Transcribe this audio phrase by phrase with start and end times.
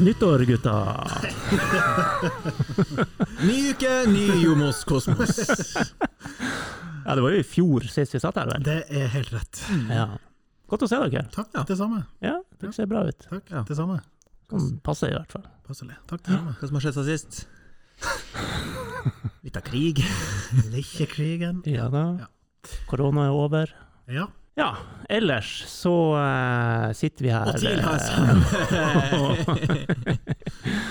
[0.00, 0.72] Godt nyttår, gutta!
[3.44, 5.40] Ny uke, ny Jomos Kosmos.
[7.04, 8.64] Ja, det var jo i fjor sist vi satt her, vel?
[8.64, 9.60] Det er helt rett.
[9.92, 10.06] Ja.
[10.72, 11.26] Godt å se dere.
[11.34, 11.66] Takk, Ja.
[11.68, 12.00] det samme.
[12.24, 13.26] Ja, dere ser bra ut.
[13.28, 13.60] Takk, Ja.
[13.68, 14.00] det samme.
[14.48, 15.44] Kan passe i hvert fall.
[15.68, 15.96] Passelig.
[16.08, 16.56] Takk, det samme.
[16.56, 17.46] Hva som har skjedd siden sist?
[19.44, 20.00] Litt av krig.
[20.72, 21.60] Likkekrigen.
[21.68, 22.06] Ja da.
[22.24, 22.26] Ja.
[22.88, 23.68] Korona er over.
[24.08, 24.28] Ja.
[24.58, 24.76] Ja,
[25.08, 27.86] ellers så uh, sitter vi her Og til eh,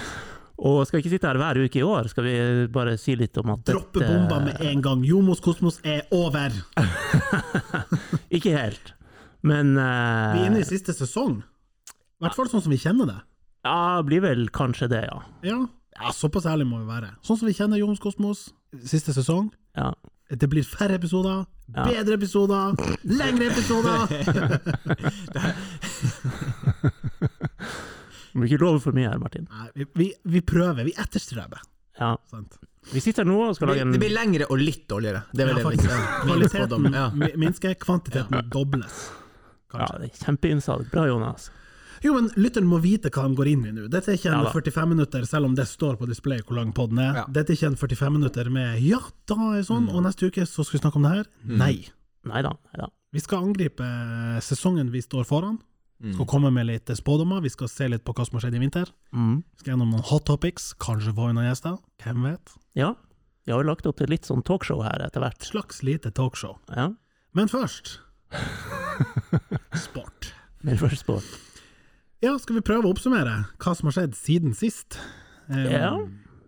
[0.60, 2.08] Og skal vi ikke sitte her hver uke i år?
[2.12, 2.34] Skal vi
[2.74, 5.04] bare si litt om at Droppe dette- bomba med en gang.
[5.08, 6.52] Jomos Kosmos er over!
[8.36, 8.94] Ikke helt,
[9.42, 10.36] men uh...
[10.36, 11.40] Vi er inne i siste sesong.
[11.40, 13.20] I hvert fall sånn som vi kjenner det.
[13.64, 15.22] Ja, blir vel kanskje det, ja.
[15.48, 15.62] Ja,
[15.96, 17.14] ja såpass ærlig må vi være.
[17.24, 18.50] Sånn som vi kjenner Jomos Kosmos.
[18.84, 19.52] Siste sesong.
[19.80, 19.94] ja.
[20.30, 21.84] Det blir færre episoder, Ja.
[21.86, 24.08] bedre episoder, lengre episoder!
[28.38, 29.48] Må ikke love for mye her, Martin.
[29.50, 31.60] Nei, vi, vi, vi prøver, vi etterstreber.
[32.00, 32.12] Ja.
[32.30, 32.58] Sant?
[32.94, 35.22] Vi sitter nå og skal lage en det blir lengre og litt dårligere.
[35.34, 35.78] Det er vel Ja, det
[36.24, 37.08] Kvaliteten ja.
[37.14, 38.96] mi- minsker, kvantiteten dobles.
[39.74, 40.86] ja, det er kjempeinnsats.
[40.94, 41.50] Bra, Jonas.
[42.04, 43.88] Jo, men lytteren må vite hva de går inn i nå.
[43.92, 46.74] Dette er ikke en Ja 45 minutter, selv om det står på display hvor lang
[46.76, 47.24] podden er.
[47.24, 47.26] Ja.
[47.28, 50.64] Dette er ikke en 45 minutter med 'ja, da er sånn', og neste uke så
[50.64, 51.26] skal vi snakke om det her.
[51.44, 51.58] Nei.
[51.58, 51.80] Nei
[52.28, 52.90] Neida, neida.
[53.14, 53.86] Vi skal angripe
[54.44, 55.60] sesongen vi står foran.
[56.00, 56.14] Mm.
[56.16, 57.42] Skal komme med litt spådommer.
[57.44, 58.92] Vi skal se litt på hva som har skjedd i vinter.
[59.12, 59.44] Mm.
[59.44, 60.74] Vi skal gjennom noen hot topics.
[60.80, 61.80] Kanskje få noen gjester.
[62.04, 62.54] Hvem vet?
[62.80, 62.94] Ja.
[63.46, 65.42] Vi har jo lagt opp til litt sånn talkshow her etter hvert.
[65.44, 66.60] Slags lite talkshow.
[66.76, 66.92] Ja.
[67.36, 67.98] Men først
[69.88, 70.34] sport.
[70.62, 71.18] Men først på
[72.20, 75.00] Ja, skal vi prøve å oppsummere hva som har skjedd siden sist?
[75.48, 75.94] Um, Ja.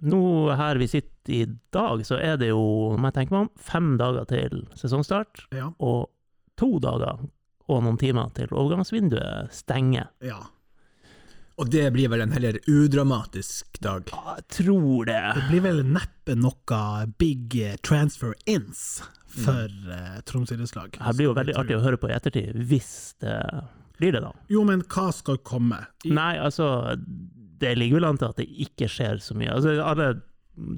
[0.01, 2.61] Nå her vi sitter i dag, så er det jo,
[2.95, 5.67] om jeg tenker meg om, fem dager til sesongstart, ja.
[5.77, 6.09] og
[6.57, 7.21] to dager
[7.69, 10.09] og noen timer til overgangsvinduet stenger.
[10.25, 10.41] ja.
[11.61, 14.07] Og det blir vel en heller udramatisk dag.
[14.09, 15.19] Ja, Jeg tror det.
[15.35, 16.79] Det blir vel neppe noe
[17.21, 20.97] big eh, transfer ins for uh, Troms idrettslag.
[20.97, 23.35] Det blir jo veldig artig å høre på i ettertid, hvis det
[24.01, 24.33] blir det, da.
[24.51, 25.83] Jo, men hva skal komme?
[26.05, 26.67] I, Nei, altså,
[27.61, 29.53] det ligger vel an til at det ikke skjer så mye.
[29.53, 30.11] Altså, alle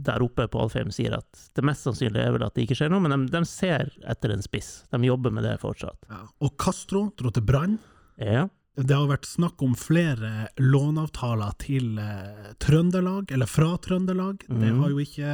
[0.05, 2.91] der oppe på Alfheim sier at det mest sannsynlige er vel at det ikke skjer
[2.93, 4.83] noe, men de, de ser etter en spiss.
[4.93, 5.97] De jobber med det fortsatt.
[6.11, 6.21] ja.
[6.43, 7.79] Og Castro dro til Brann.
[8.21, 8.45] Ja.
[8.77, 14.45] Det har vært snakk om flere låneavtaler til eh, Trøndelag, eller fra Trøndelag.
[14.49, 15.33] Det har jo ikke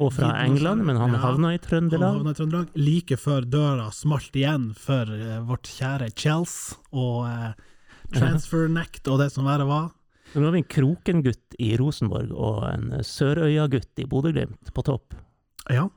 [0.00, 2.14] Og fra England, men han Ja, havna i han Trøndelag.
[2.20, 2.68] havna i Trøndelag.
[2.78, 6.54] Like før døra smalt igjen for eh, vårt kjære Chels
[6.92, 7.52] og eh,
[8.14, 9.90] transfer-nekt og det som verre var.
[10.34, 15.14] Nå har vi en Kroken-gutt i Rosenborg og en Sørøya-gutt i Bodø-Glimt på topp.
[15.68, 15.88] Ja.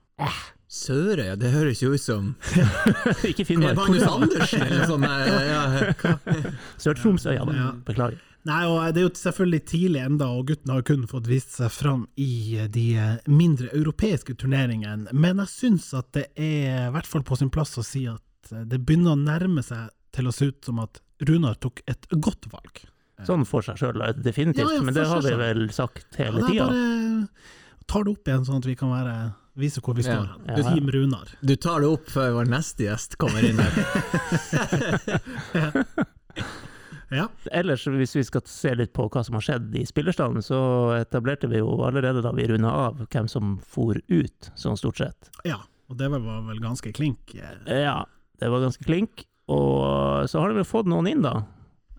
[0.74, 2.34] Sørøya, det høres jo ut som
[3.30, 3.78] ikke det Finnmark.
[3.78, 5.06] Magnus Andersen eller noe sånt?
[5.06, 6.18] Ja.
[6.82, 7.46] Sør-Tromsøya.
[7.86, 8.18] Beklager.
[8.48, 11.72] Nei, og det er jo selvfølgelig tidlig enda, og gutten har kun fått vist seg
[11.72, 12.88] fram i de
[13.32, 17.78] mindre europeiske turneringene, men jeg syns at det er i hvert fall på sin plass
[17.80, 21.56] å si at det begynner å nærme seg til å se ut som at Runar
[21.64, 22.84] tok et godt valg.
[23.24, 24.66] Sånn for seg sjøl, definitivt.
[24.66, 26.66] Ja, ja, men det har vi vel sagt hele Ja, tida.
[26.66, 29.16] Ja, bare tar det opp igjen, sånn at vi kan være,
[29.60, 30.28] vise hvor vi står.
[30.50, 30.58] Ja.
[30.58, 31.32] Du, Team Runar.
[31.40, 33.74] Du tar det opp før vår neste gjest kommer inn her.
[37.14, 37.28] Ja.
[37.52, 40.60] Ellers, hvis vi skal se litt på hva som har skjedd i spillerstanden, så
[40.98, 45.30] etablerte vi jo allerede da vi runda av hvem som for ut, sånn stort sett.
[45.46, 45.62] ja.
[45.92, 47.34] Og det var vel ganske klink.
[47.36, 47.82] eh.
[47.84, 48.06] Ja,
[48.40, 49.26] det var ganske klink.
[49.52, 51.44] Og så har de vel fått noen inn, da.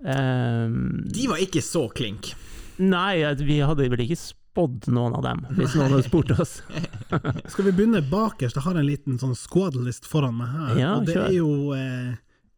[0.03, 2.33] Um, De var ikke så klink.
[2.81, 6.57] nei, vi hadde vel ikke spådd noen av dem, hvis noen hadde spurt oss.
[7.53, 8.57] Skal vi begynne bakerst?
[8.59, 10.75] Jeg har en liten sånn squad-list foran meg her.
[10.81, 11.29] Ja, og det kjør.
[11.29, 12.11] er jo eh,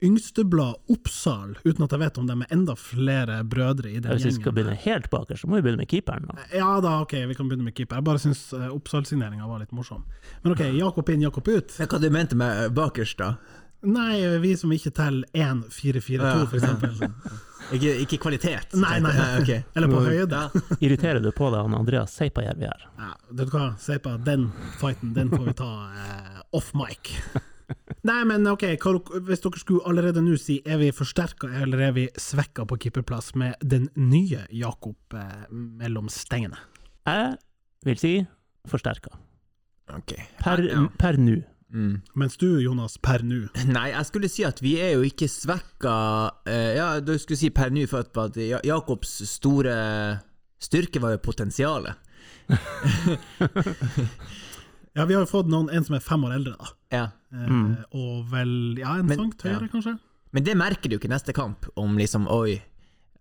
[0.05, 4.27] Yngsteblad Oppsal, uten at jeg vet om de er enda flere brødre i den Hvis
[4.29, 6.27] vi skal begynne helt bakerst, så må vi begynne med keeperen.
[6.29, 6.45] da.
[6.53, 7.97] Ja da, ok, vi kan begynne med keeper.
[8.03, 10.05] Jeg bare syns uh, Oppsal-signeringa var litt morsom.
[10.45, 11.79] Men ok, Jakob inn, Jakob ut.
[11.81, 13.33] Men Hva du mente med bakerst, da?
[13.87, 16.47] Nei, vi som ikke teller 1-4-4-2, Ja.
[16.53, 17.13] eksempel.
[17.75, 18.77] Ikke, ikke kvalitet?
[18.79, 19.11] Nei, nei.
[19.41, 19.49] ok.
[19.75, 20.39] Eller på høyde.
[20.87, 22.85] Irriterer du på deg han Andreas Seipajärvi her?
[22.95, 27.11] Ja, vet du hva, Seipa, den fighten, den får vi ta eh, off mic.
[28.07, 28.93] Nei, men ok, hva,
[29.27, 33.33] hvis dere skulle allerede nå si, er vi forsterka eller er vi svekka på keeperplass
[33.35, 36.61] med den nye Jakob eh, mellom stengene?
[37.07, 37.35] Jeg
[37.89, 38.13] vil si
[38.71, 39.11] forsterka.
[39.97, 40.29] Okay.
[40.43, 40.85] Per, Ja.
[40.99, 41.41] per nå.
[41.75, 41.97] Mm.
[42.15, 45.95] Mens du, Jonas, per nå Nei, jeg skulle si at vi er jo ikke svekka
[46.47, 49.75] eh, Ja, du skulle si per nå, for at- at Jakobs store
[50.63, 51.99] styrke var jo potensialet.
[54.97, 56.73] Ja, vi har jo fått noen, en som er fem år eldre, da.
[56.97, 57.05] Ja.
[57.33, 57.85] Eh, Mm.
[57.93, 59.69] Og vel ja, en Men- sankt høyere, ja.
[59.69, 59.99] kanskje?
[60.33, 62.63] Men det merker du ikke i neste kamp, om liksom Oi,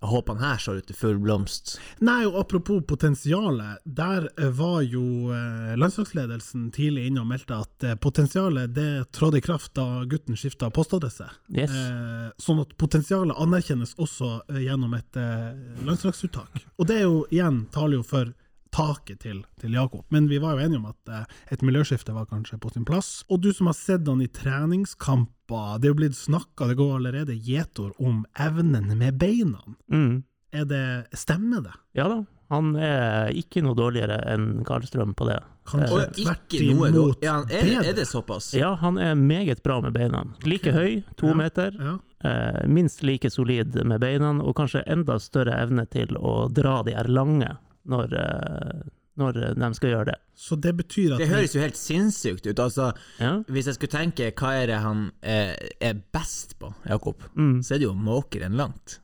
[0.05, 1.79] håper han her står ut til full blomst.
[2.01, 7.95] Nei, og apropos potensialet, der var jo eh, landslagsledelsen tidlig inne og meldte at eh,
[7.95, 11.27] potensialet det trådte i kraft da gutten skifta postadresse.
[11.49, 11.71] Yes.
[11.71, 15.53] Eh, sånn at potensialet anerkjennes også eh, gjennom et eh,
[15.87, 16.65] landslagsuttak.
[16.77, 18.33] Og det er jo igjen taler jo for
[18.75, 21.25] taket til, til Jakob, men vi var jo enige om at eh,
[21.55, 23.21] et miljøskifte var kanskje på sin plass.
[23.31, 26.95] Og du som har sett han i treningskamper, det er jo blitt snakka, det går
[26.99, 29.61] allerede gjetord om evnen med beina.
[29.91, 30.23] Mm.
[30.55, 30.83] Er det,
[31.17, 31.73] stemmer det?
[31.97, 32.21] Ja da,
[32.53, 35.39] han er ikke noe dårligere enn Karlstrøm på det.
[35.65, 38.51] Kanskje Og tvert imot ja, er, det- er det såpass?
[38.53, 40.21] Ja, han er meget bra med beina.
[40.45, 41.33] Like høy, to Ja.
[41.33, 41.71] meter.
[41.79, 41.95] Ja.
[42.25, 46.93] Eh, minst like solid med beina, og kanskje enda større evne til å dra de
[46.95, 47.57] her lange
[47.87, 48.81] når, eh,
[49.17, 50.15] når de skal gjøre det.
[50.35, 52.59] Så det betyr at Det høres jo helt sinnssykt ut.
[52.59, 53.37] Altså, Ja.
[53.47, 57.59] hvis jeg skulle tenke hva er det han eh, er best på, Jakob, Mm.
[57.63, 58.99] så er det jo måkeren måke langt.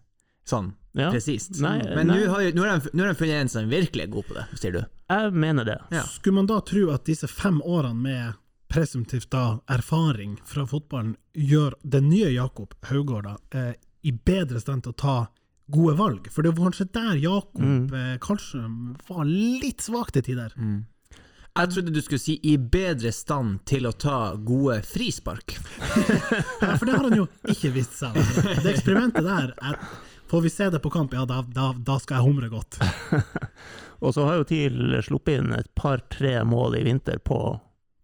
[0.46, 1.10] Sånn Ja.
[1.12, 1.62] presist.
[1.62, 2.18] Nei, Men nei.
[2.18, 4.34] nå har, nå har de- nå har de funnet en som virkelig er god på
[4.34, 4.86] det, sier du.
[5.10, 5.78] Jeg mener det.
[5.92, 6.02] Ja.
[6.04, 8.34] Skulle man da tro at disse fem årene med
[8.70, 13.74] presumptivt da erfaring fra fotballen gjør den nye Jakob Haugård da, eh,
[14.04, 15.28] i bedre stand til å ta
[15.72, 16.28] gode valg?
[16.32, 17.94] For det var kanskje der Jakob Mm.
[17.94, 20.54] eh, Karlstrøm var litt svak til tider.
[21.52, 25.58] Jeg trodde du skulle si 'i bedre stand til å ta gode frispark'.
[26.62, 28.14] Ja, for det har han jo ikke vist seg.
[28.64, 29.76] Det eksperimentet der er,
[30.32, 32.78] Får vi se det på kamp, ja da, da, da skal jeg humre godt.
[34.02, 37.60] Og så har jo TIL sluppet inn et par-tre mål i vinter på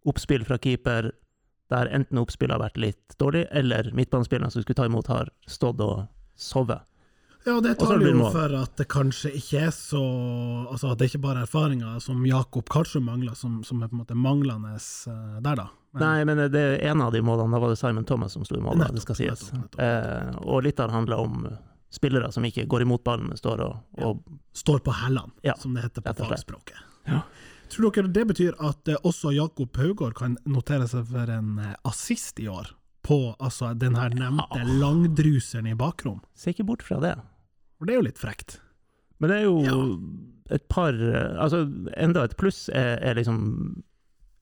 [0.06, 1.12] oppspill fra keeper,
[1.72, 5.80] der enten oppspillet har vært litt dårlig, eller midtbanespillerne som skulle ta imot, har stått
[5.80, 6.84] og sovet.
[7.48, 10.02] Ja, det taler jo for at det kanskje ikke er så
[10.68, 13.96] Altså, at det ikke bare er erfaringer som Jakob kanskje mangler, som, som er på
[13.96, 15.68] en måte manglende eh, der, da.
[15.96, 18.44] Men- Nei, men det er en av de målene, da var det Simon Thomas som
[18.46, 19.48] sto i mål, det skal sies.
[19.48, 19.82] nettopp, nettopp.
[19.88, 21.48] Eh, og litt av det handler om
[21.90, 24.20] spillere som ikke går imot ballen, men står og, og
[24.54, 26.84] står på hælene, Ja, som det heter på fagspråket.
[27.08, 27.22] Ja.
[27.72, 31.74] Tror dere det betyr at eh, også Jakob Haugård kan notere seg for en eh,
[31.88, 32.74] assist i år?
[33.08, 36.20] På altså, den her nevnte langdruseren i bakrom?
[36.36, 37.16] ser ikke bort fra det.
[37.78, 38.60] For det er jo litt frekt.
[39.20, 39.78] Men det er jo Ja.
[40.56, 41.64] et par Altså,
[41.98, 43.84] enda et pluss er, er liksom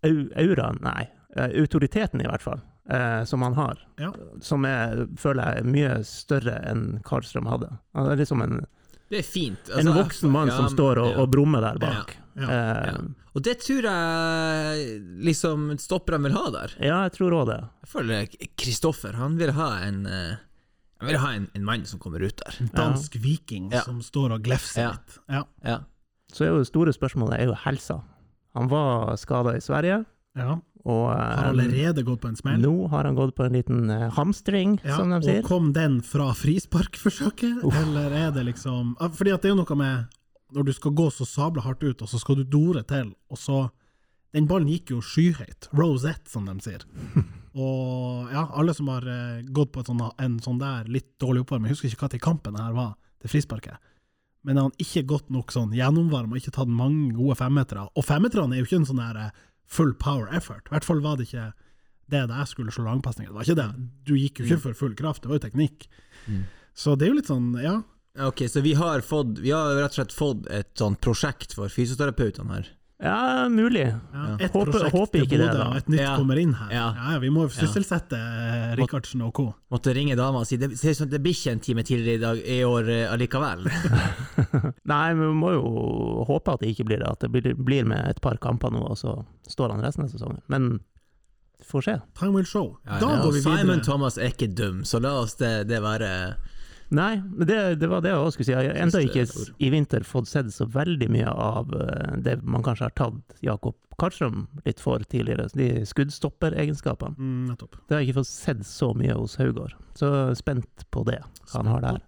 [0.06, 3.80] au, auraen, nei, eh, autoriteten i hvert fall, eh, som han har.
[4.00, 4.12] Ja.
[4.40, 7.72] Som er, føler jeg, er mye større enn Karlstrøm hadde.
[7.96, 8.66] Han er liksom en,
[9.10, 9.70] Det er fint.
[9.70, 11.18] en Altså, voksen mann ja, som står og, ja.
[11.24, 12.16] og brummer der bak.
[12.18, 12.98] Ja, Eh, ja.
[13.34, 16.74] Og det tror jeg liksom stopperne vil ha der.
[16.84, 17.60] ja, jeg tror òg det.
[17.86, 18.28] Jeg føler
[18.60, 20.36] Kristoffer, han vil ha en eh,
[21.06, 22.58] Han vil ha en, en mann som kommer ut der.
[22.74, 23.84] Dansk viking Ja.
[23.86, 24.92] som står og glefser Ja.
[24.98, 25.20] litt.
[25.30, 25.44] Ja.
[25.64, 25.80] Ja.
[26.34, 28.02] Så er jo det store spørsmålet er jo helsa.
[28.56, 30.06] Han var skada i Sverige,
[30.36, 30.58] ja.
[30.86, 32.60] og Har eh, allerede gått på en smell.
[32.64, 35.40] nå har han gått på en liten eh, hamstring, Ja, som de sier.
[35.44, 39.64] Og kom den fra frisparkforsøket, eller er det liksom Ah, Fordi at det er jo
[39.64, 40.08] noe med
[40.56, 43.38] når du skal gå så sabla hardt ut, og så skal du dore til, og
[43.38, 43.70] så
[44.34, 45.70] Den ballen gikk jo skyhøyt.
[45.74, 46.82] Rosette, som de sier.
[47.56, 51.46] Og ja, alle som har eh, gått på et sånn, en sånn der litt dårlig
[51.46, 53.92] oppvarming, jeg husker ikke hva til kampen her var, det frisparket.
[54.46, 57.88] Men han ikke gått nok sånn gjennomvarm og ikke tatt mange gode femmetere.
[57.96, 60.68] Og femmeterne er jo ikke en sånn der eh, full power effort.
[60.68, 61.48] I hvert fall var det ikke
[62.12, 63.32] det jeg skulle slå langpasninger.
[63.32, 63.88] Det var ikke det.
[64.06, 65.88] Du gikk jo ikke for full kraft, det var jo teknikk.
[66.78, 67.80] Så det er jo litt sånn, ja.
[68.28, 71.72] Ok, så vi har fått Vi har rett og slett fått et sånt prosjekt for
[71.72, 72.70] fysioterapeutene her.
[73.04, 73.82] Ja, mulig.
[73.92, 74.38] ja.
[74.40, 75.66] Et Håper- prosjekt håper ikke det, da.
[75.76, 76.16] et nytt Ja.
[76.16, 76.70] kommer inn her.
[76.72, 76.86] Ja.
[77.12, 79.54] Ja, vi må jo sysselsette eh, Rikardsen og co.
[79.70, 82.16] Måtte ringe dama og si det ser ut som det blir ikke en time tidligere
[82.16, 83.66] i dag i år eh, allikevel.
[84.94, 87.12] Nei, men vi må jo håpe at det ikke blir det.
[87.12, 90.10] At det blir, blir med et par kamper nå, og så står han resten av
[90.16, 90.40] sesongen.
[90.48, 90.80] Men
[91.60, 91.98] vi får se.
[92.20, 92.78] Time will show.
[92.86, 93.84] Ja, da ja, går vi Simon videre.
[93.84, 96.12] Thomas er ikke dum, så la oss det, det være
[96.94, 98.54] Nei, men det, det var det jeg også skulle si.
[98.54, 99.26] Jeg har enda ikke
[99.58, 103.78] i vinter fått sett så veldig mye av eh, det man kanskje har tatt Jakob
[103.98, 105.48] Karlstrøm litt for tidligere.
[105.56, 107.16] De skuddstopperegenskapene.
[107.18, 107.78] Mm, nettopp.
[107.88, 109.76] Det har jeg ikke fått sett så mye hos Haugård.
[109.96, 111.22] Så spent på det
[111.54, 112.02] han har der.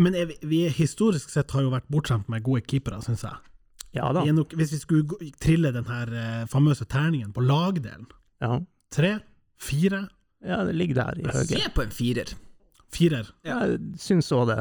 [0.00, 3.36] Men er vi, vi historisk sett har jo vært bortskjemt med gode keepere, syns jeg.
[3.96, 4.24] Ja da.
[4.24, 8.08] Vi nok, hvis vi skulle trille den her eh, famøse terningen på lagdelen
[8.42, 8.58] Ja,
[8.92, 9.18] Tre,
[9.60, 10.06] fire,
[10.44, 11.46] ja det ligger der i høyre.
[11.48, 12.30] Se på en firer.
[12.94, 13.30] Firer.
[13.46, 14.60] Jeg syns òg det.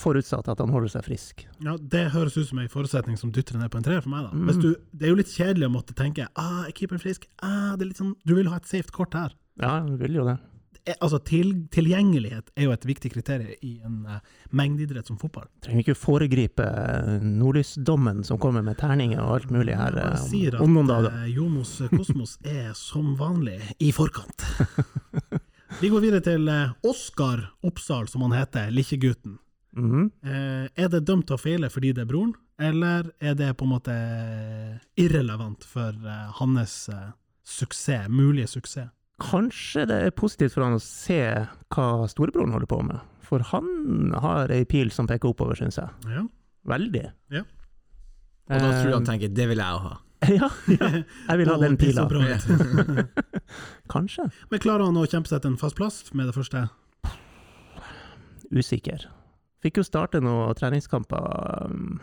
[0.00, 1.42] Forutsatt at han holder seg frisk.
[1.60, 4.30] Ja, Det høres ut som en forutsetning som dytter ned på en treer for meg.
[4.30, 4.30] da.
[4.32, 4.46] Mm.
[4.48, 7.26] Hvis du, det er jo litt kjedelig å måtte tenke ah, er keeperen frisk?
[7.42, 9.34] Ah, det er litt sånn, Du vil ha et safe kort her.
[9.60, 10.38] Ja, du vil jo det.
[10.86, 14.20] Eh, Altså, til, Tilgjengelighet er jo et viktig kriterium i en uh,
[14.56, 15.46] mengdeidrett som fotball.
[15.60, 20.24] Trenger ikke foregripe eh, nordlysdommen som kommer med terninger og alt mulig her Jeg eh,
[20.30, 21.20] sier at, om noen dager.
[21.28, 24.46] Jonos Kosmos er som vanlig i forkant.
[25.78, 29.38] Vi går videre til eh, Oskar Oppsal, som han heter, lillegutten.
[29.76, 30.10] Mm -hmm.
[30.74, 33.70] er det dømt til å feile fordi det er broren, eller er det på en
[33.70, 33.94] måte
[34.96, 37.12] irrelevant for eh, hans eh,
[37.44, 38.90] suksess, mulige suksess?
[39.20, 43.00] Kanskje det er positivt for han å se hva storebroren holder på med.
[43.20, 45.88] For han har ei pil som peker oppover, syns jeg.
[46.08, 46.24] Ja.
[46.66, 47.06] Veldig.
[47.30, 47.44] Ja.
[48.50, 49.98] Og da tror jeg Eh, han tenker det vil jeg òg ha.
[50.28, 50.50] Ja,
[50.80, 50.88] ja,
[51.28, 52.04] jeg vil ha den pila.
[53.94, 54.28] Kanskje.
[54.50, 56.66] Men klarer han å kjempe seg til en fast plass med det første?
[58.50, 59.06] Usikker.
[59.62, 61.68] Fikk jo starte noen treningskamper.
[61.70, 62.00] um,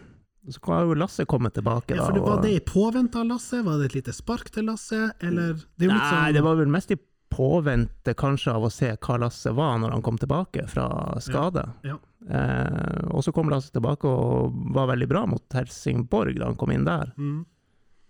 [0.50, 2.02] Så kan jo Lasse kommet tilbake, da.
[2.02, 3.62] Ja, for det Var det i påvente av Lasse?
[3.66, 6.94] Var det et lite spark til Lasse, eller det Nei, sånn, det var vel mest
[6.96, 10.88] i påvente kanskje av å se hva Lasse var når han kom tilbake fra
[11.22, 11.66] skade.
[11.86, 16.58] Ja, Eh, og så kom Lasse tilbake og var veldig bra mot Helsingborg da han
[16.60, 17.14] kom inn der.
[17.16, 17.46] mm.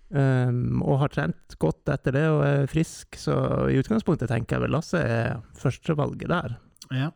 [0.07, 3.35] Um, og har trent godt etter det og er frisk, så
[3.67, 6.55] i utgangspunktet tenker jeg vel Lasse er førstevalget der.
[6.95, 7.09] Ja.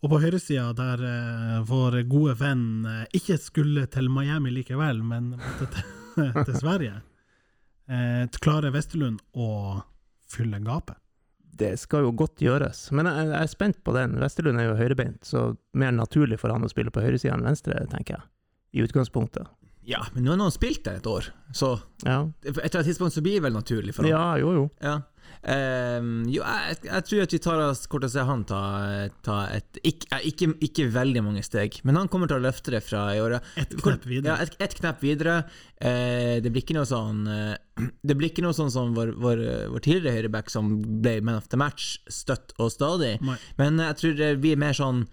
[0.00, 5.34] Og på høyresida, der uh, vår gode venn uh, ikke skulle til Miami likevel, men
[5.36, 5.92] måtte til,
[6.48, 7.02] til Sverige,
[7.92, 9.50] uh, klarer Vesterlund å
[10.32, 10.96] fylle gapet?
[11.58, 14.16] Det skal jo godt gjøres, men jeg, jeg er spent på den.
[14.22, 17.80] Vesterlund er jo høyrebeint, så mer naturlig for han å spille på høyresida enn venstre,
[17.90, 18.28] tenker jeg.
[18.78, 19.48] I utgangspunktet.
[19.88, 23.24] Ja, men nå har han spilt det et år, så Ja, etter et tidspunkt så
[23.24, 24.12] blir det vel naturlig for ham.
[24.12, 24.66] ja jo jo.
[24.84, 24.98] Ja.
[25.38, 28.60] Um, jo, jeg, jeg tror at vi tar oss kort og ser han ta,
[29.22, 32.74] ta et ikke, eh, ikke, ikke veldig mange steg, men han kommer til å løfte
[32.74, 33.44] det fra i året.
[33.60, 34.34] Et knepp videre.
[34.34, 35.36] Ja, et, et knepp videre.
[35.78, 37.54] Uh, det blir ikke noe sånn uh,
[38.02, 39.44] Det blir ikke noe sånn som vår, vår,
[39.76, 40.72] vår tidligere høyreback som
[41.04, 43.36] ble man of the match støtt og stadig, Nei.
[43.60, 45.04] men jeg tror det blir mer sånn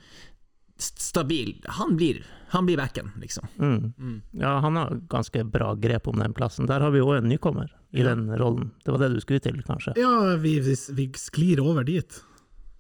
[0.78, 1.64] stabil.
[1.68, 3.48] Han blir, han blir backen, liksom.
[3.60, 3.94] Mm.
[4.00, 4.22] Mm.
[4.32, 6.66] Ja, han har ganske bra grep om den plassen.
[6.68, 8.10] Der har vi jo en nykommer i Ja.
[8.16, 8.72] den rollen.
[8.86, 9.94] Det var det du skulle til, kanskje?
[9.98, 12.22] Ja, vi, vi, vi sklir over dit.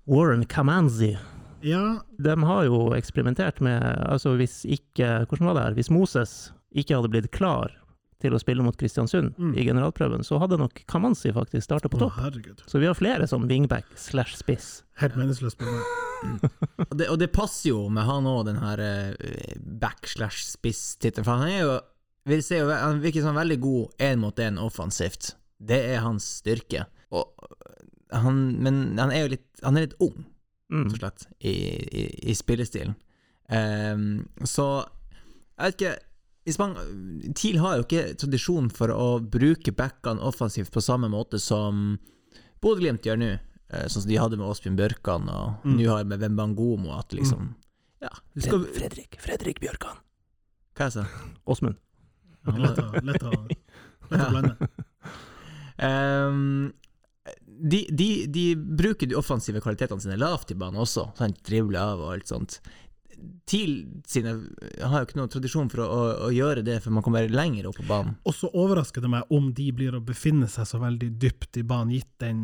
[0.07, 1.17] Warren Kamanzi.
[1.61, 5.73] Ja, De har jo eksperimentert med Altså, hvis ikke Hvordan var det her?
[5.73, 7.71] Hvis Moses ikke hadde blitt klar
[8.25, 9.53] til å spille mot Kristiansund Mm.
[9.57, 12.17] i generalprøven, så hadde nok Kamanzi faktisk starta på topp.
[12.17, 12.31] Å,
[12.67, 14.81] Så vi har flere som wingback slash spiss.
[15.01, 15.57] Helt meningsløst.
[15.61, 15.65] på.
[16.89, 19.55] Og det, og det passer jo med han òg, den her eh,
[20.15, 21.25] back-slash-spiss-tittelen.
[21.25, 21.75] For han er jo
[22.25, 25.33] vil si, Han virker som veldig god én mot én offensivt.
[25.61, 26.85] Det er hans styrke.
[27.13, 27.27] Og
[28.11, 30.25] han, men han er jo litt Han er litt ung,
[30.71, 30.87] Mm.
[30.89, 31.51] rett og slett, i,
[31.93, 32.95] i, i spillestilen.
[33.53, 34.65] Um, så
[35.59, 35.91] jeg vet ikke
[36.61, 36.75] man,
[37.35, 41.97] TIL har jo ikke tradisjon for å bruke backene offensivt på samme måte som
[42.61, 43.31] Bodø-Glimt gjør nå.
[43.73, 45.77] Eh, Sånn som de hadde med Åsbjørn Bjørkan, og Mm.
[45.79, 46.93] nå har de med Wembangomo.
[46.99, 47.55] At liksom
[48.01, 49.97] Ja, skal Fredrik, Fredrik Bjørkan.
[50.75, 51.05] Hva jeg sa
[51.47, 51.77] Åsmund.
[52.45, 53.31] Ja, Lett å, lett å,
[54.11, 54.55] lett å blande.
[55.77, 56.71] Ehm,
[57.45, 61.39] de, de, de bruker de offensive kvalitetene sine lavt i banen også, sant?
[61.47, 62.59] dribler av og alt sånt.
[63.45, 63.73] TIL
[64.09, 64.31] sine
[64.81, 67.69] har jo ikke noen tradisjon for å, å, å gjøre det for man kommer lenger
[67.69, 68.15] opp på banen.
[68.25, 71.65] Og så overrasker det meg om de blir å befinne seg så veldig dypt i
[71.67, 72.39] banen, gitt den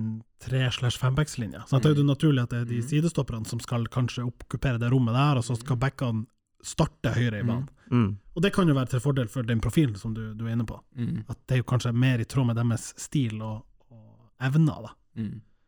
[0.45, 1.65] tre-slash-fembackslinja.
[1.69, 4.91] Så det er jo naturlig at det er de sidestopperne som skal kanskje okkupere det
[4.93, 6.25] rommet der, og så skal backene
[6.65, 7.69] starte høyre i banen.
[7.91, 8.09] Mm.
[8.35, 10.67] Og det kan jo være til fordel for den profilen som du, du er inne
[10.69, 10.77] på.
[10.95, 11.23] Mm.
[11.27, 14.93] At det er jo kanskje mer i tråd med deres stil og, og evner, da.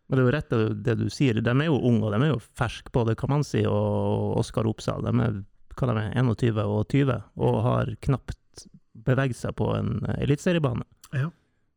[0.03, 0.10] Mm.
[0.10, 1.39] Men det er jo rett det, det du sier.
[1.41, 5.01] De er jo unge, og de er jo ferske, både Kamanzi og Oskar Opsahl.
[5.05, 5.38] De er,
[5.79, 7.15] hva de er 21 og 20,
[7.48, 10.83] og har knapt beveget seg på en eliteseriebane.
[11.15, 11.29] Ja.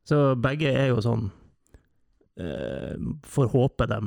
[0.07, 1.31] Så begge er jo sånn
[2.39, 2.95] eh,
[3.27, 4.01] Får håpe de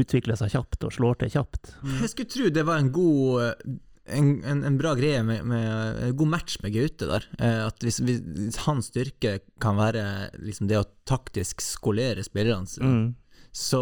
[0.00, 1.74] utvikler seg kjapt og slår til kjapt.
[2.00, 3.66] Jeg skulle tro det var en god
[4.04, 7.26] en, en, en bra greie med, med en god match med Gaute der.
[7.38, 12.90] Eh, at hvis, hvis hans styrke kan være liksom det å taktisk skolere spillerne sine,
[12.94, 13.06] Mm.
[13.54, 13.80] Så,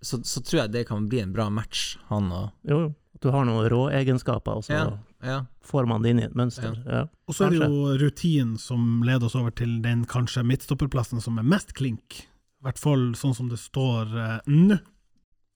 [0.00, 2.92] så, så tror jeg det kan bli en bra match, han og Jo, jo.
[3.22, 4.86] Du har noen råegenskaper, og så Ja,
[5.24, 5.36] ja.
[5.64, 6.74] får man det inn i et mønster.
[6.84, 7.04] Ja.
[7.24, 11.38] Og så er det jo rutinen som leder oss over til den kanskje midtstopperplassen som
[11.40, 12.18] er mest klink.
[12.60, 14.76] I hvert fall sånn som det står uh, nå.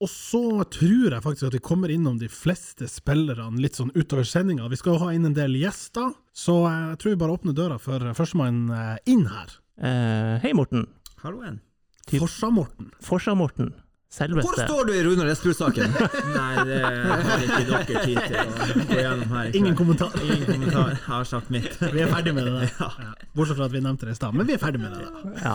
[0.01, 4.25] Og så tror jeg faktisk at vi kommer innom de fleste spillerne litt sånn utover
[4.25, 4.71] sendinga.
[4.71, 7.81] Vi skal jo ha inn en del gjester, så jeg tror vi bare åpner døra
[7.83, 9.57] for førstemann eh, inn her.
[9.77, 10.87] Eh, hei, Morten.
[11.25, 11.59] Halloen.
[12.09, 12.91] Typ- Forsa-Morten.
[13.05, 13.75] Forsa-Morten.
[14.09, 15.91] Hvor står du i Runar Espelid-saken?
[16.39, 19.51] Nei, det har ikke dere tid til å gå gjennom her.
[19.61, 20.15] Ingen kommentar.
[20.25, 20.95] Ingen kommentar.
[20.95, 21.69] Jeg har sagt mitt.
[21.95, 22.73] Vi er ferdig med det der.
[22.81, 23.11] Ja.
[23.37, 25.05] Bortsett fra at vi nevnte det i stad, men vi er ferdig med det.
[25.05, 25.35] da.
[25.51, 25.55] Ja.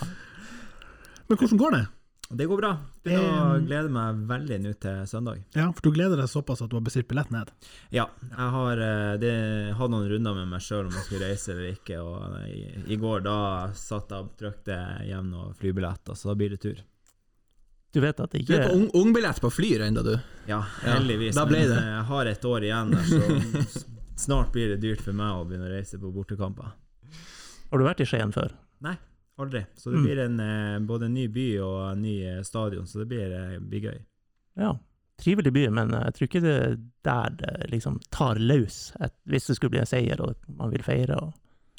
[1.32, 1.82] Men hvordan går det?
[2.30, 2.70] Det går bra.
[3.04, 5.42] Begynner å Um, glede meg veldig nå til søndag.
[5.54, 7.52] Ja, For du gleder deg såpass at du har bestilt billett ned?
[7.94, 9.34] Ja, jeg har eh, det,
[9.78, 12.64] hatt noen runder med meg sjøl om jeg skulle reise eller ikke, og i,
[12.96, 13.36] i går da
[13.78, 16.82] satt jeg og trykte hjem noen flybilletter, så da blir det tur.
[17.94, 20.16] Du vet at det ikke Du er på ung- ungbillett på flyr ennå, du.
[20.50, 21.36] Ja, Ja, heldigvis.
[21.38, 21.76] da ble det.
[21.78, 23.86] Men jeg har et år igjen der, så
[24.26, 26.72] snart blir det dyrt for meg å begynne å reise på bortekamper.
[27.70, 28.56] Har du vært i Skien før?
[29.40, 29.66] Aldri.
[29.76, 30.04] Så det Mm.
[30.06, 33.32] blir en, eh, både en ny by og en ny eh, stadion, så det blir,
[33.34, 34.00] eh, blir gøy.
[34.58, 34.76] Ja.
[35.18, 39.48] Trivelig by, men jeg tror ikke det er der det liksom tar løs, et, hvis
[39.48, 41.16] det skulle bli en seier og man vil feire.
[41.22, 41.34] Og...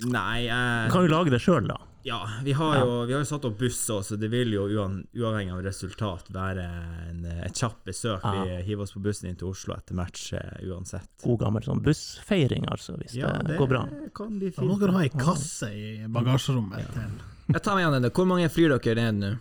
[0.07, 1.77] Nei, Man kan jo lage det sjøl, da.
[2.05, 4.67] Ja, vi har, jo, vi har jo satt opp buss òg, så det vil jo
[4.69, 6.65] uavhengig av resultat være
[7.11, 8.21] en, et kjapt besøk.
[8.23, 8.45] Ja.
[8.45, 11.09] Vi hiver oss på bussen inn til Oslo etter match eh, uansett.
[11.25, 13.85] God gammel sånn bussfeiring, altså, hvis det, går bra.
[14.15, 14.81] kan bli Da må fint.
[14.81, 16.93] dere ha ei kasse i bagasjerommet.
[16.93, 17.23] til.
[17.51, 18.13] Jeg tar meg igjen det.
[18.17, 19.33] Hvor mange flyr dere ned nå?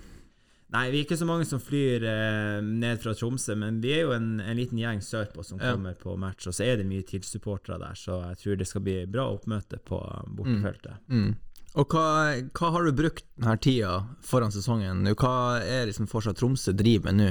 [0.74, 4.07] Nei, vi er ikke så mange som flyr eh, ned fra Tromsø, men vi er
[4.07, 5.75] jo en, en liten gjeng sørpå som Ja.
[5.75, 8.81] kommer på match, og så er det mye TIL-supportere der, så jeg tror det skal
[8.81, 10.00] bli bra oppmøte på
[10.33, 10.98] bortefeltet.
[11.13, 11.36] Mm.
[11.77, 12.07] Og hva,
[12.57, 13.93] hva har du brukt denne tida
[14.25, 15.05] foran sesongen?
[15.13, 17.29] Hva er liksom fortsatt Tromsø driver med nå?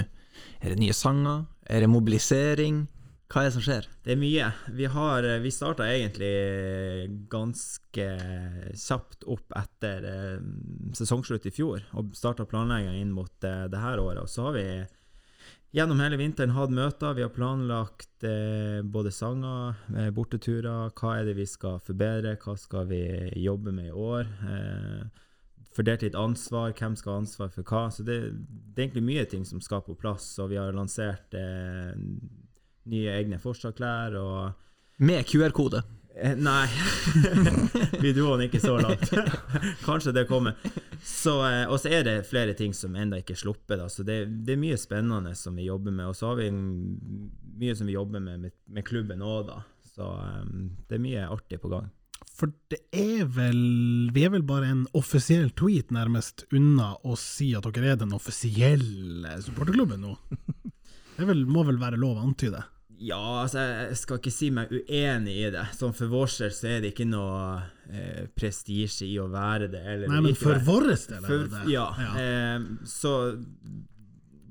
[0.63, 1.45] Er det nye sanger?
[1.67, 2.85] Er det mobilisering?
[3.33, 3.87] Hva er det som skjer?
[4.05, 4.47] Det er mye.
[4.77, 6.33] Vi, har, vi starta egentlig
[7.33, 8.09] ganske
[8.77, 10.43] kjapt opp etter eh,
[10.99, 14.21] sesongslutt i fjor, og starta planlegginga inn mot eh, det her året.
[14.21, 14.67] Og så har vi
[15.73, 17.17] gjennom hele vinteren hatt møter.
[17.17, 20.93] Vi har planlagt eh, både sanger, eh, borteturer.
[20.93, 22.37] Hva er det vi skal forbedre?
[22.37, 23.03] Hva skal vi
[23.41, 24.29] jobbe med i år?
[24.45, 25.27] Eh,
[25.73, 26.77] fordelt litt ansvar.
[26.77, 27.87] Hvem skal ha ansvar for hva?
[27.89, 30.35] Så det, det er egentlig mye ting som skal på plass.
[30.37, 31.97] Og vi har lansert eh,
[32.91, 35.83] nye egne forsvarsklær og Med QR-kode.
[36.15, 36.69] Eh, Nei,
[38.03, 39.09] vi dro den ikke så langt.
[39.87, 40.59] Kanskje det kommer.
[41.03, 43.79] Så, eh, og så er det flere ting som ennå ikke er sluppet.
[43.81, 43.89] Da.
[43.91, 46.13] Så det, det er mye spennende som vi jobber med.
[46.13, 49.63] Og så har vi mye som vi jobber med med, med klubben òg, da.
[49.93, 51.91] Så um, det er mye artig på gang.
[52.33, 53.59] For det er vel
[54.15, 58.15] Vi er vel bare en offisiell tweet nærmest unna å si at dere er den
[58.17, 60.17] offisielle supporterklubben nå?
[61.17, 62.63] Det vel, må vel være lov å antyde?
[63.03, 63.59] Ja, altså,
[63.91, 65.65] jeg skal ikke si meg uenig i det.
[65.75, 67.59] Sånn for vår del så er det ikke noe
[67.91, 69.83] eh, prestisje i å være det.
[69.83, 71.65] Eller Nei, men for vår del er det det.
[71.73, 71.87] ja,
[72.23, 73.15] Eh, så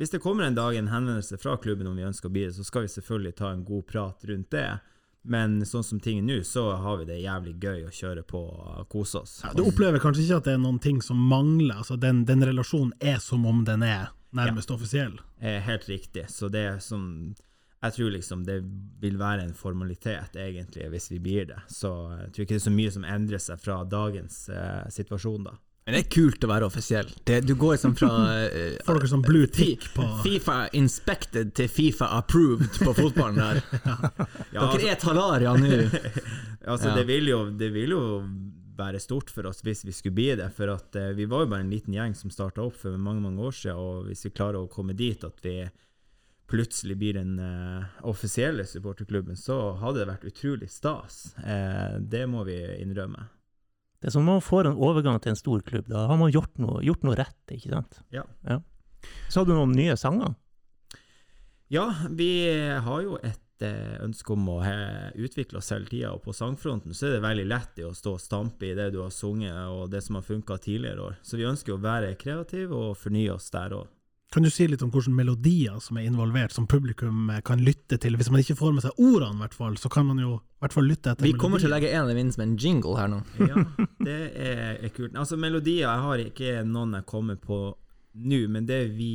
[0.02, 2.56] hvis det kommer en dag en henvendelse fra klubben om vi ønsker å bli det,
[2.58, 4.70] så skal vi selvfølgelig ta en god prat rundt det.
[5.24, 8.40] Men sånn som ting er nå, så har vi det jævlig gøy å kjøre på
[8.42, 9.36] og kose oss.
[9.46, 11.78] Ja, du opplever kanskje ikke at det er noen ting som mangler?
[11.84, 15.20] Altså den, den relasjonen er som om den er nærmest offisiell?
[15.40, 16.26] Eh, helt riktig.
[16.34, 17.36] Så det er som
[17.82, 18.60] Jeg tror liksom det
[19.02, 21.58] vil være en formalitet, egentlig, hvis vi blir det.
[21.74, 21.90] Så
[22.20, 25.56] jeg tror ikke det er så mye som endrer seg fra dagens eh, situasjon, da.
[25.82, 27.08] Men det er kult å være offisiell.
[27.26, 28.12] Det, du går liksom fra
[28.46, 33.62] eh, Får dere sånn blue tick på Fifa inspected til Fifa approved på fotballen der.
[34.54, 35.72] Ja, altså- Dere er Talaria nå.
[36.70, 36.96] Altså, Ja.
[37.00, 38.04] det, vil jo, det vil jo
[38.78, 40.52] være stort for oss hvis vi skulle bli det.
[40.54, 43.26] For at eh, vi var jo bare en liten gjeng som starta opp for mange
[43.26, 43.82] mange år siden.
[43.82, 45.64] Og hvis vi klarer å komme dit at vi
[46.52, 51.22] plutselig blir den uh, offisielle supporterklubben, så hadde det vært utrolig stas.
[51.40, 53.30] Uh, det må vi innrømme.
[54.02, 55.88] Det er som om man får en overgang til en stor klubb.
[55.92, 58.02] Da har man gjort noe, gjort noe rett, ikke sant?
[58.12, 58.26] Ja.
[59.30, 60.34] Så har du noen nye sanger?
[61.72, 62.32] Ja, vi
[62.84, 64.58] har jo et eh, ønske om å
[65.14, 68.26] utvikle oss hele tida, og på sangfronten så er det veldig lett å stå og
[68.26, 71.22] stampe i det du har sunget, og det som har funka tidligere år.
[71.22, 73.88] Så vi ønsker å være kreative og fornye oss der òg.
[74.32, 77.98] Kan du si litt om hvilke melodier som er involvert, som publikum eh, kan lytte
[78.00, 78.16] til?
[78.16, 80.64] Hvis man ikke får med seg ordene, i hvert fall, så kan man jo i
[80.64, 82.54] hvert fall lytte etter Vi kommer til å legge en av dem inn som en
[82.56, 83.20] jingle her nå.
[83.44, 83.66] Ja,
[84.08, 85.18] det er, er kult.
[85.20, 87.60] Altså, melodier Jeg har ikke noen jeg kommer på
[88.24, 89.12] nå, men det vi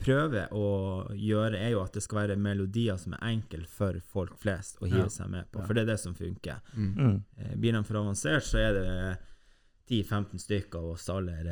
[0.00, 0.66] prøver å
[1.12, 4.88] gjøre, er jo at det skal være melodier som er enkle for folk flest å
[4.88, 5.10] hive Ja.
[5.12, 6.62] seg med på, for det er det som funker.
[6.74, 7.18] Mm.
[7.36, 8.86] Eh, Blir de for avansert, så er det
[9.90, 11.44] 10-15 stykker av oss aller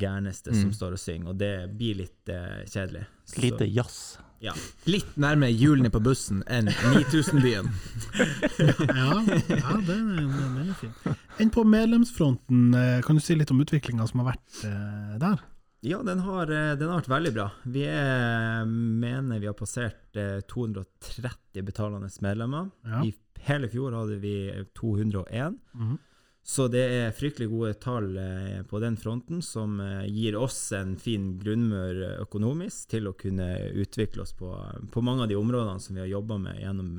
[0.00, 0.74] gærneste som Mm.
[0.78, 3.04] står og synger, og det blir litt uh, kjedelig.
[3.28, 4.18] Så- Lite jazz.
[4.40, 4.52] ja.
[4.86, 7.68] Litt nærmere hjulene på bussen enn 9000-byen.
[8.22, 11.06] Ja, ja det, er, er veldig fint.
[11.40, 15.40] Enn på medlemsfronten, eh, kan du si litt om utviklinga som har vært uh, der?
[15.82, 17.48] Ja, den har, den har vært veldig bra.
[17.66, 22.68] Vi er, mener vi har passert eh, 230 betalende medlemmer.
[22.86, 23.00] Ja.
[23.02, 23.10] I
[23.48, 24.36] hele fjor hadde vi
[24.78, 25.56] 201.
[25.74, 25.98] Mhm.
[26.44, 30.96] Så det er fryktelig gode tall eh, på den fronten, som eh, gir oss en
[30.98, 33.46] fin grunnmur eh, økonomisk til å kunne
[33.78, 34.50] utvikle oss på,
[34.90, 36.98] på mange av de områdene som vi har jobba med gjennom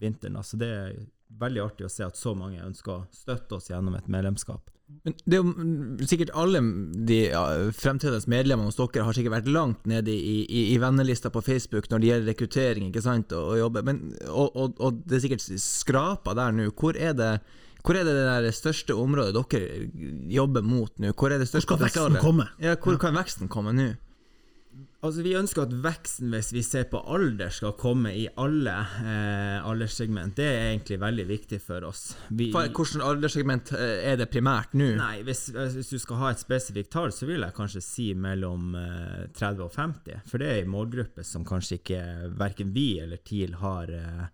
[0.00, 0.40] vinteren.
[0.42, 0.96] Så det er
[1.40, 4.72] veldig artig å se at så mange ønsker å støtte oss gjennom et medlemskap.
[5.04, 6.64] Men det er jo mm, sikkert alle
[7.06, 7.44] de ja,
[7.76, 11.86] fremtredende medlemmene hos dere har sikkert vært langt nede i, i, i vennelista på Facebook
[11.92, 15.26] når det gjelder rekruttering ikke sant, og, og jobbe, men, og, og, og det er
[15.28, 16.72] sikkert skrapa der nå.
[16.74, 17.34] Hvor er det
[17.84, 19.88] hvor er det det der største området dere
[20.32, 21.14] jobber mot nå?
[21.14, 22.48] Hvor er det Hvor største skal veksten komme?
[22.60, 23.90] Ja, hvor kan veksten komme nå?
[25.00, 29.56] Altså Vi ønsker at veksten, hvis vi ser på alder, skal komme i alle eh,
[29.64, 30.34] alderssegment.
[30.36, 32.02] Det er egentlig veldig viktig for oss.
[32.28, 34.90] Vi, Hvilket alderssegment eh, er det primært nå?
[35.00, 38.76] nei, hvis, hvis du skal ha et spesifikt tall, så vil jeg kanskje si mellom
[38.76, 40.20] eh, 30 og 50.
[40.28, 42.02] For det er en målgruppe som kanskje ikke
[42.36, 44.28] verken vi eller TIL har eh,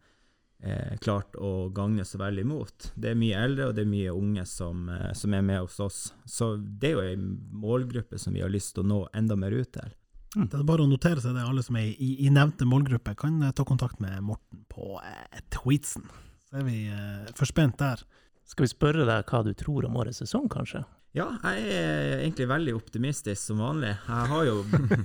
[0.67, 2.91] eh, klart å gagne så veldig imot.
[2.95, 5.79] Det er mye eldre, og det er mye unge som, eh, som er med hos
[5.81, 6.01] oss.
[6.27, 7.31] Så det er jo en
[7.63, 9.95] målgruppe som vi har lyst til å nå enda mer ut til.
[10.37, 13.39] Det er bare å notere seg det, alle som er i, i nevnte målgruppe kan
[13.47, 16.05] eh, ta kontakt med Morten på eh, tweetsen.
[16.51, 18.03] Så er vi eh, forspent der.
[18.47, 20.85] Skal vi spørre deg hva du tror om årets sesong, kanskje?
[21.17, 23.95] Ja, jeg er egentlig veldig optimistisk som vanlig.
[24.05, 24.59] Jeg har jo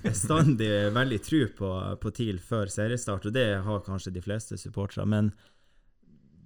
[0.04, 1.70] bestandig veldig tro på,
[2.04, 5.08] på TIL før seriestart, og det har kanskje de fleste supportere.
[5.08, 5.32] Men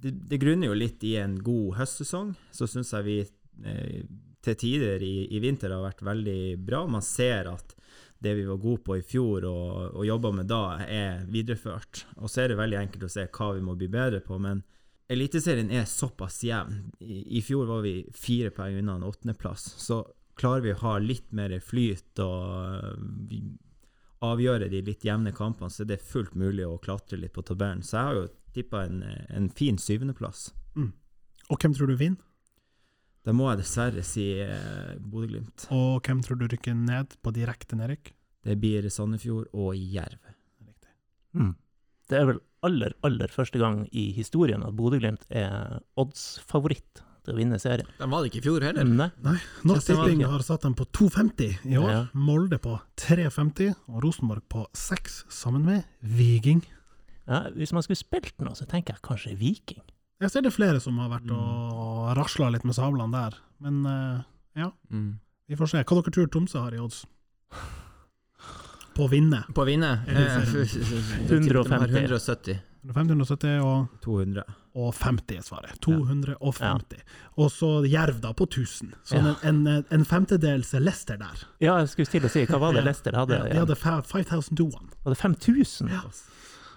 [0.05, 2.35] det, det grunner jo litt i en god høstsesong.
[2.53, 4.03] Så syns jeg vi eh,
[4.45, 6.83] til tider i, i vinter har vært veldig bra.
[6.85, 7.73] Man ser at
[8.21, 12.05] det vi var gode på i fjor og, og jobba med da, er videreført.
[12.21, 14.63] Og så er det veldig enkelt å se hva vi må bli bedre på, men
[15.05, 16.79] Eliteserien er såpass jevn.
[16.97, 19.67] I, fjor var vi fire poeng unna en åttendeplass.
[19.77, 19.99] Så
[20.33, 23.43] klarer vi å ha litt mer flyt og vi
[24.25, 27.83] avgjøre de litt jevne kampene, så det er fullt mulig å klatre litt på tabellen.
[27.85, 30.49] Så jeg har jo tippa en, en fin syvendeplass.
[31.51, 32.21] Og hvem tror du vinner?
[33.25, 35.67] Da må jeg dessverre si eh, Bodø-Glimt.
[35.73, 38.11] Og hvem tror du rykker ned på direkte nedrykk?
[38.45, 40.19] Det blir Sandefjord og Jerv.
[40.61, 40.91] Riktig.
[41.33, 41.55] Mm.
[42.05, 47.39] Det er vel aller, aller første gang i historien at Bodø-Glimt er odds-favoritt til å
[47.39, 47.89] vinne serien.
[47.97, 48.85] De var det ikke i fjor heller.
[48.85, 49.09] Nei.
[49.65, 51.89] Norsk Kjente Tipping har satt dem på 2,50 i år.
[51.89, 52.03] Ja.
[52.13, 56.61] Molde på 3,50 og Rosenborg på 6, sammen med Viking.
[57.27, 59.81] Ja, hvis man skulle spilt noe, så tenker jeg kanskje Viking.
[60.21, 63.81] Jeg ser det er flere som har vært og rasla litt med sablene der, men
[63.85, 64.21] eh,
[64.61, 65.17] ja, Mm.
[65.49, 65.83] vi får se.
[65.83, 67.05] Hva dere tror Tromsø har i odds?
[68.95, 69.41] På å vinne.
[69.53, 69.89] På å vinne?
[70.07, 71.27] Eh, 150.
[71.27, 72.05] 150.
[72.05, 72.61] 170.
[72.85, 74.43] 570 og, 200.
[74.77, 75.79] og 50 er svaret.
[75.81, 77.01] 250.
[77.41, 78.93] Og så Jerv da, på 1000.
[79.03, 79.33] Så Ja.
[79.43, 81.43] en, en, en femtedels Lester der.
[81.59, 83.41] Ja, jeg skulle til å si, hva var det Lester hadde?
[83.49, 84.91] Ja, de hadde 5000 to one.
[85.03, 85.89] Var det 5000?
[85.91, 86.03] Ja.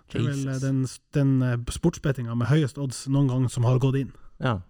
[0.09, 0.85] Det er vel eh, den,
[1.17, 4.15] den eh, sportsbettinga med høyest odds noen gang som har gått inn.
[4.43, 4.61] Ja.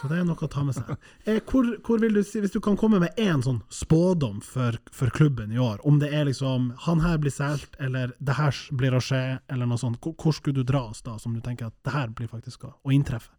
[0.00, 0.92] Så det er noe å ta med seg.
[1.28, 5.12] Eh, hvor, hvor du si, Hvis du kan komme med én sånn spådom for, for
[5.12, 8.96] klubben i år, om det er liksom han her blir solgt, eller det her blir
[8.96, 11.68] å skje, eller noe sånt, hvor, hvor skulle du dra oss da, som du tenker
[11.68, 13.36] at det her blir faktisk å, å inntreffe?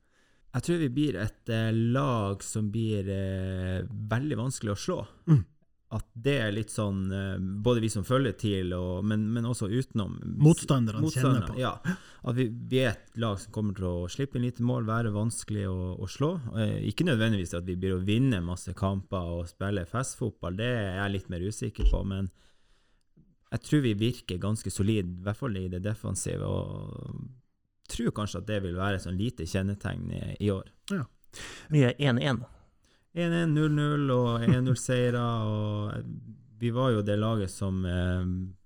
[0.51, 4.99] Jeg tror vi blir et eh, lag som blir eh, veldig vanskelig å slå.
[5.31, 5.43] Mm.
[5.91, 9.67] At det er litt sånn eh, Både vi som følger TIL, og, men, men også
[9.67, 10.13] utenom.
[10.39, 11.57] Motstanderne kjenner på.
[11.59, 11.73] Ja.
[12.21, 15.11] At vi, vi er et lag som kommer til å slippe inn lite mål, være
[15.15, 16.31] vanskelig å, å slå.
[16.55, 20.95] Eh, ikke nødvendigvis at vi blir å vinne masse kamper og spille festfotball, det er
[21.01, 22.03] jeg litt mer usikker på.
[22.07, 22.31] Men
[23.51, 26.47] jeg tror vi virker ganske solide, i hvert fall i det defensive.
[26.47, 27.19] Og
[27.91, 30.71] tror kanskje at det vil være et sånn lite kjennetegn i, i år.
[30.93, 31.03] Ja.
[31.71, 32.43] Vi er 1-1,
[33.15, 35.21] 0-0 og 1-0-seire.
[35.21, 38.23] og Vi var jo det laget som eh,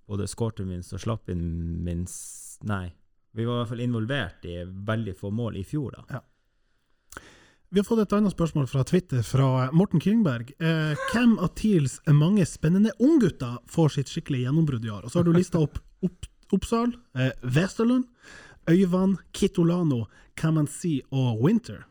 [0.07, 2.87] både skårte minst og slapp inn minst Nei,
[3.35, 6.21] vi var i hvert fall involvert i veldig få mål i fjor, da.
[7.69, 10.53] Vi har fått et annet spørsmål fra Twitter fra Morten Kringberg.
[10.63, 15.03] Eh, hvem av TILs mange spennende unggutter får sitt skikkelige gjennombrudd i år?
[15.03, 18.05] Og så har du lista opp, opp Oppsal, eh, Westerlund,
[18.69, 20.05] Øyvand, Kitolano,
[20.37, 21.83] Kamanzi og Winter.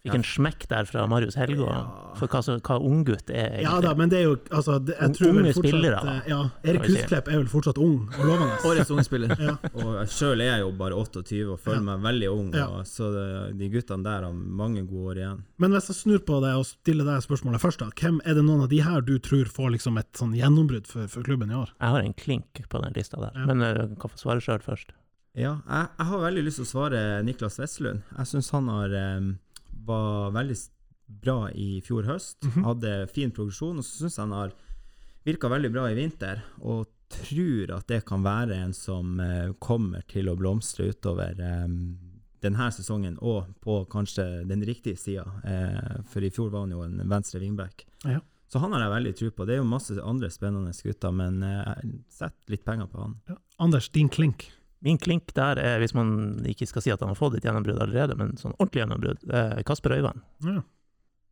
[0.00, 1.80] Fikk en smekk der fra Marius Helgå Ja.
[2.16, 5.12] for hva, så- hva unggutt er, Ja da, men det er jo altså, det, jeg
[5.18, 6.86] tror Unge fortsatt, spillere, da, eh, Ja, Erik.
[6.88, 8.56] Husklepp er vel fortsatt ung og lovende.
[8.70, 9.34] Årets unge spiller.
[9.38, 9.56] Ja.
[9.74, 11.96] Og sjøl er jeg jo bare 28 og føler Ja.
[11.96, 12.66] meg veldig ung, Ja.
[12.68, 15.42] og, så det, de guttene der har mange gode år igjen.
[15.58, 17.90] Men hvis jeg snur på det og stiller deg spørsmålet først, da.
[17.94, 21.06] Hvem er det noen av de her du tror får liksom et sånn gjennombrudd for,
[21.08, 21.68] for klubben i år?
[21.78, 23.44] Jeg har en klink på den lista der, Ja.
[23.44, 24.96] men du kan få svare sjøl først.
[25.36, 28.00] Ja, jeg, jeg har veldig lyst til å svare Niklas Vestlund.
[28.16, 29.20] Jeg syns han har, eh,
[29.86, 30.56] var veldig
[31.20, 32.38] bra i fjor høst.
[32.44, 32.64] Mhm.
[32.64, 34.54] Hadde fin progresjon, og så syns jeg han har
[35.26, 36.42] virka veldig bra i vinter.
[36.60, 41.66] Og tror at det kan være en som eh, kommer til å blomstre utover eh,
[42.40, 45.26] denne sesongen, og på kanskje den riktige sida.
[45.44, 47.84] Eh, for i fjor var han jo en venstre wingback.
[48.04, 48.20] Ja.
[48.50, 49.44] Så han har jeg veldig tro på.
[49.46, 53.12] Det er jo masse andre spennende gutter, men jeg sett litt penger på han.
[53.30, 53.36] Ja.
[53.62, 54.48] Anders, din klink.
[54.80, 57.80] Min klink der er, hvis man ikke skal si at han har fått et gjennombrudd
[57.84, 60.22] allerede, men sånn ordentlig gjennombrudd, er Kasper Øyvand.
[60.46, 60.62] Ja.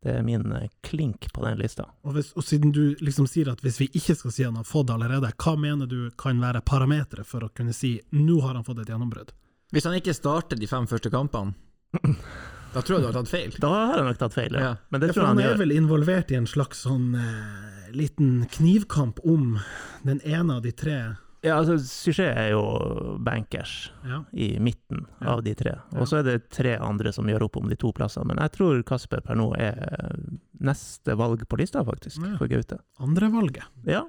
[0.05, 1.89] Det er min eh, klink på den lista.
[2.07, 4.67] Og, hvis, og siden du liksom sier at hvis vi ikke skal si han har
[4.69, 8.53] fått det allerede, hva mener du kan være parameteret for å kunne si nå har
[8.55, 9.33] han fått et gjennombrudd?
[9.75, 11.51] Hvis han ikke starter de fem første kampene,
[12.73, 13.57] da tror jeg du har tatt feil.
[13.59, 14.61] Da har jeg nok tatt feil, ja.
[14.69, 14.71] Ja.
[14.93, 15.59] Men det Ja, tror for jeg han han er gjør.
[15.65, 19.57] vel involvert i en slags sånn eh, liten knivkamp om
[20.05, 20.99] den ene av de tre.
[21.41, 24.23] Ja, altså, Suchet er jo bankers Ja.
[24.33, 25.35] i midten Ja.
[25.37, 25.77] av de tre.
[25.95, 28.25] Og så er det tre andre som gjør opp om de to plassene.
[28.27, 30.19] Men jeg tror Kasper per nå er
[30.59, 32.35] neste valg på lista, faktisk, Ja.
[32.37, 32.79] for Gaute.
[32.99, 33.63] Andrevalget.
[33.85, 34.03] Ja,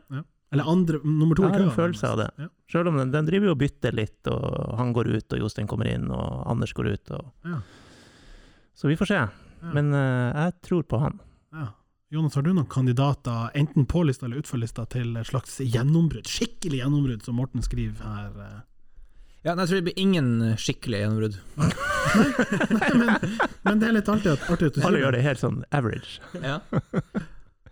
[0.53, 2.31] Eller andre, nummer to i Jeg har en følelse av det.
[2.37, 2.49] Ja.
[2.69, 5.69] sjøl om den, den driver jo og bytter litt, og han går ut, og Jostein
[5.69, 7.11] kommer inn, og Anders går ut.
[7.13, 7.25] Og...
[7.45, 7.61] Ja.
[8.75, 9.15] Så vi får se.
[9.15, 9.29] Ja.
[9.73, 11.21] Men uh, jeg tror på han.
[11.53, 11.69] Ja.
[12.11, 16.27] Jonas, har du noen kandidater, enten på lista eller utfor lista, til et slags gjennombrudd?
[16.27, 18.33] Skikkelig gjennombrudd, som Morten skriver her.
[18.47, 18.57] eh.
[19.47, 21.37] Ja, nei, jeg tror det blir ingen skikkelig gjennombrudd.
[22.81, 25.23] Nei, men, men det er litt artig at, artig at du Alle gjør det.
[25.25, 26.19] helt sånn average.
[26.43, 26.59] Ja.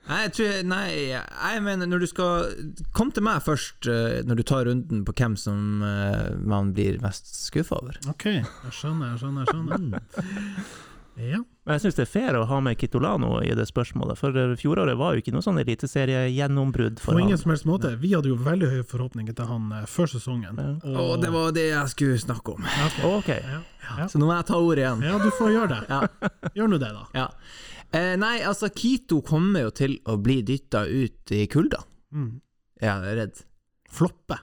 [0.08, 2.46] Nei, jeg tror Nei, jeg mener når du skal
[2.96, 6.96] Kom til meg først eh, når du tar runden på hvem som eh, man blir
[7.04, 7.98] mest skuffa over.
[8.14, 9.44] Ok, jeg skjønner, jeg skjønner.
[9.44, 9.98] jeg skjønner.
[11.18, 11.40] Ja.
[11.66, 14.54] Men jeg syns det er fair å ha med Kitolano i det spørsmålet, for eh,
[14.56, 17.40] fjoråret var jo ikke noe sånn eliteseriegjennombrudd På for ingen han.
[17.42, 17.90] som helst måte.
[18.00, 20.60] Vi hadde jo veldig høye forhåpninger til han eh, før sesongen.
[20.62, 20.94] Ja.
[21.02, 22.64] Og det var det jeg skulle snakke om.
[22.64, 23.02] Ja, ok.
[23.18, 23.28] Ok.
[23.34, 23.60] Ja.
[23.88, 24.06] Ja.
[24.08, 25.02] Så nå må jeg ta ordet igjen.
[25.08, 25.82] ja, du får gjøre det.
[25.88, 26.30] Ja.
[26.58, 27.04] Gjør nå det, da.
[27.16, 27.28] Ja.
[27.96, 31.80] Eh, nei, altså, Kito kommer jo til å bli dytta ut i kulda.
[32.12, 32.34] Mm.
[32.80, 33.40] Jeg er redd.
[33.90, 34.36] Floppe.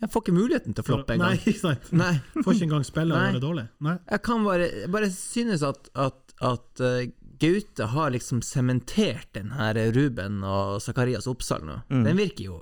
[0.00, 1.88] Jeg får ikke muligheten til å floppe Nei, ikke sant.
[1.92, 2.12] Nei.
[2.38, 3.64] Får ikke engang spille og gjøre det dårlig.
[3.88, 3.96] Nei.
[4.12, 7.08] Jeg kan bare, bare synes at, at, at eh,
[7.38, 11.80] Gaute har liksom sementert den her Ruben og Zakarias Oppsal nå.
[11.90, 12.04] Mm.
[12.06, 12.56] Den virker jo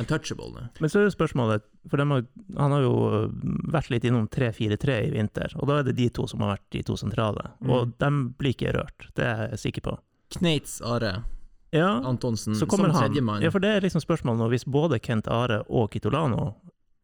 [0.00, 0.62] untouchable nå.
[0.80, 2.22] Men så er jo spørsmålet, for har,
[2.56, 3.26] han har jo øh,
[3.74, 6.64] vært litt innom 3-4-3 i vinter, og da er det de to som har vært
[6.72, 7.50] de to sentrale.
[7.66, 7.92] Og Mm.
[8.00, 9.96] dem blir ikke rørt, det er jeg sikker på.
[10.38, 11.24] Kneits Are
[11.72, 13.10] Ja, Antonsen så kommer som han.
[13.10, 13.42] tredjemann.
[13.44, 16.54] Ja, for det er liksom spørsmålet nå, hvis både Kent Are og Kitolano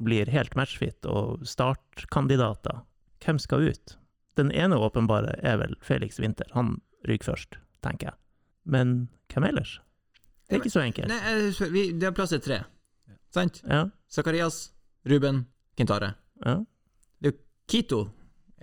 [0.03, 2.83] blir helt matchfit og startkandidater,
[3.25, 3.97] hvem skal ut?
[4.39, 8.17] Den ene åpenbare er vel Felix Winther, han ryker først, tenker jeg.
[8.65, 9.79] Men hvem ellers?
[10.49, 11.09] Det er ikke så enkelt.
[11.09, 11.19] Nei,
[11.51, 12.61] jeg- vi, det er plass til tre.
[13.35, 13.63] Sant?
[13.69, 14.71] Ja, Zakarias,
[15.07, 16.15] Ruben, Kintare.
[16.45, 16.61] ja.
[17.69, 18.09] Kito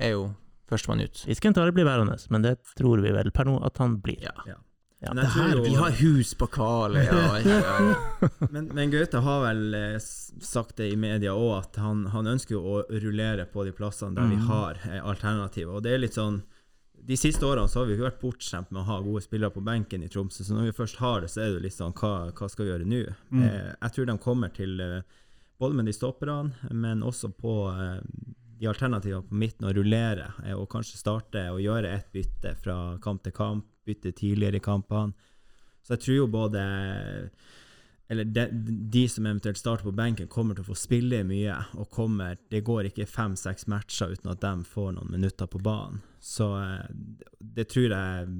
[0.02, 0.22] er jo
[0.68, 1.20] førstemann ut.
[1.28, 4.18] Hvis Kintare blir værende, men det tror vi vel per nå at han blir.
[4.48, 4.56] Ja.
[5.04, 5.14] Ja.
[5.14, 7.40] Det her- Vi har hus på Kale, ja.
[7.40, 7.96] ja.
[8.52, 12.56] men, men Gaute har vel eh, sagt det i media òg, at han, han ønsker
[12.58, 14.48] å rullere på de plassene der vi Mhm.
[14.48, 15.76] har eh, alternativer.
[15.76, 16.42] Og det er litt sånn
[17.06, 19.62] De siste årene så har vi ikke vært bortskjemt med å ha gode spillere på
[19.62, 22.32] benken i Tromsø, så når vi først har det, så er det litt sånn Hva,
[22.34, 23.02] hva skal vi gjøre nå?
[23.30, 23.44] Mm.
[23.46, 24.82] Eh, jeg tror de kommer til
[25.60, 27.54] både med de stopperne, men også på
[28.58, 33.22] de alternativene på midten, å rullere og kanskje starte og gjøre et bytte fra kamp
[33.24, 35.14] til kamp, bytte tidligere i kampene.
[35.86, 36.62] Så jeg tror jo både
[38.10, 38.46] Eller de,
[38.94, 41.56] de som eventuelt starter på benken, kommer til å få spille mye.
[41.82, 46.04] Og kommer Det går ikke fem-seks matcher uten at de får noen minutter på banen.
[46.22, 46.86] Så eh,
[47.40, 48.36] det tror jeg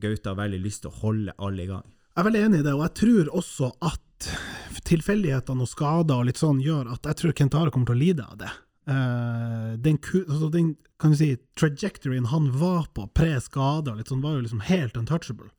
[0.00, 1.84] Gaute har veldig lyst til å holde alle i gang.
[2.14, 4.28] Jeg er veldig enig i det, og jeg tror også at
[4.88, 8.26] tilfeldighetene og skader og litt sånn gjør at jeg tror Kentare kommer til å lide
[8.26, 8.50] av det.
[8.88, 14.46] Eh, den, altså den kan du si, trajectoryen han var på pre-skade, sånn, var jo
[14.46, 15.50] liksom helt untouchable.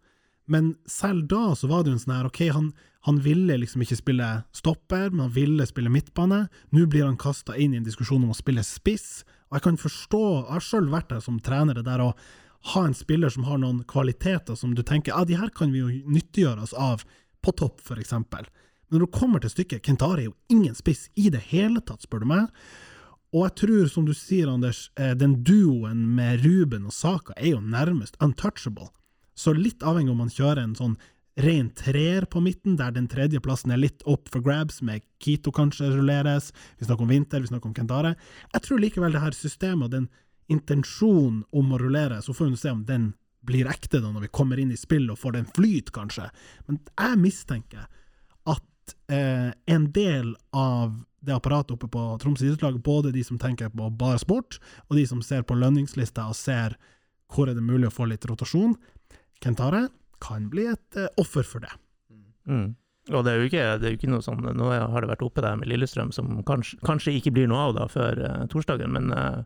[0.45, 2.69] Men selv da så var det jo en sånn her, ok, han,
[3.09, 6.45] han ville liksom ikke spille stopper, men han ville spille midtbane.
[6.73, 9.79] Nå blir han kasta inn i en diskusjon om å spille spiss, og jeg kan
[9.81, 12.13] forstå, jeg har sjøl vært der som trener, det der å
[12.73, 15.83] ha en spiller som har noen kvaliteter som du tenker ja, de her kan vi
[15.83, 17.03] jo nyttiggjøre oss av
[17.45, 18.47] på topp, eksempel.
[18.89, 22.05] Men når det kommer til stykket, Kentari er jo ingen spiss i det hele tatt,
[22.05, 22.49] spør du meg.
[23.35, 27.51] Og jeg tror, som du sier, Anders, eh, den duoen med Ruben og Saka er
[27.51, 28.87] jo nærmest untouchable.
[29.35, 30.95] Så litt avhengig om man kjører en sånn
[31.43, 35.51] ren treer på midten, der den tredje plassen er litt up for grabs, med Kito
[35.51, 38.13] kanskje rulleres, vi snakker om Vinter, vi snakker om Kentare.
[38.53, 40.07] Jeg tror likevel det her systemet og den
[40.47, 43.11] intensjonen om å rullere, så får vi se om den
[43.45, 46.29] blir ekte da når vi kommer inn i spill og får den flyt, kanskje.
[46.69, 47.89] Men jeg mistenker
[49.11, 50.95] eh, en del av
[51.25, 55.07] det apparatet oppe på Troms idrettslag, både de som tenker på bare sport, og de
[55.09, 56.77] som ser på lønningslista og ser
[57.33, 58.75] hvor er det mulig å få litt rotasjon,
[59.43, 59.87] Kentare
[60.23, 61.73] kan bli et eh, offer for det.
[62.47, 62.75] Mm.
[63.13, 65.43] Og det er ikke, det er jo ikke noe sånn Nå har det vært oppe
[65.45, 69.11] der med Lillestrøm, som kanskje, kanskje ikke blir noe av da før eh, torsdagen, men,
[69.13, 69.43] eh,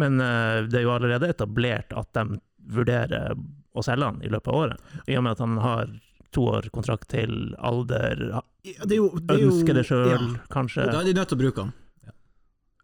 [0.00, 3.36] men eh, det er jo allerede etablert at de vurderer
[3.78, 4.90] å selge han i løpet av året.
[5.06, 5.92] I og med at han har
[6.34, 8.20] to år kontrakt til alder,
[8.64, 10.18] Ja, det er jo, det er jo, ønsker det sjøl, ja.
[10.52, 10.86] kanskje.
[10.92, 11.72] Da er de nødt til å bruke han.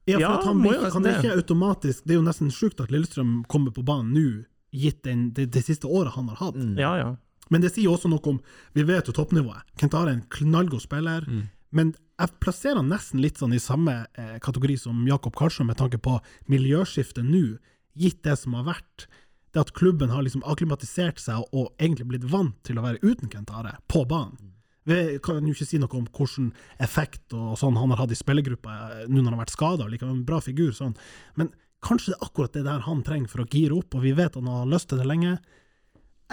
[0.06, 1.18] Ja, for Ja, at han, blir, han er det.
[1.24, 5.30] ikke automatisk Det er jo nesten sjukt at Lillestrøm kommer på banen nå, gitt den,
[5.32, 6.56] det, det siste året han har hatt.
[6.60, 6.74] Mm.
[6.78, 7.10] Ja, ja.
[7.52, 8.40] Men det sier også noe om
[8.74, 9.62] Vi vet jo toppnivået.
[9.80, 11.46] Kentare er en knallgod spiller, Mm.
[11.72, 15.76] men jeg plasserer han nesten litt sånn i samme eh, kategori som Jakob Karlsson med
[15.80, 17.58] tanke på miljøskiftet nå,
[17.98, 19.06] gitt det som har vært.
[19.54, 23.30] Det at klubben har liksom akklimatisert seg og, egentlig blitt vant til å være uten
[23.32, 24.52] Kent Are på banen.
[24.84, 26.50] Vi kan jo ikke si noe om hvilken
[26.82, 29.86] effekt og sånn han har hatt i spillergruppa eh, nå når han har vært skada,
[29.88, 30.92] likevel en bra figur sånn.
[31.40, 34.12] Men kanskje det er akkurat det der han trenger for å gire opp, og vi
[34.16, 35.38] vet han har lyst til det lenge.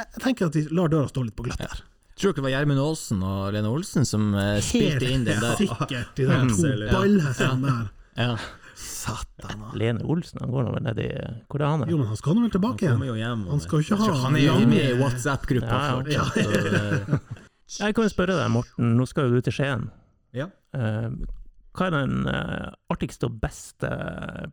[0.01, 1.85] Jeg tenker at vi lar døra stå litt på gløtt der.
[2.19, 5.55] Tror dere det var Gjermund Aasen og Lene Olsen som eh, spilte inn den der?
[5.55, 7.87] Helt sikkert, de der to ballhestene der.
[8.19, 8.33] Ja.
[8.75, 9.71] Satan, da.
[9.77, 11.09] Lene Olsen, han går nå vel ned i
[11.49, 11.83] Hvor er han?
[11.89, 13.03] Jo, men han skal nå vel Han tilbake igjen.
[13.21, 13.45] hjem.
[13.51, 16.23] Han skal jo ikke ha Han er jo med i WhatsApp-gruppa Ja, ja.
[16.23, 17.17] fortsatt.
[17.17, 17.19] eh,
[17.81, 19.89] Jeg kan jo spørre deg, Morten, nå skal jo du til Skien.
[20.35, 20.47] Ja.
[20.73, 21.09] Eh,
[21.71, 23.87] hva er den eh, artigste og beste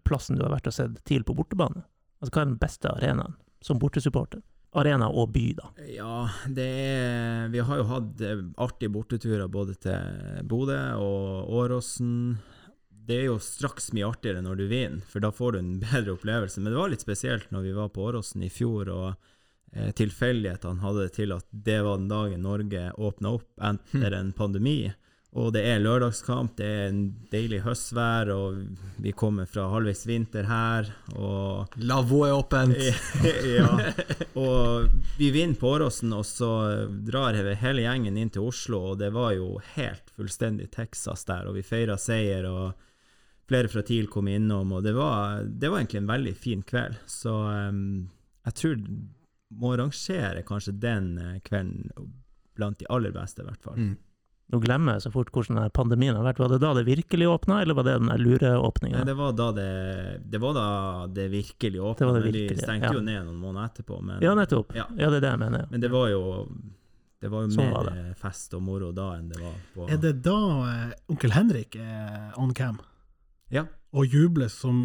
[0.07, 1.83] plassen du har vært og sett TIL på bortebane?
[2.22, 4.42] Altså, hva er den beste arenaen som bortesupporter?
[4.78, 5.70] Arena og by, da.
[5.88, 8.20] Ja, det er Vi har jo hatt
[8.61, 12.37] artige borteturer både til Bodø og Åråsen.
[13.09, 16.18] Det er jo straks mye artigere når du vinner, for da får du en bedre
[16.18, 16.61] opplevelse.
[16.61, 19.11] Men det var litt spesielt når vi var på Åråsen i fjor, og
[19.73, 24.35] eh, tilfeldighetene hadde det til at det var den dagen Norge åpna opp etter en
[24.37, 24.83] pandemi.
[25.37, 28.62] Og det er lørdagskamp, det er en deilig høstvær, og
[29.05, 30.88] vi kommer fra halvveis vinter her.
[31.21, 32.77] og Lavvo er åpent.
[33.59, 33.68] ja.
[34.40, 34.88] Og
[35.21, 36.51] vi vinner på Åråsen, og så
[37.09, 41.61] drar hele gjengen inn til Oslo, og det var jo helt fullstendig Texas der, og
[41.61, 42.88] vi feira seier, og
[43.49, 46.99] flere fra TIL kom innom, og det var, det var egentlig en veldig fin kveld.
[47.09, 48.09] Så um,
[48.49, 48.83] jeg tror
[49.49, 51.89] må rangere kanskje den eh, kvelden
[52.59, 53.79] blant de aller beste, i hvert fall.
[53.81, 53.97] Mm.
[54.49, 56.41] Nå glemmer jeg så fort hvordan denne pandemien har vært.
[56.41, 59.03] Var det da det virkelig åpna, eller var det den lureåpninga?
[59.05, 59.73] Det var da det,
[60.25, 60.69] det, var da
[61.13, 62.95] det virkelig Det åpna, var det men de stengte ja.
[62.97, 64.01] jo ned noen måneder etterpå.
[64.01, 64.73] Men, Ja, nettopp.
[64.77, 64.89] Ja.
[64.97, 65.67] Ja, det er det jeg mener.
[65.71, 66.23] Men det var jo
[67.21, 69.89] Det var jo Sånn mer var eh, fest og moro da enn det var på
[69.91, 70.39] Er det da
[70.71, 72.79] eh, onkel Henrik er on cam
[73.51, 73.63] Ja.
[73.97, 74.77] og jubles som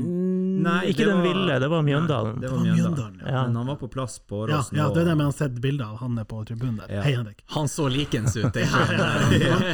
[0.64, 2.38] Nei, ikke den var- ville, det var Mjøndalen.
[2.38, 2.94] Nei, det var Mjøndalen.
[2.96, 3.32] Mjøndalen, ja.
[3.34, 3.42] Ja.
[3.48, 4.78] Men han var på plass på Ja, Åråsen.
[4.78, 6.94] ja, det er det med han sett bilder av han er på tribunen der.
[6.96, 7.02] Ja.
[7.04, 7.44] Hei, Henrik.
[7.58, 8.54] Han så likens ut.
[8.54, 8.64] Det.
[8.72, 8.96] Han,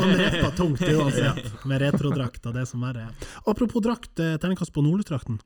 [0.02, 3.30] han reppa tungt uansett, med retrodrakt og det som verre er.
[3.45, 5.39] Apropos drakt, eh, terningkast på Nordlysdrakten.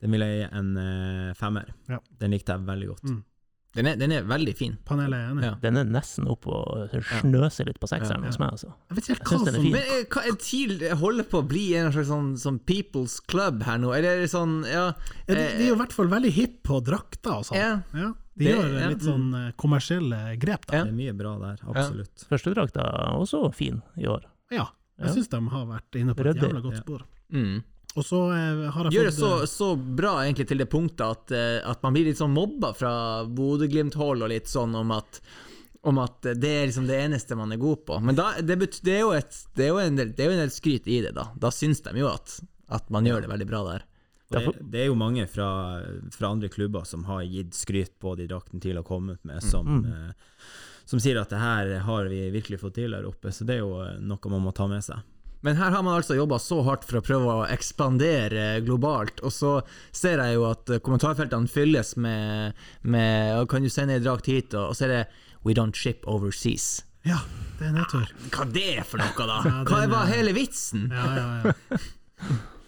[0.00, 1.66] Den ville jeg gi en eh, femmer.
[1.88, 1.98] Ja.
[2.20, 3.02] Den likte jeg veldig godt.
[3.10, 3.24] Mm.
[3.72, 4.72] Den, er, den er veldig fin.
[4.84, 5.42] Panelet er enig.
[5.46, 5.52] Ja.
[5.62, 8.30] Den er nesten oppe og snøser litt på sekseren Ja.
[8.32, 8.72] hos meg, altså.
[8.90, 9.62] Jeg vet ikke hva som.
[9.62, 13.62] Men eh, hva er TIL holder på å bli en slags sånn, sånn people's club
[13.62, 13.92] her nå?
[13.96, 14.88] Eller er sånn Ja.
[15.28, 17.60] ja, de, de er jo i hvert fall veldig hipp på drakter og sånn.
[17.62, 17.70] Ja.
[17.94, 20.76] Ja, de Det- gjør ja, litt sånn eh, kommersielle grep, da.
[20.80, 20.84] Ja.
[20.84, 22.26] Det er mye bra der, absolutt.
[22.28, 24.26] Førstedrakta er også fin i år.
[24.50, 24.66] Ja,
[24.98, 25.06] Ja.
[25.06, 26.80] jeg syns de har vært inne på et jævla godt Ja.
[26.82, 27.02] spor.
[27.32, 27.62] Mm.
[27.98, 31.06] Og så eh, har jeg Gjør det så, eh, så bra egentlig til det punktet
[31.06, 32.92] at, eh, at man blir litt sånn mobba fra
[33.26, 35.22] Bodø-Glimt-hold og litt sånn om at
[35.82, 37.96] om at det er liksom det eneste man er god på.
[38.04, 40.28] Men da, det, bet, det, er jo et, det, er jo en del, det er
[40.28, 41.30] jo en del skryt i det, da.
[41.40, 42.34] Da syns de jo at,
[42.68, 43.86] at man gjør det veldig bra der.
[44.30, 45.48] Det, det er jo mange fra,
[46.12, 49.80] fra andre klubber som har gitt skryt på de draktene TIL har kommet med, som,
[49.80, 49.88] Mm.
[49.88, 50.44] eh,
[50.84, 53.32] som sier at det her har vi virkelig fått til der oppe.
[53.32, 55.00] Så det er jo noe man må ta med seg.
[55.46, 59.32] Men her har man altså jobba så hardt for å prøve å ekspandere globalt, og
[59.32, 59.54] så
[59.96, 64.52] ser jeg jo at kommentarfeltene fylles med, med Kan du sende ei drakt hit?
[64.52, 65.02] Og, og så er det
[65.46, 66.82] We don't ship overseas.
[67.08, 67.22] Ja,
[67.56, 68.10] det er nedtur.
[68.28, 69.38] Hva er det for noe, da?
[69.48, 70.90] Ja, Hva var er- hele vitsen?
[70.92, 71.80] Ja, ja, ja.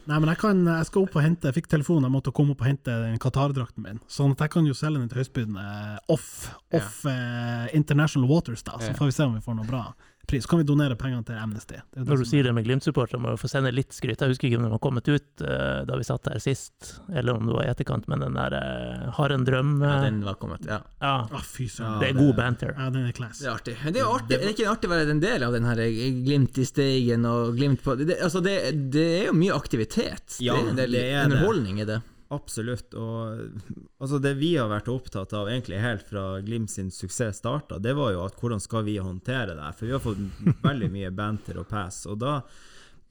[0.03, 2.57] Nei, men jeg, kan, jeg skal opp og hente Jeg fikk telefon, jeg måtte komme
[2.57, 4.01] opp og hente den Qatar-drakten min.
[4.11, 5.67] Sånn at jeg kan jo selge den til høystbydende
[6.11, 6.31] off,
[6.75, 8.81] off eh, International Waters, da.
[8.83, 9.85] Så får vi se om vi får noe bra
[10.33, 10.47] pris.
[10.47, 11.77] Så kan vi donere pengene til Amnesty.
[11.79, 14.21] Det er det Når du sier det med Glimt-supportere, må vi få sende litt skryt.
[14.25, 17.37] Jeg husker ikke om den var kommet ut uh, da vi satt her sist, eller
[17.39, 20.23] om det var i etterkant, men den der uh, Har en drøm Ja, eh, den
[20.27, 20.81] var kommet, ja.
[21.03, 22.01] Ja, Oh, fy søren.
[22.01, 22.75] det er det- god banter.
[22.79, 23.39] Ja, den er class.
[23.43, 23.77] Det er artig.
[23.85, 24.41] Men det er, artig, artig.
[24.41, 25.85] er det ikke artig å være en del av den her
[26.27, 28.57] Glimt i Steigen og Glimt på det, altså det,
[28.95, 30.39] det er jo mye aktivitet.
[30.41, 32.01] Ja, det er det er underholdning i det.
[32.33, 32.95] Absolutt.
[32.97, 33.61] Og
[34.01, 37.93] altså det vi har vært opptatt av egentlig helt fra Glimt sin suksess starta, det
[37.99, 39.73] var jo at hvordan skal vi håndtere det?
[39.79, 40.23] For vi har fått
[40.69, 42.05] veldig mye banter og pass.
[42.09, 42.39] Og da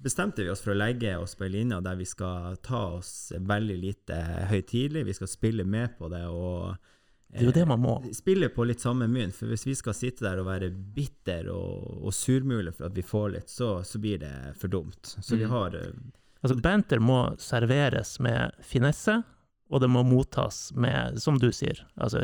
[0.01, 3.11] bestemte vi oss for å legge oss på ei linje der vi skal ta oss
[3.37, 4.17] veldig lite
[4.49, 5.03] høytidelig.
[5.11, 6.71] Vi skal spille med på det og
[7.31, 7.93] Det er jo det man må.
[8.03, 9.35] eh, spille på litt samme mynt.
[9.37, 13.05] For hvis vi skal sitte der og være bitter og, og surmule for at vi
[13.05, 15.13] får litt, så, så blir det for dumt.
[15.21, 15.53] Så vi Mm.
[15.53, 15.93] har eh,
[16.41, 19.23] Altså, banter må serveres med finesse,
[19.71, 22.19] og det må mottas med, som du sier, altså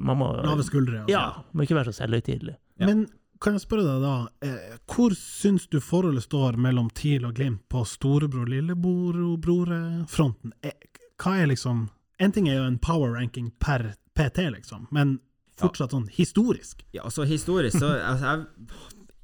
[0.00, 1.00] Man må Lave skuldre.
[1.04, 1.12] altså.
[1.12, 2.56] Ja, må ikke være så selvhøytidelig.
[2.80, 2.86] Ja.
[2.88, 3.06] Men
[3.44, 4.14] kan jeg spørre deg da,
[4.46, 10.52] eh, hvor syns du forholdet står mellom TIL og Glimt på storebror-lillebror-fronten?
[10.62, 10.72] Eh,
[11.20, 11.88] hva er liksom
[12.18, 15.18] En ting er jo en power ranking per PT, liksom, men
[15.58, 16.84] fortsatt sånn historisk.
[16.94, 18.38] Ja, altså historisk så altså, jeg,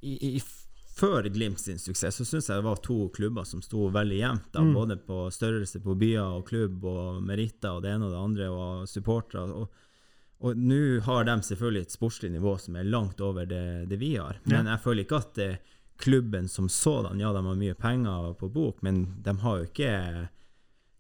[0.03, 0.41] i, i
[1.01, 4.49] før Glimt sin suksess, så syns jeg det var to klubber som sto veldig jevnt.
[4.53, 4.75] da, Mm.
[4.77, 8.49] Både på størrelse på byer og klubb og meritter og det ene og det andre,
[8.51, 9.47] og supportere.
[9.49, 9.71] Og,
[10.41, 14.15] og nå har de selvfølgelig et sportslig nivå som er langt over det, det vi
[14.17, 14.39] har.
[14.45, 15.51] Men jeg føler ikke at det,
[16.01, 20.29] klubben som sådan, ja, de har mye penger på bok, men de har jo ikke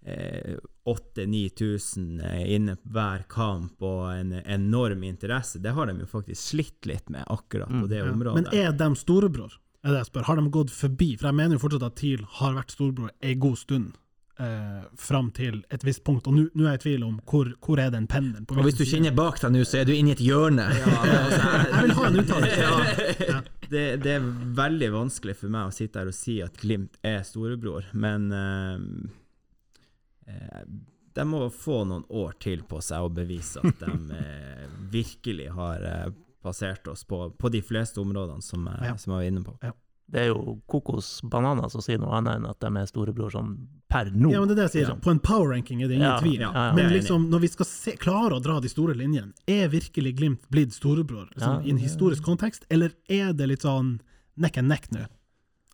[0.04, 5.58] eh, 8000-9000 eh, inne på hver kamp og en enorm interesse.
[5.62, 8.10] Det har de jo faktisk slitt litt med akkurat på det Ja.
[8.12, 8.34] området.
[8.42, 9.52] Men er de storebror?
[9.80, 10.28] Er det jeg spør.
[10.28, 11.14] Har de gått forbi?
[11.16, 13.94] For jeg mener jo fortsatt at TIL har vært storebror ei god stund.
[14.40, 17.80] Eh, fram til et visst punkt, og nå er jeg i tvil om hvor, hvor
[17.82, 18.46] er den pendelen.
[18.48, 20.64] Og hvis du kjenner bak deg nå, så er du inne i et hjørne.
[20.80, 22.70] Jeg vil ha en uttalelse.
[23.28, 23.40] Ja.
[23.68, 27.20] det, det er veldig vanskelig for meg å sitte her og si at Glimt er
[27.28, 28.80] storebror, men eh,
[30.32, 30.64] eh,
[31.20, 35.84] de må få noen år til på seg og bevise at de eh, virkelig har
[36.40, 38.96] eh, passert oss på, på de fleste områdene som, jeg- Ja.
[38.96, 39.72] som jeg var inne på.
[40.10, 43.52] Det er jo kokosbananer som sier noe annet enn at de er storebror sånn
[43.88, 44.32] per nå.
[44.32, 44.86] ja, men det er det jeg sier.
[44.88, 45.00] Liksom.
[45.02, 46.40] På en power ranking er det ingen Ja, tvil.
[46.40, 46.72] ja, ja.
[46.74, 50.16] Men er liksom, når vi skal se, klare å dra de store linjene, er virkelig
[50.16, 54.00] Glimt blitt storebror liksom, Ja, i en historisk kontekst, eller er det litt sånn
[54.36, 55.06] neck and neck nå?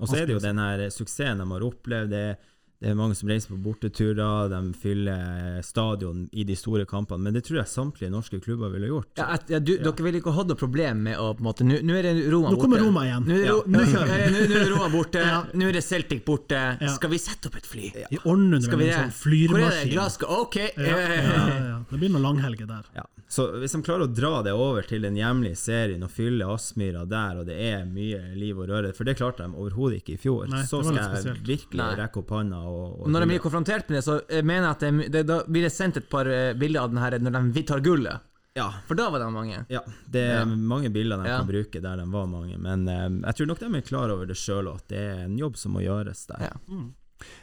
[0.00, 2.10] Og så er det jo den her suksessen de har opplevd.
[2.10, 2.36] Det,
[2.76, 7.32] det er mange som reiser på borteturer, de fyller stadion i de store kampene, men
[7.38, 9.08] det tror jeg samtlige norske klubber ville gjort.
[9.16, 11.64] Ja, at, ja, du, Dere vil ikke ha noe problem med å på en måte
[11.64, 12.58] Nå nå er det Roma borte.
[12.58, 13.24] Nå kommer Roma igjen.
[13.30, 15.24] Nå er Ro- Ja, nå nå, kjører eh, nå, nå er det Roma borte.
[15.24, 15.40] Ja.
[15.56, 16.60] Nå er det Celtic borte.
[16.84, 16.92] Ja.
[16.98, 17.90] Skal vi sette opp et fly?
[18.12, 19.18] Vi ordner det Skal med en det?
[19.22, 19.56] flyremaskin.
[19.56, 19.92] Hvor er det?
[19.96, 20.36] Glasgow?
[20.44, 20.56] OK.
[20.60, 21.78] Ja, eh, ja, ja, ja.
[21.90, 22.92] Det blir noen langhelger der.
[23.00, 23.08] Ja.
[23.28, 27.00] Så hvis de klarer å dra det over til den hjemlige serien og fylle Aspmyra
[27.10, 30.20] der, og det er mye liv og røre, for det klarte de overhodet ikke i
[30.22, 31.96] fjor, Nei, så skal jeg virkelig Nei.
[31.98, 34.80] rekke opp og, Og når de blir konfrontert med det, så eh, mener jeg at
[34.86, 37.62] det, det, da blir det sendt et par eh, bilder av den her når de
[37.66, 38.20] tar gullet.
[38.56, 38.70] Ja.
[38.86, 39.58] For da var det mange.
[39.68, 40.44] Ja, det er Ja.
[40.46, 41.38] mange bilder de Ja.
[41.42, 44.24] kan bruke der de var mange, men eh, jeg tror nok de er klar over
[44.30, 46.46] det sjøl, og at det er en jobb som må gjøres der.
[46.46, 46.78] Ja.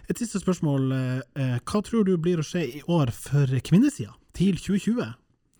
[0.10, 0.92] Et siste spørsmål.
[0.94, 5.14] eh, eh, Hva tror du blir å skje i år for kvinnesida, til 2020?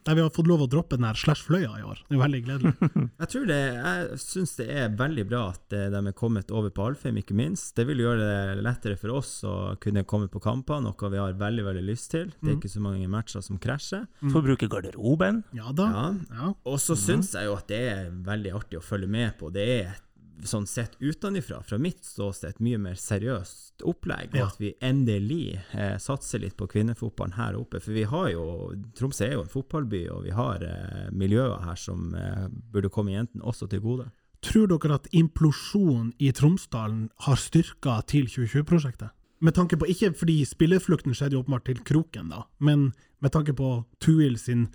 [0.04, 2.02] Der vi har fått lov å droppe den her slash fløya i år.
[2.10, 2.74] Det er veldig gledelig.
[3.24, 6.74] Jeg tror det, jeg syns det er veldig bra at eh, de er kommet over
[6.76, 7.72] på Alfheim, ikke minst.
[7.78, 11.38] Det vil gjøre det lettere for oss å kunne komme på kamper, noe vi har
[11.40, 12.34] veldig veldig lyst til.
[12.42, 14.06] Det er ikke så mange matcher som krasjer.
[14.34, 15.44] Får bruke garderoben.
[15.56, 15.90] Ja da.
[15.94, 16.06] Ja.
[16.34, 16.52] Ja.
[16.70, 19.52] Og så syns jeg jo at det er veldig artig å følge med på.
[19.54, 20.03] Det er
[20.44, 24.32] sånn sett utenfra, fra mitt ståsted, et mye mer seriøst opplegg.
[24.34, 24.46] Og Ja.
[24.48, 27.80] at vi endelig eh, satser litt på kvinnefotballen her oppe.
[27.80, 31.76] For vi har jo Tromsø er jo en fotballby, og vi har eh, miljøer her
[31.76, 34.10] som eh, burde komme jentene også til gode.
[34.44, 39.12] Tror dere at implosjonen i Tromsdalen har styrka TIL 2020-prosjektet?
[39.44, 43.54] Med tanke på, ikke fordi spillerflukten skjedde jo åpenbart til Kroken, da, men med tanke
[43.56, 44.70] på Tuil sin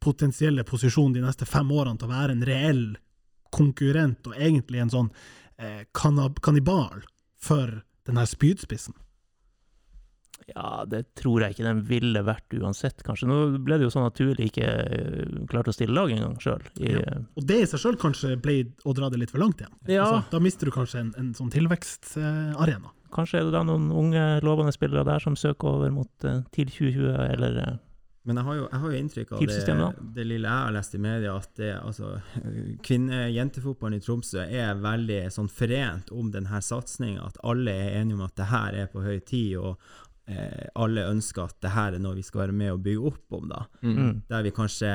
[0.00, 2.82] potensielle posisjon de neste fem årene til å være en reell
[3.54, 5.10] konkurrent, og egentlig en sånn
[5.58, 7.02] eh, kannibal
[7.42, 8.96] for denne spydspissen.
[10.46, 13.26] Ja, det tror jeg ikke den ville vært uansett, kanskje.
[13.26, 16.62] Nå ble det jo sånn at Tuil ikke eh, klarte å stille lag engang sjøl.
[16.78, 17.16] Ja.
[17.34, 19.74] Og det i seg sjøl kanskje ble å dra det litt for langt igjen.
[19.90, 20.04] Ja.
[20.04, 22.92] Altså, da mister du kanskje en, en sånn tilvekstarena.
[23.16, 26.70] Kanskje er det da noen unge, lovende spillere der som søker over mot eh, TIL
[26.70, 27.76] 2020, eller eh,
[28.26, 30.96] Men jeg har jo, jeg har jo inntrykk av det, det lille jeg har lest
[30.96, 32.08] i media, at det, altså,
[32.86, 37.28] kvinne-jentefotballen i Tromsø er veldig sånn forent om denne satsinga.
[37.30, 39.78] At alle er enige om at det her er på høy tid, og
[40.28, 43.38] eh, alle ønsker at det her er noe vi skal være med og bygge opp
[43.40, 43.48] om.
[43.52, 43.64] da.
[43.82, 44.12] mm.
[44.28, 44.90] Der vi kanskje,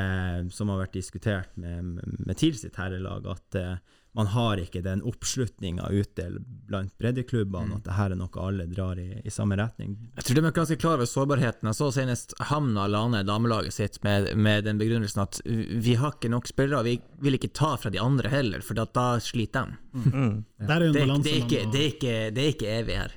[0.51, 3.75] som har vært diskutert med, med TIL sitt herrelag, at eh,
[4.13, 6.25] man har ikke den oppslutninga ute
[6.67, 9.93] blant breddeklubbene, at det her er noe alle drar i, i samme retning.
[10.17, 11.69] Jeg tror de er ganske klar over sårbarheten.
[11.69, 16.17] Jeg så senest Hamna la ned damelaget sitt med, med den begrunnelsen at vi har
[16.17, 19.71] ikke nok spillere, vi vil ikke ta fra de andre heller, for da, da sliter
[19.71, 19.79] de.
[19.95, 20.11] Mm.
[20.11, 20.35] Mm.
[20.59, 20.67] Ja.
[20.81, 23.15] jo Det, er- det, er ikke, det, er ikke, det er ikke evig her.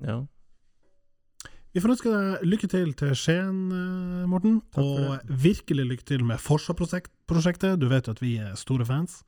[0.00, 0.16] Ja.
[1.76, 4.62] Vi får ønske deg lykke til til Skien, eh, Morten.
[4.80, 7.76] Og virkelig lykke til med Forsa-prosjektet.
[7.76, 9.20] Du vet jo at vi er store fans.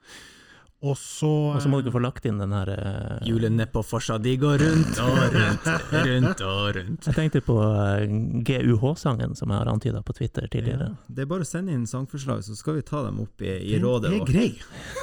[0.78, 4.14] Og så Og så må dere få lagt inn den her eh, Hjulene på Forsa,
[4.22, 7.08] de går rundt og rundt, rundt og rundt.
[7.08, 8.04] Jeg tenkte på eh,
[8.46, 10.92] GUH-sangen som jeg har antyda på Twitter tidligere.
[11.10, 13.80] Det er bare å sende inn sangforslag, så skal vi ta dem opp i, i
[13.82, 14.30] rådet er vårt.
[14.30, 14.52] grei.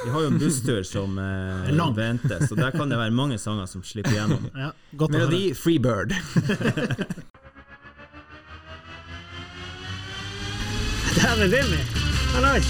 [0.06, 1.92] Vi har jo en busstur som eh, Lang.
[2.00, 4.48] venter, så der kan det være mange sanger som slipper gjennom.
[4.56, 4.72] Ja.
[4.96, 6.16] Melodi Freebird.
[11.16, 11.78] Dæven Willy!
[12.34, 12.66] Hallais!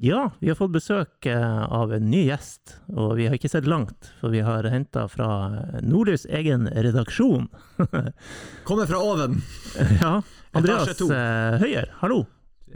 [0.00, 3.66] Ja, vi har fått besøk eh, av en ny gjest, og vi har ikke sett
[3.66, 5.28] langt, for vi har henta fra
[5.82, 7.48] Nordlys egen redaksjon.
[8.68, 9.40] Kommer fra oven.
[10.04, 10.20] ja,
[10.54, 12.20] Andreas eh, Høyer, hallo.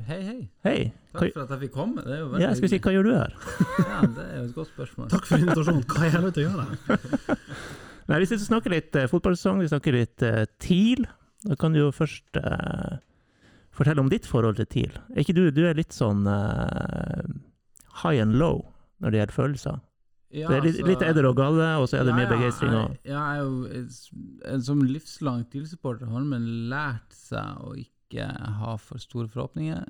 [0.09, 0.41] Hei, hei.
[0.67, 0.77] Hei.
[1.13, 2.03] Hva, Takk for at jeg fikk komme.
[2.03, 3.39] Det er jo veldig ja, jeg skulle si, hva gjør du her?
[3.79, 5.15] Ja, det er jo et godt spørsmål.
[5.15, 5.87] Takk for invitasjonen.
[5.87, 6.51] Hva er jeg nødt til
[8.13, 11.07] Nei, Vi skal snakke litt eh, fotballsesong, vi snakker litt eh, TIL.
[11.49, 12.99] Da kan du jo først eh,
[13.75, 14.99] fortelle om ditt forhold til TIL.
[15.15, 17.25] Er ikke du, du er litt sånn eh,
[18.03, 18.61] high and low
[19.03, 19.81] når det gjelder følelser?
[20.33, 22.31] Ja, det er litt, altså- litt edder og galle, og så er det Ja, mye
[22.31, 22.73] begeistring.
[22.73, 28.29] Ja, jeg er jo eh, som livslang TIL-supporter har man lært seg å ikke
[28.61, 29.85] ha for store forhåpninger.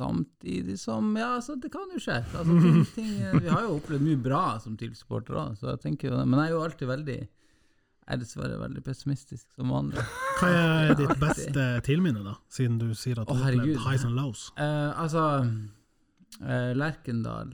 [0.00, 2.20] Samtidig som Ja, altså, det kan jo skje.
[2.24, 6.10] Altså, ting, ting, eh, vi har jo opplevd mye bra som TIL-supportere, så jeg tenker
[6.10, 6.24] jo det.
[6.28, 10.06] Men jeg er jo alltid veldig Jeg er dessverre veldig pessimistisk som vanlig.
[10.40, 12.38] Hva er ditt beste tilminne, da?
[12.50, 14.48] Siden du sier at du har opplevd highs and lows.
[14.56, 17.52] Uh, altså uh, Lerkendal,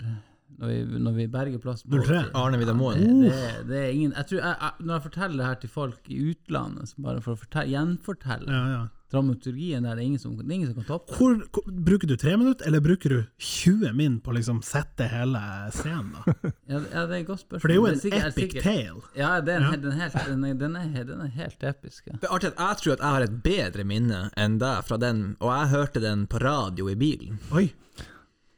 [0.57, 2.30] når vi, når vi berger plass 03.
[2.38, 3.03] Arne Vidar Moen.
[3.03, 5.72] Det, det, det er ingen jeg tror, jeg, jeg, Når jeg forteller det her til
[5.74, 8.84] folk i utlandet, så bare for å gjenfortelle Ja, ja.
[9.13, 11.15] Dramaturgien der, det er ingen som, det er ingen som kan toppe.
[11.17, 15.07] Hvor, hvor, bruker du tre minutter, eller bruker du 20 min på å liksom sette
[15.13, 15.43] hele
[15.75, 16.13] scenen?
[16.17, 16.35] da?
[16.67, 17.61] Ja, det- ja, det er et godt spørsmål.
[17.63, 19.03] For det er jo en sikkert- er epic sikkert- tale.
[19.21, 19.71] Ja, det er Ja.
[19.87, 22.07] Den, helt, den, den, er, den er helt episk.
[22.11, 22.19] Ja.
[22.21, 24.97] Det er artig at jeg tror at jeg har et bedre minne enn deg fra
[24.99, 27.39] den, og jeg hørte den på radio i bilen.
[27.53, 27.69] Oi,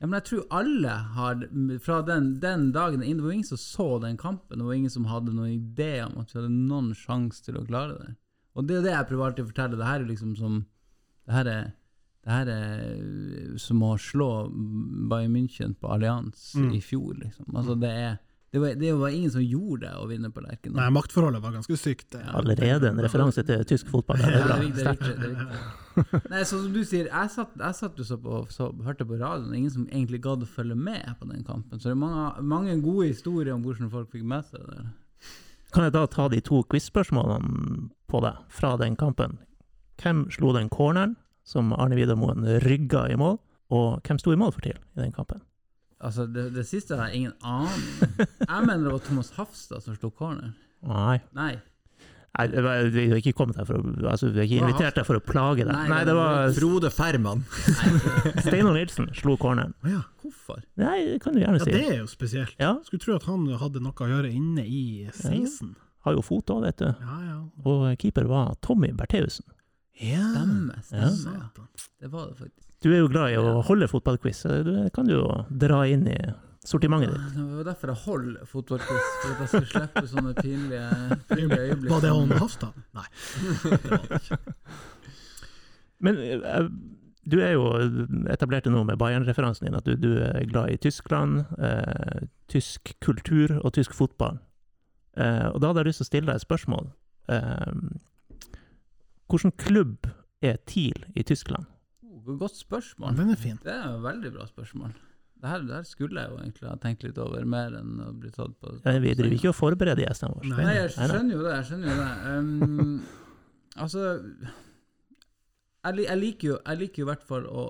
[0.01, 1.41] Ja, men jeg tror alle har
[1.83, 5.33] Fra den, den dagen Det var ingen som så den kampen, var ingen som hadde
[5.35, 8.13] noen idé om at vi hadde noen sjanse til å klare det.
[8.59, 9.79] Og det er det jeg prøver alltid å fortelle.
[9.79, 10.63] Det her er liksom som
[11.29, 11.67] Det her er,
[12.25, 14.31] det her er som å slå
[15.11, 16.73] Bayern München på Allianz Mm.
[16.75, 17.47] i fjor, liksom.
[17.55, 18.17] Altså, det er
[18.51, 20.81] det var, det var ingen som gjorde det, å vinne på Lerkendal.
[20.81, 22.15] nei, maktforholdet var ganske sykt.
[22.17, 22.33] Ja.
[22.39, 24.17] allerede en referanse til tysk fotball.
[24.17, 24.57] Det er bra.
[24.63, 26.31] viktig, det er viktig, det er viktig.
[26.33, 29.19] Nei, sånn som du sier, jeg satt, jeg satt jo så på, så, hørte på
[29.21, 31.77] radioen, ingen som egentlig gadd å følge med på den kampen.
[31.77, 34.87] Så det er mange, mange gode historier om hvordan folk fikk med seg det.
[35.77, 39.39] Kan jeg da ta de to quiz-spørsmålene på deg fra den kampen?
[40.03, 41.17] Hvem slo den corneren
[41.49, 43.39] som Arne Vidamoen rygga i mål,
[43.75, 45.43] og hvem sto i mål for TIL i den kampen?
[45.99, 47.89] Altså, det, det siste har jeg ingen aning.
[48.45, 50.53] Jeg mener det var Thomas Hafstad som slo corner.
[50.87, 51.19] Nei.
[51.35, 51.57] Nei.
[52.39, 52.45] Nei,
[52.95, 55.23] vi har ikke kommet her for å altså, Vi har ikke invitert deg for å
[55.25, 55.73] plage deg.
[55.75, 57.43] Nei, Nei, det var Frode Ferman.
[58.45, 59.75] Steinar Nilsen slo corneren.
[59.83, 60.05] Å ja.
[60.23, 60.63] Hvorfor?
[60.79, 62.55] Nei, det kan du gjerne ja, det er jo spesielt.
[62.63, 65.75] Ja, Skulle tro at han hadde noe å gjøre inne i 16.
[66.09, 66.89] har jo fot òg, vet du.
[66.89, 67.39] Ja, ja.
[67.69, 69.47] Og keeper var Tommy Bertheussen.
[69.99, 71.09] Ja, Stemme, Ja.
[71.11, 71.49] stemme.
[71.59, 71.87] Ja.
[72.01, 72.67] Det var det faktisk.
[72.83, 76.05] Du er jo glad i å holde fotballquiz, så det kan du jo dra inn
[76.07, 76.19] i
[76.69, 77.33] sortimentet ditt.
[77.35, 81.91] Det var derfor jeg holder fotballquiz, for at jeg skulle slippe sånne pinlige, pinlige øyeblikk.
[81.91, 82.71] Var det han Hafta?
[82.95, 83.09] Nei.
[83.65, 84.39] det var det ikke.
[86.07, 86.69] Men eh,
[87.29, 87.65] du er jo
[88.31, 93.59] etablert nå med Bayern-referansen din, at du, du er glad i Tyskland, eh, tysk kultur
[93.65, 94.39] og tysk fotball.
[95.19, 96.93] Eh, og da hadde jeg lyst til å stille deg et spørsmål.
[97.35, 97.75] Eh,
[99.29, 100.09] hvilken klubb
[100.45, 101.67] er TIL i Tyskland?
[102.07, 103.17] Oh, Godt spørsmål.
[103.19, 103.59] den er fin.
[103.65, 104.95] Det er et veldig bra spørsmål.
[105.39, 108.09] Det her, det her skulle jeg jo egentlig ha tenkt litt over, mer enn å
[108.19, 110.49] bli tatt på ja, vi driver ikke og forbereder gjestene våre.
[110.51, 111.53] Nei, jeg skjønner jo det.
[111.53, 112.09] Jeg skjønner jo det.
[112.33, 112.97] Um,
[113.85, 114.07] altså
[115.85, 117.69] jeg, jeg, liker jo, jeg liker jo i hvert fall å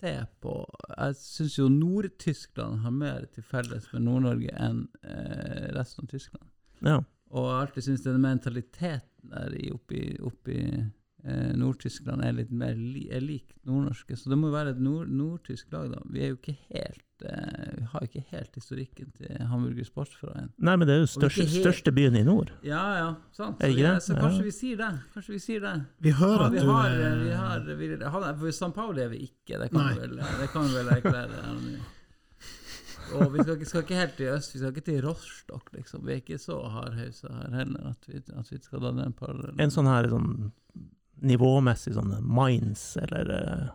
[0.00, 0.54] se på
[0.94, 6.46] Jeg syns jo Nord-Tyskland har mer til felles med Nord-Norge enn eh, resten av Tyskland.
[6.82, 6.98] Ja.
[7.30, 10.56] Og jeg har alltid syntes den mentaliteten der i- oppi, oppi
[11.24, 14.16] eh, Nord-Tyskland er litt mer li, er lik nordnorske.
[14.16, 16.00] Så det må jo være et nord, nordtysk lag, da.
[16.10, 20.48] Vi er jo ikke helt eh, Vi har ikke helt historikken til Hamburger Sportsforening.
[20.58, 22.50] Nei, men det er jo største, er helt- største byen i nord.
[22.64, 23.60] Ja, ja, sant.
[23.60, 24.48] Så, ja, så kanskje Ja.
[24.48, 24.90] vi sier det.
[25.14, 25.76] Kanskje vi sier det.
[26.00, 29.08] Vi hører at vi du har, eh, vi har, vi, har, for San Pauli er
[29.12, 31.44] vi ikke, det kan, vi vel, det kan vi vel erklære.
[33.18, 36.04] Og vi skal, ikke- skal ikke helt til øst, vi skal ikke til Rostock, liksom.
[36.06, 39.56] Vi er ikke så hardhausa her heller at vi, at vi skal danne en parallell.
[39.60, 40.52] En sånn her sånn
[41.20, 43.68] nivåmessig sånn Mainz, eller eh,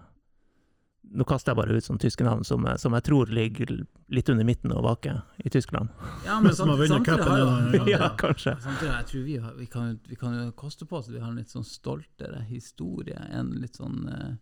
[1.15, 4.29] Nå kaster jeg bare ut sånn tyske navn som, jeg- som jeg tror ligger litt
[4.33, 5.89] under midten og vaker i Tyskland.
[6.25, 8.55] ja, Men som har vunnet cupen, ja, kanskje.
[8.59, 11.19] Samtidig, jeg tror vi, har, vi, kan, vi kan jo koste på oss at vi
[11.21, 14.33] har en litt sånn stoltere historie enn litt sånn eh,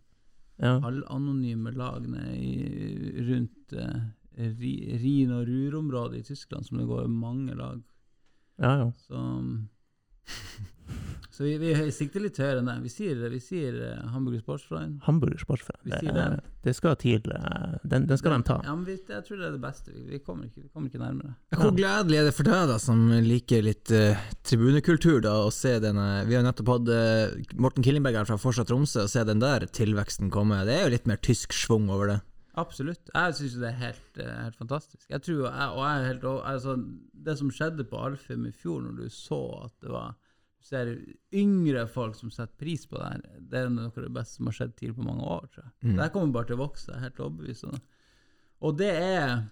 [0.64, 0.78] Ja.
[0.80, 4.00] halvanonyme lagene i, rundt eh,
[4.36, 7.80] Ri- Rhin og Ruhr-området i Tyskland, som det går mange lag.
[8.60, 8.88] ja, ja.
[9.08, 9.20] Så,
[11.34, 12.74] så vi, vi sikter litt høyere enn det.
[12.84, 14.92] Vi sier, vi sier eh, Hamburger Sportsverein.
[15.04, 15.84] Hamburger Sportsforening.
[15.84, 16.44] Vi Det, sier det.
[16.64, 18.56] det skal TIL eh, Den, den skal de ta.
[18.64, 19.92] Ja, men vi, jeg tror det er det beste.
[19.92, 21.34] Vi, vi, kommer, ikke, vi kommer ikke nærmere.
[21.58, 25.74] Hvor gledelig er det for deg, da, som liker litt eh, tribunekultur, da, å se
[25.84, 29.26] denne Vi har jo nettopp hatt eh, Morten Killingberg her fra Forsa Tromsø, og se
[29.28, 30.62] den der tilveksten komme.
[30.68, 32.20] Det er jo litt mer tysk schwung over det.
[32.60, 33.10] Absolutt.
[33.10, 35.06] Jeg syns det er helt, eh, helt fantastisk.
[35.10, 36.76] Jeg tror, jeg, og jeg er helt, altså,
[37.26, 40.14] det som skjedde på Alfheim i fjor, når du så at det var
[40.64, 40.94] Du ser
[41.36, 43.24] yngre folk som setter pris på det her.
[43.36, 45.72] Det er noe av det beste som har skjedd tidligere på mange år, tror jeg.
[45.82, 45.90] Mm.
[45.90, 47.80] Det her kommer bare til å vokse, jeg er helt overbevist om det.
[48.64, 49.44] Og det er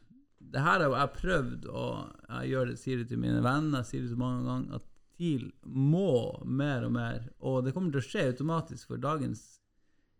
[0.43, 3.87] Det her har jeg prøvd, og jeg gjør det, sier det til mine venner, jeg
[3.91, 4.87] sier det så mange ganger, at
[5.17, 9.61] TIL må mer og mer, og det kommer til å skje automatisk for dagens,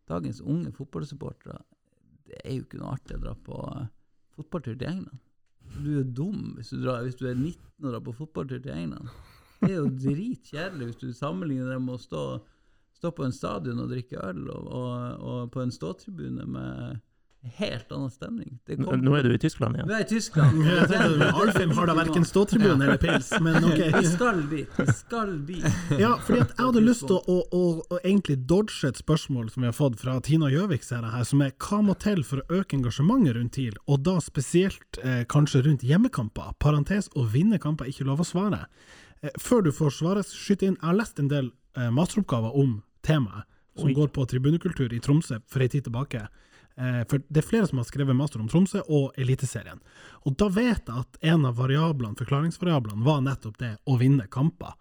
[0.07, 1.59] dagens unge fotballsupportere.
[2.33, 3.91] Det er jo ikke noe artig å dra på eh,
[4.39, 5.21] fotballtur til England.
[5.73, 8.75] Du er dum hvis du, drar, hvis du er 19 og drar på fotballtur til
[8.75, 9.13] England.
[9.61, 12.23] Det er jo dritkjedelig hvis du sammenligner det med å stå,
[12.99, 17.03] stå på en stadion og drikke øl, og, og, og på en ståtribune med
[17.43, 18.59] helt annen stemning.
[18.79, 19.89] Nå er du i Tyskland igjen.
[19.89, 20.61] Vi er i Tyskland.
[20.69, 23.59] Jeg tenkte, Alfheim har da verken ståtribune eller pils, men
[23.99, 24.77] Vi skal dit.
[24.79, 25.67] Vi skal dit.
[25.99, 29.51] Ja, fordi at jeg hadde lyst til å, å, å, å egentlig dodge et spørsmål
[29.51, 32.23] som vi har fått fra Tina Gjøvik, ser jeg her, som er hva må til
[32.27, 37.27] for å øke engasjementet rundt TIL, og da spesielt eh, kanskje rundt hjemmekamper, parentes å
[37.33, 38.65] vinne kamper, ikke lov å svare.
[39.23, 42.79] Eh, før du får svare, skyt inn, jeg har lest en del eh, masteroppgaver om
[43.03, 43.97] temaet, som Oi.
[43.97, 46.27] går på tribunekultur i Tromsø for ei tid tilbake.
[46.77, 49.81] Eh, For det er flere som har skrevet master om Tromsø og Eliteserien.
[50.27, 54.75] Og da vet jeg at en av variablene, forklaringsvariablene var nettopp det å vinne kamper.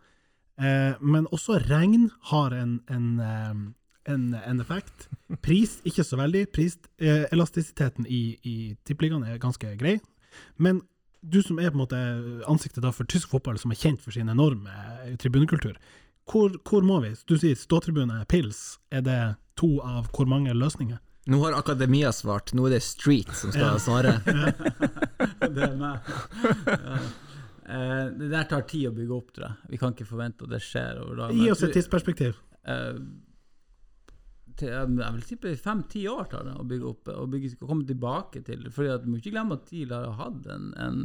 [0.61, 5.09] Eh, men også regn har en, en, eh, en, en effekt.
[5.41, 6.45] Pris, ikke så veldig.
[6.55, 8.55] Priselastisiteten i, i
[8.87, 9.99] tippeligaen er ganske grei.
[10.57, 10.83] Men
[11.21, 11.97] du som er på en måte
[12.49, 14.73] ansiktet for tysk fotball, som er kjent for sin enorme
[15.21, 15.75] tribunekultur,
[16.29, 17.11] hvor, hvor må vi?
[17.27, 18.79] Du sier ståtribune, pils.
[18.93, 19.19] Er det
[19.59, 21.01] to av hvor mange løsninger?
[21.29, 23.79] Nå har akademia svart, nå er det Street som skal Ja.
[23.81, 24.15] svare.
[25.51, 26.07] Det er meg.
[26.67, 26.95] Ja.
[27.71, 29.69] Eh, det der tar tid å bygge opp, tror jeg.
[29.69, 31.37] Vi kan ikke forvente at det skjer over dagen.
[31.39, 32.39] Gi oss et tidsperspektiv.
[32.65, 32.97] eh,
[34.57, 38.41] til, jeg vil tippe fem-ti år tar det å bygge opp og bygge, komme tilbake
[38.45, 40.99] til Fordi at Vi må ikke glemme at TIL har hatt en, en,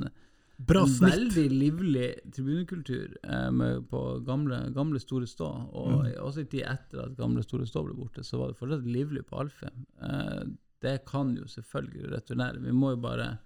[0.59, 1.13] Bra snitt.
[1.13, 5.49] veldig livlig tribunekultur eh, på gamle, gamle Store Stå.
[5.77, 6.15] Og Mm.
[6.25, 9.27] også i tid etter at gamle Store Stå ble borte, så var det fortsatt livlig
[9.27, 9.85] på Alfheim.
[10.01, 10.45] Eh,
[10.83, 12.61] det kan jo selvfølgelig returnere.
[12.63, 13.39] Vi må jo bare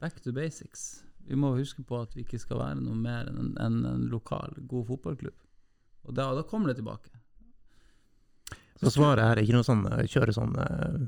[0.00, 1.02] back to basics.
[1.28, 4.54] Vi må huske på at vi ikke skal være noe mer enn en, en lokal,
[4.66, 5.34] god fotballklubb.
[6.06, 7.10] Og da, da kommer det tilbake.
[8.80, 11.06] Så svaret her er ikke noe sånn eh, kjøre sånn eh,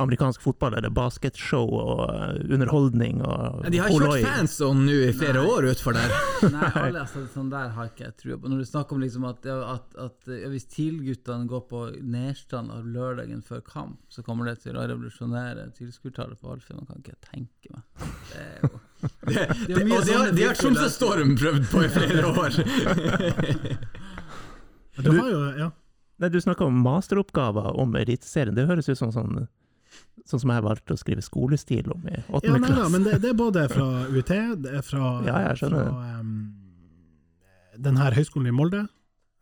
[0.00, 4.22] amerikansk fotball eller basketshow og eh, underholdning og De har kjørt Oloi.
[4.24, 6.14] fans sånn nå i flere år utfor der.
[6.54, 8.48] Nei, alle, altså, sånn der har ikke jeg trua på.
[8.52, 12.88] Når du snakker om liksom at, at, at ja, hvis TIL-guttene går på Nerstrand av
[12.88, 16.80] lørdagen før kamp, så kommer det til å revolusjonere tilskuertallet på Alfheim.
[16.80, 18.08] Man kan ikke tenke meg.
[18.32, 18.72] Det er jo
[19.02, 20.58] Det, er det, det og det har, sånne de har.
[20.58, 22.60] Tromsø Storm prøvd på i flere år.
[24.96, 25.18] Du du,
[25.58, 25.72] ja.
[26.22, 28.54] Nei, du snakka om masteroppgaver om Eliteserien.
[28.54, 29.42] Det høres ut som sånn
[30.28, 32.90] Sånn som jeg valgte å skrive skolestil om i Ja, åttende ja, klasse.
[32.94, 34.32] men det, det er både fra UiT,
[34.62, 35.84] det er fra, Ja, fra
[36.20, 36.34] um,
[37.82, 38.84] den her høyskolen i Molde,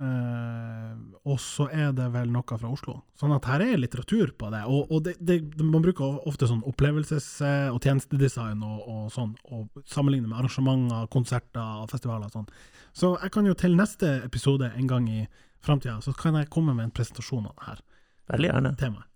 [0.01, 0.95] uh,
[1.29, 2.95] og så er det vel noe fra Oslo.
[3.21, 4.63] Sånn at her er litteratur på det.
[4.73, 7.43] Og, og det, det, man bruker ofte sånn opplevelses-
[7.75, 12.49] og tjenestedesign og, og sånn, og sammenligne med arrangementer, konserter og festivaler og sånn.
[12.97, 15.21] Så jeg kan jo til neste episode en gang i
[15.61, 17.85] framtida, så kan jeg komme med en presentasjon av det her
[18.33, 18.75] Veldig gjerne.
[18.81, 19.10] temaet.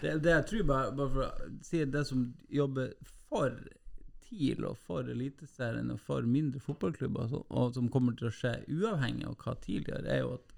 [0.00, 2.92] Det, det jeg tror bare, bare for å si det som jobber
[3.28, 3.54] for
[4.26, 8.58] TIL og for Eliteserien og for mindre fotballklubber, så, og som kommer til å skje
[8.72, 10.54] uavhengig av hva TIL gjør, er jo at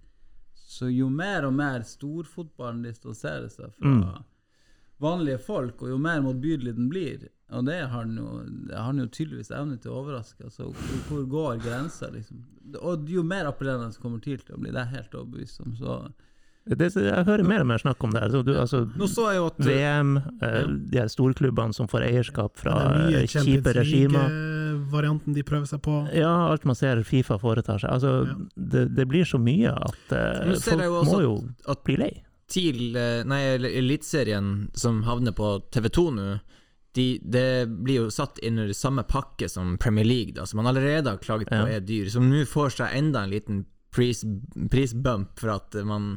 [0.68, 4.24] så jo mer og mer storfotballen distanserer seg fra Mm.
[4.98, 8.30] vanlige folk, og jo mer motbydelig den blir, og det har den jo,
[8.74, 10.72] har den jo tydeligvis evne til å overraske, altså
[11.08, 12.42] hvor, går grensa, liksom?
[12.82, 15.76] Og jo mer appellerende kommer TIL til å bli, det er helt overbevist om.
[15.78, 16.00] så
[16.68, 18.20] Det, jeg hører mer og mer snakk om det.
[18.22, 18.30] her.
[18.34, 18.82] Så du, altså,
[19.46, 20.58] at VM, eh,
[20.92, 22.74] de her storklubbene som får eierskap fra
[23.08, 24.28] eh, kjipe regimer.
[24.28, 25.96] League-varianten de prøver seg på.
[26.14, 27.90] Ja, alt man ser Fifa foretar seg.
[27.90, 28.34] Altså, Ja.
[28.56, 31.34] det, det blir så mye at eh, folk jo må jo
[31.68, 32.12] at bli lei.
[32.48, 36.28] TIL, eh, nei, Eliteserien som havner på TV2 nå,
[36.96, 41.10] de, det blir jo satt i samme pakke som Premier League, da, som man allerede
[41.12, 41.66] har klaget på Ja.
[41.76, 43.66] er dyr, som nå får seg enda en liten
[43.98, 44.22] pris,
[44.72, 46.14] prisbump for at man,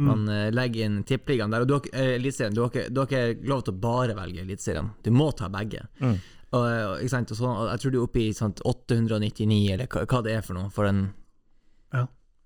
[0.00, 1.64] man eh, legger inn tippeligaen der.
[1.66, 4.16] Og du har, ikke- eh, du, har ikke- du har ikke lov til å bare
[4.18, 5.84] velge Eliteserien, du må ta begge.
[6.00, 6.16] Mm.
[6.48, 10.32] Og, og, og jeg tror du er oppe i sant, 899, eller hva, hva det
[10.38, 11.02] er for noe, for en,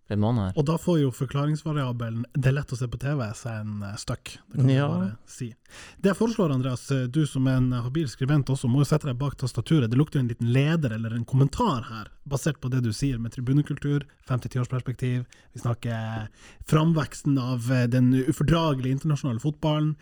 [0.03, 0.07] Ja.
[0.09, 0.53] for en måned her.
[0.59, 3.95] Og da får jo forklaringsvariabelen 'det er lett å se på TV' seg en eh,
[3.97, 4.39] støkk.
[4.51, 4.89] Det kan Ja.
[4.89, 5.55] bare si.
[6.01, 9.05] Det jeg foreslår, Andreas, eh, du som er en habil skribent også, må jo sette
[9.07, 9.89] deg bak tastaturet.
[9.91, 13.19] Det lukter jo en liten leder eller en kommentar her, basert på det du sier
[13.19, 15.25] med tribunekultur, 50-tiårsperspektiv.
[15.55, 16.29] Vi snakker
[16.67, 19.97] framveksten av eh, den ufordragelige internasjonale fotballen.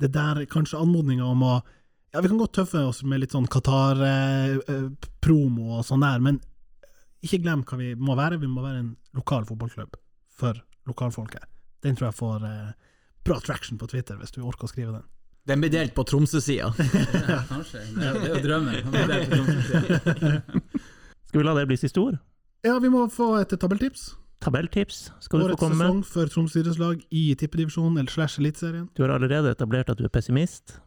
[0.00, 1.62] Det der kanskje anmodninga om å
[2.14, 6.40] Ja, vi kan godt tøffe oss med litt sånn Qatar-promo og sånn der, men
[7.22, 8.40] ikke glem hva vi må være.
[8.42, 9.98] Vi må være en lokal fotballklubb
[10.38, 10.58] for
[10.90, 11.46] lokalfolket.
[11.82, 12.70] Den tror jeg får eh,
[13.26, 15.06] bra traction på Twitter, hvis du orker å skrive den.
[15.46, 16.70] Den blir delt på Tromsø-sida.
[17.32, 17.82] Ja, kanskje.
[17.96, 18.74] Det er, jo drømmen.
[18.86, 18.98] På.
[21.30, 22.18] Skal vi la det bli siste ord?
[22.62, 24.12] Ja, vi må få et tabelltips.
[24.42, 25.86] Tabelltips skal du få komme med.
[25.86, 28.88] sesong for Tromsø idrettslag i tippedivisjonen eller slash Eliteserien.
[28.94, 30.78] Du har allerede etablert at du er pessimist.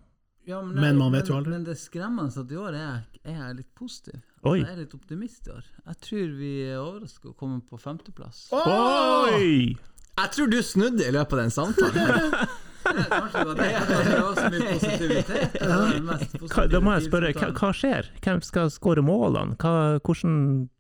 [0.46, 1.56] Ja, Men man vet jo aldri.
[1.56, 4.22] Men det skremmende at i år er jeg, er jeg litt positiv.
[4.46, 4.60] Oi.
[4.62, 5.66] Jeg er litt optimist i år.
[5.88, 8.46] Jeg tror vi er overraska og kommer på femteplass.
[8.54, 9.74] Oi!
[10.16, 12.40] Jeg tror du snudde i løpet av den samtalen.
[12.86, 13.70] Ja, kanskje det var det.
[13.90, 15.56] Det var så mye positivitet.
[15.58, 18.12] Det da må jeg spørre, hva, hva skjer?
[18.22, 19.58] Hvem skal skåre målene?
[19.58, 19.72] Hva,
[20.06, 20.36] hvordan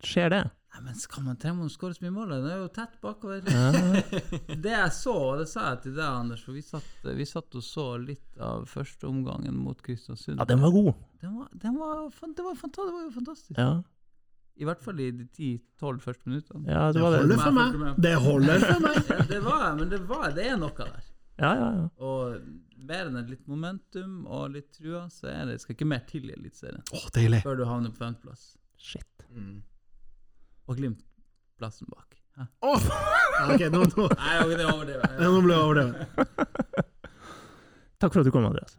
[0.05, 0.43] skjer det?
[0.75, 2.31] Nei, men skal man trenger å skåre så mye mål?
[2.43, 3.45] Det er jo tett bakover.
[3.47, 3.69] Ja.
[4.65, 7.55] Det jeg så, og det sa jeg til deg, Anders, for vi satt, vi satt
[7.55, 10.35] og så litt av første omgangen mot Kristiansund.
[10.41, 10.93] ja, den var god.
[11.23, 13.55] Den var, den var, det, var det var jo fantastisk.
[13.59, 13.69] Ja,
[14.59, 16.67] I hvert fall i de 10-12 første minuttene.
[16.71, 17.23] ja det Det det.
[17.23, 17.97] holder for meg!
[18.07, 18.99] Det holder for meg!
[19.15, 21.11] Ja, det var, men det, var, det er noe der.
[21.39, 21.87] Ja, ja, ja.
[21.99, 26.03] Og mer enn et litt momentum og litt trua, så er det, skal ikke mer
[26.07, 27.41] til i Eliteserien Å, deilig.
[27.47, 28.53] før du havner på femteplass.
[28.79, 29.25] Shit.
[30.67, 31.01] Og Glimt
[31.59, 32.15] plassen bak.
[32.35, 32.45] Ja,
[33.53, 35.19] ok, nå, nå, Nei, okay, det overdrevet.
[35.21, 35.99] ja, nå ble jeg overdrevet.
[38.01, 38.75] Takk for at du kom, Andreas.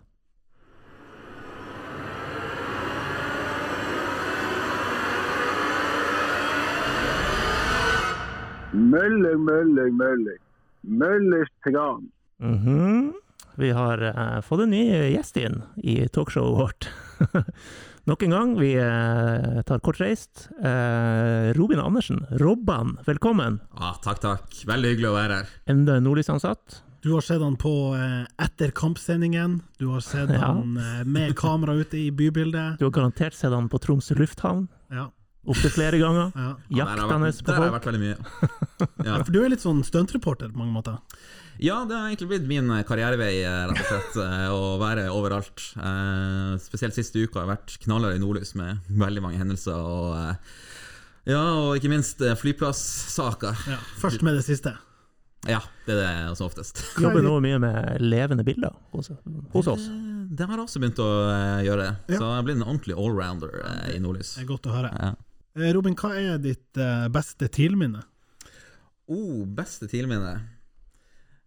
[8.73, 10.41] Mølling, mølling, mølling.
[10.83, 12.11] Møllers tran.
[12.43, 13.15] Mhm.
[13.57, 14.83] Vi har uh, fått en ny
[15.15, 16.89] gjest inn i talkshowet vårt.
[18.07, 20.49] Nok en gang, vi eh, tar kortreist.
[20.63, 23.57] Eh, Robin Andersen, Robban, velkommen.
[23.75, 24.61] Ah, takk, takk.
[24.69, 25.49] Veldig hyggelig å være her.
[25.75, 26.83] Enda en nordlysansatt.
[27.03, 29.59] Du har sett han på eh, etter kampsendingen.
[29.83, 30.53] Du har sett Ja.
[30.53, 32.79] han eh, med kamera ute i bybildet.
[32.79, 35.09] Du har garantert sett han på Tromsø lufthavn Ja,
[35.47, 36.31] opptil flere ganger.
[36.35, 36.53] ja.
[36.85, 37.47] Jaktende vært, folk.
[37.51, 38.19] der har jeg vært veldig mye.
[39.07, 39.19] Ja.
[39.25, 40.99] For du er litt sånn stuntreporter på mange måter.
[41.63, 44.17] Ja, det har egentlig blitt min karrierevei, eh, rett og slett.
[44.23, 45.63] eh, Å være overalt.
[45.77, 49.77] Eh, Spesielt siste uka har jeg vært knallhard i nordlys med veldig mange hendelser.
[49.77, 50.35] Og, eh,
[51.33, 53.57] ja, og ikke minst eh, flyplassaker.
[53.69, 53.79] Ja.
[54.03, 54.77] Først med det siste.
[55.47, 56.01] Ja, det er
[56.31, 56.81] det som oftest.
[56.99, 59.13] Jobber nå mye med levende bilder hos,
[59.53, 59.85] hos oss.
[59.87, 61.87] Det, Det har jeg også begynt å eh, gjøre.
[62.11, 62.19] Ja.
[62.19, 64.33] Så jeg blir en ordentlig allrounder eh, i nordlys.
[64.41, 64.91] Det er godt å høre.
[64.99, 65.13] Ja.
[65.57, 68.03] Eh, Robin, hva er ditt eh, beste TIL-minne?
[69.07, 70.35] Oh, beste TIL-minne?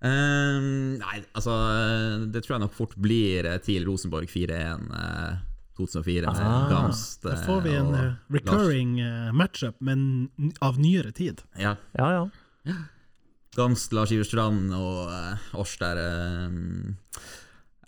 [0.01, 5.33] Ehm, nei, altså eh, Det tror jeg nok fort blir eh, TIL Rosenborg 4-1 eh,
[5.79, 7.21] 2004 Ah, Gamst.
[7.23, 10.29] Da eh, får vi en og eh, recurring eh, matchup, men
[10.63, 11.43] av nyere tid.
[11.59, 11.59] Lars.
[11.65, 12.29] Ja, Ja,
[12.69, 12.79] ja.
[13.57, 15.39] Gamst, Lars Iverstrand og uh,
[15.81, 15.97] der.
[15.99, 17.23] eh,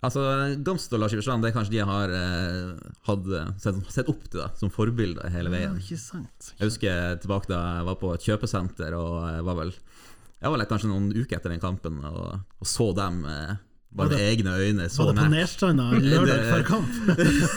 [0.02, 0.24] altså,
[0.66, 2.72] Gamst og Lars Iverstrand det er kanskje de jeg har eh,
[3.08, 5.78] hatt, eh, sett, sett opp til da, som forbilder hele veien.
[5.80, 6.52] ikke sant?
[6.58, 9.72] Jeg husker tilbake da jeg var på et kjøpesenter og var vel
[10.42, 13.52] Jeg var kanskje noen uker etter den kampen og, og så dem eh,
[13.92, 14.86] bare med det- egne øyne.
[14.90, 15.28] Så Var det på.
[15.34, 16.92] Nerstranda lørdag før kamp?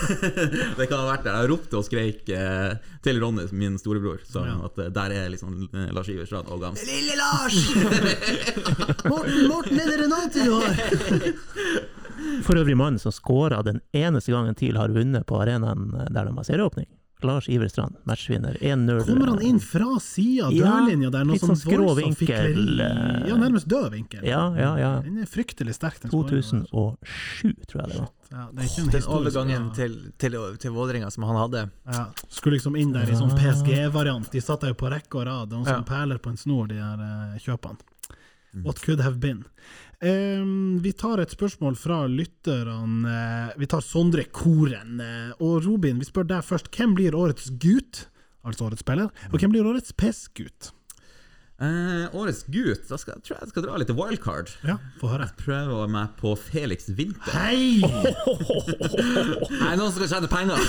[0.78, 1.38] det kan ha vært der.
[1.40, 2.76] Jeg ropte og skreik eh,
[3.06, 4.58] til Ronny, min storebror, så Ja.
[4.68, 6.84] at eh, der er liksom Lars Lars Iverstrand og Gams.
[6.86, 7.58] Lille Lars!
[9.12, 10.76] Morten, Morten, er det Renate du har?
[12.46, 16.36] For øvrig mannen som skåra den eneste gangen TIL har vunnet på arenaen der de
[16.38, 16.88] har serieåpning.
[17.26, 19.02] Lars Iverstrand, matchvinner 1-0.
[19.08, 21.26] Kommer han inn fra sida Ja, dørlinja der?
[21.28, 24.24] Noe litt sånn skrå vinkel, eh, Ja, nærmest død vinkel.
[24.28, 24.92] Ja, ja, ja.
[25.06, 26.00] Den er fryktelig sterk.
[26.04, 28.10] den 2007, tror jeg det var.
[28.32, 31.66] Ja, det er ikke en Den overgangen til, til, til Vålerenga som han hadde.
[31.92, 34.32] ja, Skulle liksom inn der i sånn PSG-variant.
[34.34, 35.50] De satt der jo på rekke og rad.
[35.54, 35.76] Noen Ja.
[35.80, 37.78] som perler på en snor, de her uh, kjøpene.
[38.64, 39.44] What could have been?
[40.04, 43.08] Ehm, vi tar et spørsmål fra lytterne.
[43.08, 45.00] Eh, vi tar Sondre Koren.
[45.00, 46.72] Eh, og Robin, vi spør deg først.
[46.76, 48.08] Hvem blir årets gutt?
[48.46, 49.10] Altså årets spiller.
[49.32, 50.75] Og hvem blir årets PES-gutt?
[51.56, 54.50] Eh, årets gutt, da skal, tror jeg jeg skal dra litt wildcard.
[54.68, 55.30] Ja, få høre.
[55.40, 57.32] Prøve meg på Felix Winther.
[57.32, 57.80] Hei!
[57.80, 60.60] Nei, noen som skal tjene penger!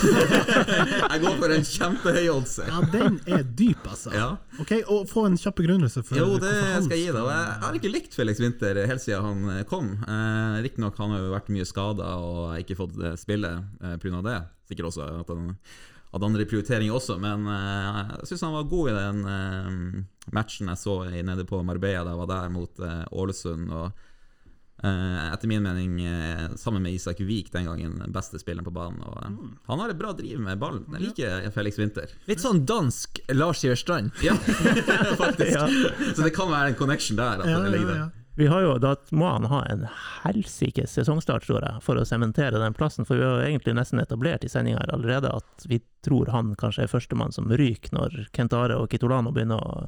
[1.17, 2.55] Jeg går for en kjempehøy odds.
[2.69, 4.15] Ja, den er dyp, altså.
[4.15, 4.29] Ja.
[4.63, 7.29] Ok, og Få en kjapp begrunnelse for Jo, det skal jeg gi deg.
[7.33, 9.91] Jeg har ikke likt Felix Winther helt siden han eh, kom.
[10.07, 14.23] Eh, Riktignok han har jo vært mye skada og ikke fått eh, spille eh, pga.
[14.27, 14.39] det.
[14.71, 15.51] Sikkert også at han
[16.15, 20.69] hadde andre prioriteringer også, men eh, jeg syns han var god i den eh, matchen
[20.69, 23.71] jeg så i- nede på Marbella da jeg var der mot eh, Ålesund.
[23.73, 23.93] og
[24.85, 29.01] eh, etter min mening, eh, sammen med Isak Vik den gangen, beste spilleren på banen.
[29.03, 29.57] Og, eh, Mm.
[29.69, 30.85] Han har et bra driv med ballen.
[30.93, 32.09] Jeg liker Felix Winther.
[32.29, 34.13] Litt sånn dansk Lars Iverstrand.
[34.23, 34.35] Ja,
[35.23, 35.53] faktisk.
[35.57, 35.67] Ja.
[36.15, 37.41] Så det kan være en connection der.
[37.41, 37.97] At Ja, det ligger der.
[37.97, 38.09] ja.
[38.37, 39.87] Vi har jo, Da må han ha en
[40.23, 43.07] helsikes sesongstart, tror jeg, for å sementere den plassen.
[43.09, 46.53] For vi har jo egentlig nesten etablert i sendinga her allerede at vi tror han
[46.61, 49.87] kanskje er førstemann som ryker når Kentare og Kitolano begynner å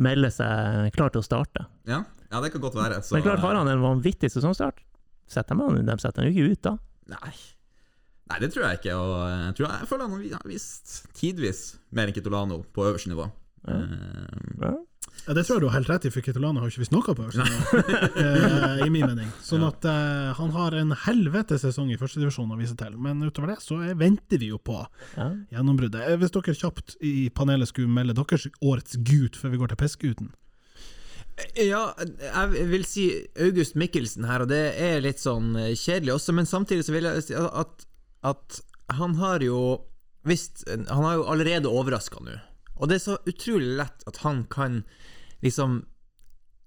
[0.00, 1.66] melde seg klar til å starte.
[1.90, 2.00] Ja,
[2.32, 3.02] ja det kan godt være.
[3.04, 4.80] Så, Men klart, har han en vanvittig sesongstart,
[5.30, 6.74] setter man, dem de setter han jo ikke ut da.
[7.18, 7.34] Nei.
[8.32, 8.96] Nei, det tror jeg ikke.
[8.96, 11.62] Og jeg, tror jeg, føler han har vist tidvis
[11.92, 13.28] mer enn Kitolano på øverste nivå.
[13.68, 13.76] Ja.
[13.76, 14.74] Eh, Ja.
[15.26, 17.14] Ja, det tror jeg du har helt rett i, for Kitolano har ikke visst noe
[17.16, 17.44] på øverste
[18.20, 19.30] eh, i min mening.
[19.44, 19.70] Sånn Ja.
[19.72, 23.58] at uh, han har en helvete sesong i førstedivisjon å vise til, men utover det
[23.64, 24.82] så er, venter vi jo på
[25.16, 25.30] Ja.
[25.56, 26.02] gjennombruddet.
[26.10, 29.80] Eh, Hvis dere kjapt i panelet skulle melde deres årets gut før vi går til
[29.80, 30.30] peskeguten.
[31.58, 33.08] Ja, jeg vil si
[33.42, 37.24] August Mikkelsen her, og det er litt sånn kjedelig også, men samtidig så vil jeg
[37.26, 37.86] si at,
[38.22, 38.60] at
[39.00, 39.80] han har jo
[40.24, 42.36] visst Han har jo allerede overraska nå.
[42.78, 44.82] Og det er så utrolig lett at han kan
[45.44, 45.82] liksom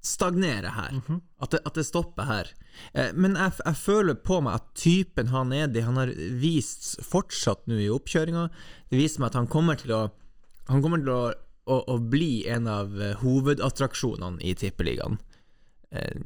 [0.07, 1.01] stagnere her.
[1.41, 2.51] at, det, at det stopper her.
[2.93, 6.95] Eh, men jeg, jeg føler på meg at typen han er det han har vist
[7.03, 8.47] fortsatt nå i oppkjøringa,
[8.91, 10.07] det viser meg at han kommer til å
[10.67, 11.31] Han kommer til å,
[11.71, 15.15] å, å bli en av eh, hovedattraksjonene i Tippeligaen.
[15.95, 16.17] Eh,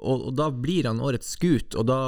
[0.00, 1.98] og, og da blir han årets gutt, og da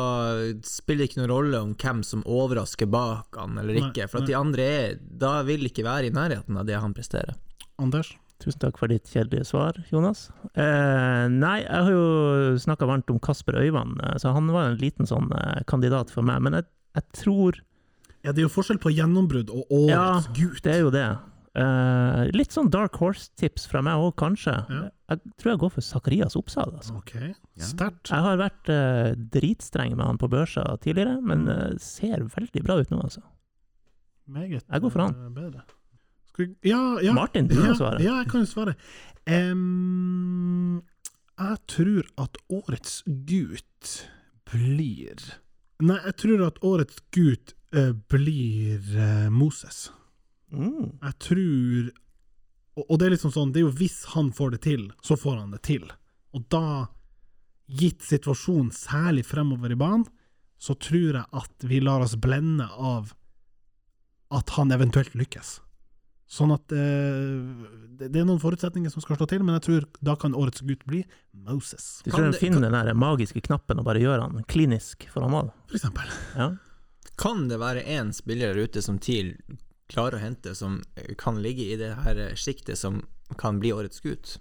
[0.66, 4.20] spiller det ikke noen rolle om hvem som overrasker bak han eller Nei, ikke, for
[4.20, 4.24] nei.
[4.24, 7.36] at de andre er, da vil ikke være i nærheten av det han presterer.
[7.82, 8.14] Anders?
[8.42, 10.24] Tusen takk for ditt kjedelige svar, Jonas.
[10.58, 14.80] Eh, nei, jeg har jo snakka varmt om Kasper Øyvand, eh, så han var en
[14.80, 16.40] liten sånn eh, kandidat for meg.
[16.42, 16.66] Men jeg,
[16.98, 17.60] jeg tror
[18.22, 20.58] Ja, det er jo forskjell på gjennombrudd og Ja, gutt.
[20.58, 21.06] Ja, det er jo det.
[21.52, 24.54] Eh, litt sånn dark horse-tips fra meg òg, kanskje.
[24.72, 24.86] Ja.
[25.12, 26.72] Jeg tror jeg går for Zakarias Oppsal.
[26.78, 26.96] Altså.
[26.96, 27.12] Ok,
[27.60, 28.08] sterkt.
[28.08, 32.78] Jeg har vært uh, dritstreng med han på børsa tidligere, men eh, ser veldig bra
[32.80, 33.20] ut nå, altså.
[34.32, 35.18] Meget Jeg går for han.
[35.36, 35.66] bedre.
[36.30, 37.12] Skal vi, ja, ja.
[37.12, 38.00] Martin, du ja, kan svare.
[38.00, 38.76] Ja, jeg kan svare.
[39.28, 40.80] Um,
[41.36, 43.92] jeg tror at årets gut
[44.48, 45.20] blir
[45.82, 49.90] Nei, jeg tror at årets gut eh, blir Moses.
[50.52, 50.98] Mm.
[51.00, 51.92] Jeg tror
[52.72, 55.16] og, og det er liksom sånn, det er jo hvis han får det til, så
[55.20, 55.84] får han det til.
[56.32, 56.88] Og da,
[57.68, 60.06] gitt situasjonen særlig fremover i banen,
[60.62, 63.12] så tror jeg at vi lar oss blende av
[64.32, 65.58] at han eventuelt lykkes.
[66.32, 67.42] Sånn at eh,
[67.98, 70.62] det, det er noen forutsetninger som skal slå til, men jeg tror da kan årets
[70.64, 71.02] gutt bli
[71.34, 75.04] Moses, Du tror han finner finner den der magiske knappen og bare gjør han klinisk
[75.12, 75.50] for han mål?
[75.68, 76.14] for eksempel.
[76.38, 76.48] Ja.
[77.20, 79.34] Kan det være én spiller ute som TIL
[79.88, 80.82] klarer å hente, som
[81.18, 83.02] kan ligge i det her sjiktet som
[83.38, 84.38] kan bli årets gutt?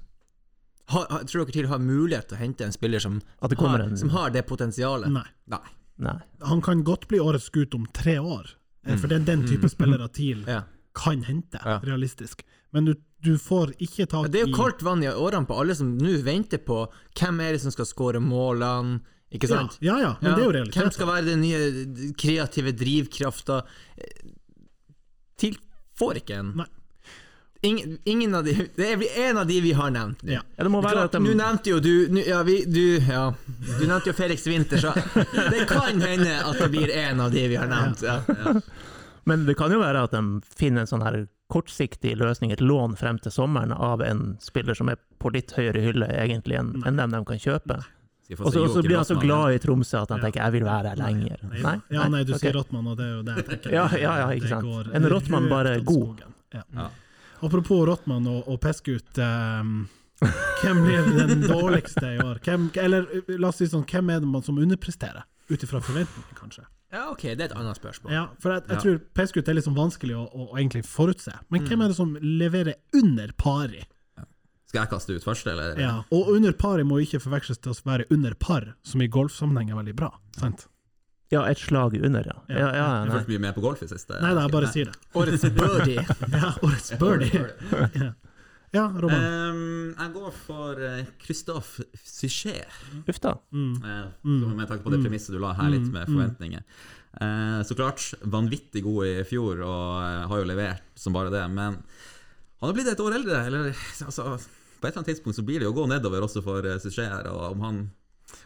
[0.91, 3.59] Har, har, tror dere TIL har mulighet til å hente en spiller som, At det
[3.59, 5.11] har, en- som har det potensialet?
[5.11, 5.27] Nei.
[5.47, 5.61] nei.
[6.01, 6.17] Nei.
[6.41, 8.49] Han kan godt bli årets gutt om tre år,
[8.87, 8.97] mm.
[8.99, 10.63] for det er den type spillere TIL Ja.
[10.97, 11.79] kan hente, Ja.
[11.79, 12.43] realistisk.
[12.73, 15.59] Men du, du får ikke tak i Det er jo kaldt vann i årene på
[15.59, 19.77] alle som nå venter på hvem er det som skal skåre målene, ikke Ja, sant?
[19.79, 20.81] ja, ja, men det er jo realiteten.
[20.81, 23.61] Hvem skal være den nye kreative drivkrafta?
[25.41, 25.57] TIL
[25.99, 26.53] får ikke en.
[26.61, 26.69] Nei.
[27.63, 30.31] Ingen, ingen av de Det er en av de vi har nevnt nå.
[30.33, 30.39] Ja.
[30.57, 33.27] Ja, det må være Klart, at Nå nevnte jo du nu- ja, vi, du, ja,
[33.77, 34.93] du nevnte jo Felix Winther, så
[35.53, 38.01] det kan hende at det blir en av de vi har nevnt.
[38.01, 38.17] Ja.
[39.29, 40.23] Men det kan jo være at de
[40.57, 41.19] finner en sånn her
[41.53, 45.83] kortsiktig løsning, et lån frem til sommeren av en spiller som er på litt høyere
[45.85, 47.77] hylle egentlig enn en dem de kan kjøpe.
[47.83, 48.00] Få
[48.39, 50.23] Og så blir han så glad i Tromsø at han Ja.
[50.29, 51.61] tenker 'jeg vil være her lenger'.
[51.63, 52.49] Nei, ja, nei, du okay.
[52.49, 53.71] sier Rottmann, og det er jo det jeg tenker.
[53.71, 54.63] Ja, ja, ja, ikke sant.
[54.65, 56.21] går En Rottmann bare god.
[56.53, 56.63] Ja.
[56.75, 56.89] Ja.
[57.43, 59.87] Apropos Rottmann og, og Peskut, Um,
[60.61, 62.39] hvem blir den dårligste i år?
[62.43, 63.05] Hvem, eller
[63.39, 65.23] la oss si sånn, hvem er det man som underpresterer?
[65.49, 66.63] Ut ifra forventninger, kanskje.
[66.93, 68.11] ja, ok, det er et annet spørsmål.
[68.13, 68.81] Ja, for jeg, jeg Ja.
[68.81, 71.33] tror Peskut er litt sånn vanskelig å, å, å egentlig forutse.
[71.49, 73.83] Men hvem er det som leverer under pari?
[74.71, 75.75] Skal jeg kaste ut først, eller?
[75.83, 79.73] Ja, og under paret må ikke forveksles til å være under par, som i golfsammenheng
[79.73, 80.13] er veldig bra.
[80.39, 80.63] Sant?
[81.31, 82.37] Ja, et slag under, ja.
[82.47, 83.15] ja, ja, Jeg har nei.
[83.17, 84.17] fulgt mye med på golf i siste.
[84.23, 84.95] Nei da, jeg bare sier det.
[85.19, 86.05] Årets birdie.
[86.41, 87.43] Ja, årets birdie.
[87.99, 88.09] Ja,
[88.77, 89.27] ja Roman.
[89.27, 92.79] Um, jeg går for uh, Christophe Suchet.
[93.11, 93.35] Uff da.
[93.51, 93.75] Mm.
[93.79, 94.47] Eh, Mm.
[94.59, 96.15] Med tanke på det premisset du la her, litt Mm, med mm.
[96.15, 96.63] forventninger.
[97.19, 101.43] Uh, så klart, vanvittig god i fjor, og uh, har jo levert som bare det.
[101.51, 101.79] Men
[102.61, 103.39] han har blitt et år eldre.
[103.47, 103.71] Eller,
[104.03, 104.35] altså,
[104.81, 106.79] på et eller annet tidspunkt så blir det jo å gå nedover også for uh,
[106.81, 107.27] Suchet.
[107.29, 107.83] Og om han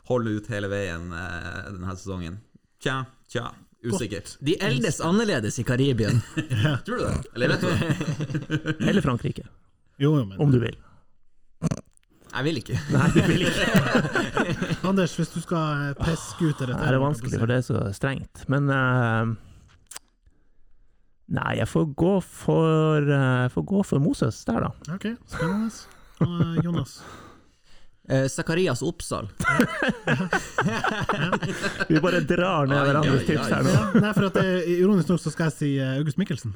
[0.09, 2.41] holder ut hele veien eh, denne sesongen
[2.81, 3.49] Tja, tja.
[3.85, 4.35] Usikkert.
[4.41, 6.21] De eldes annerledes i Karibien.
[6.85, 7.23] Tror du det?
[7.35, 8.75] Eller vet du det?
[8.89, 9.45] Eller Frankrike,
[9.97, 10.77] Jo, jo, men om du vil.
[12.35, 12.77] Jeg vil ikke.
[12.91, 13.67] Nei, du vil ikke.
[14.89, 17.83] Anders, hvis du skal eh, peske ut dette det er vanskelig, for det er så
[17.95, 18.43] strengt.
[18.51, 19.35] Men uh,
[21.37, 24.97] Nei, jeg får gå for, uh, jeg får gå for Moses der, da.
[24.97, 25.85] Ok, spennende.
[26.21, 26.99] Eh, Jonas?
[28.09, 29.27] Eh, Zakarias Oppsal.
[31.87, 33.69] Vi bare drar ned hverandres tips her nå.
[33.73, 34.45] Ja, nei, for at det,
[34.77, 36.53] Ironisk nok så skal jeg si eh, August Mikkelsen.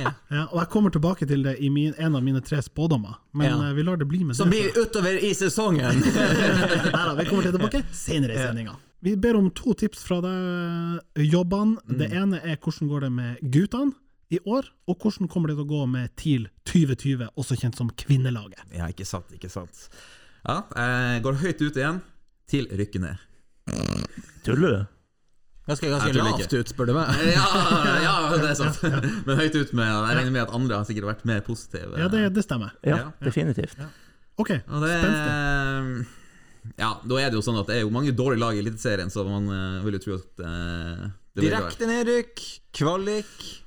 [0.00, 0.12] Ja.
[0.30, 3.46] Ja, og jeg kommer tilbake til det i min, en av mine tre spådommer, men
[3.50, 3.56] Ja.
[3.68, 4.70] eh, vi lar det bli med Som det.
[4.72, 6.00] blir utover i sesongen!
[6.04, 8.76] Neida, vi kommer til tilbake senere i sendinga.
[9.00, 11.78] Vi ber om to tips fra deg, Jobban.
[11.88, 13.92] Det ene er hvordan går det med guttene
[14.30, 17.90] i år, og hvordan kommer det til å gå med TIL 2020, også kjent som
[17.98, 18.62] Kvinnelaget.
[18.76, 19.88] Ja, ikke sant, ikke sant.
[20.46, 21.98] Ja, jeg går høyt ut igjen
[22.50, 23.26] til rykker ned.
[24.46, 24.96] Tuller du?
[25.70, 27.10] Ganske, ganske lavt ut, spør du meg.
[27.36, 27.48] Ja,
[28.02, 28.78] ja, det er sant.
[29.26, 31.98] Men høyt ut med Jeg regner med at andre har sikkert vært mer positive.
[32.00, 32.72] Ja, det, det stemmer.
[32.86, 33.10] Ja, Ja.
[33.22, 33.76] definitivt.
[34.40, 36.08] OK, Og spenstig.
[36.80, 39.10] Ja, da er det jo sånn at det er jo mange dårlige lag i Eliteserien,
[39.12, 41.06] så man eh, vil jo tro at uh,
[41.36, 42.42] det Direkte nedrykk,
[42.76, 43.59] kvalik.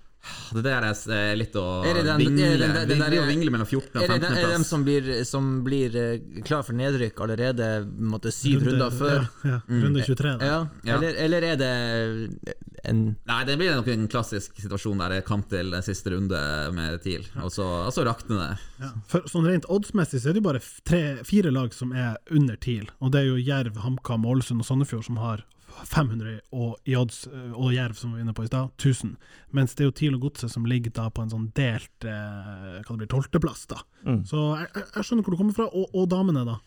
[0.54, 2.46] Det der er litt å Er den- vingle.
[2.54, 3.90] er den- den der- vingle mellom 14.
[3.96, 4.22] og Er det, 15.
[4.22, 8.62] den- er det dem som blir, som blir eh, klar for nedrykk allerede måtte, syv
[8.62, 9.30] Runde- runder før?
[9.44, 10.38] Ja, ja, runde 23.
[10.40, 10.46] Da.
[10.46, 10.68] Ja.
[10.86, 10.96] Ja.
[10.98, 12.54] Eller, eller er det
[12.86, 16.74] en Nei, det blir nok en klassisk situasjon der det er kamp til siste runde
[16.74, 18.60] med TIL, og så, så rakner det.
[18.82, 18.90] Ja.
[19.08, 22.56] For sånn Rent oddsmessig så er det jo bare tre, fire lag som er under
[22.56, 25.44] TIL, og det er jo Jerv, HamKam, Ålesund og Sandefjord som har
[25.90, 29.16] 500 og, i odds, eh, og Jerv, som vi var inne på i stad, 1000.
[29.56, 32.78] Mens det er jo TIL og Godset som ligger da på en sånn delt eh,
[32.82, 33.66] hva det blir, tolvteplass.
[33.72, 33.82] da.
[34.06, 34.22] Mm.
[34.30, 36.60] Så jeg, jeg, jeg skjønner hvor du kommer fra, og, og damene, da.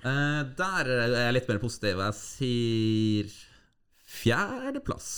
[0.00, 2.00] Eh, der er jeg litt mer positiv.
[2.06, 3.38] Jeg sier
[4.10, 5.08] fjerdeplass.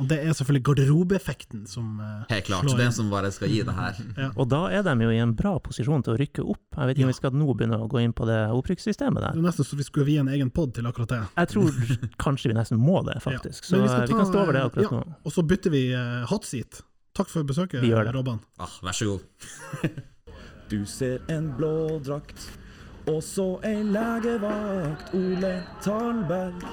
[0.00, 2.64] Og det er selvfølgelig garderobeeffekten som uh, Helt klart.
[2.64, 2.96] slår Den inn.
[2.96, 4.00] som bare skal gi det her.
[4.40, 6.62] Og da er de jo i en bra posisjon til å rykke opp.
[6.78, 9.36] Jeg vet ikke om vi skal nå begynne å gå inn på det opprykkssystemet der.
[9.36, 11.22] Det er nesten så vi skulle vie en egen pod til akkurat det.
[11.36, 11.80] Jeg tror
[12.24, 13.68] kanskje vi nesten må det, faktisk.
[13.68, 15.18] Så vi, ta, vi, kan stå over det eh, akkurat ja, nå.
[15.28, 16.80] Og så bytter vi uh, hot seat.
[17.18, 17.84] Takk for besøket.
[18.14, 18.40] Robban.
[18.62, 19.98] Ah, vær så god.
[20.68, 22.42] Du ser en blå drakt,
[23.08, 26.66] og så ei legevakt, Ole Talberg.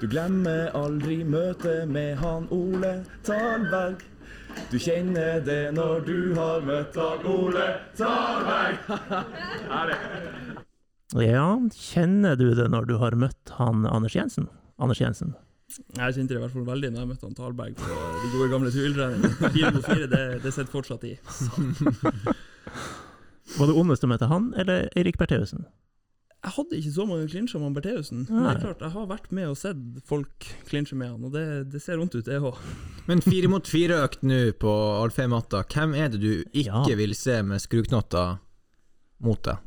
[0.00, 4.02] Du glemmer aldri møtet med han Ole Talberg.
[4.70, 7.68] Du kjenner det når du har møtt han Ole
[7.98, 8.76] Talberg.
[11.14, 14.48] Ja, kjenner du det når du har møtt han Anders Jensen?
[14.82, 15.36] Anders Jensen.
[15.94, 18.48] Jeg kjente det i hvert fall veldig når jeg møtte han Talberg på de gode
[18.50, 19.30] gamle tuiltreningene.
[19.54, 21.14] Fire mot fire, det, det sitter fortsatt i.
[23.58, 25.68] Var det ondest å møte han, eller Eirik Bertheussen?
[26.44, 28.26] Jeg hadde ikke så mange klinsjer med Bertheussen.
[28.28, 31.32] Men det er klart, jeg har vært med og sett folk klinsje med han, og
[31.32, 32.58] det, det ser vondt ut, det òg.
[33.08, 36.98] Men fire mot fire-økt nå på Alfheim-matta, hvem er det du ikke Ja.
[37.00, 38.36] vil se med skruknotter
[39.24, 39.63] mot deg?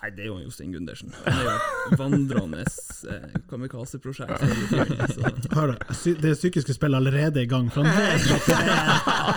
[0.00, 1.10] Nei, det er jo Jostein Gundersen.
[1.26, 1.50] Han er jo
[1.92, 4.40] et vandrende eh, kamikaze-prosjekt.
[5.52, 5.96] Hør da.
[6.22, 7.66] det psykiske spillet er allerede i gang.
[7.74, 8.78] For han vet at, det er,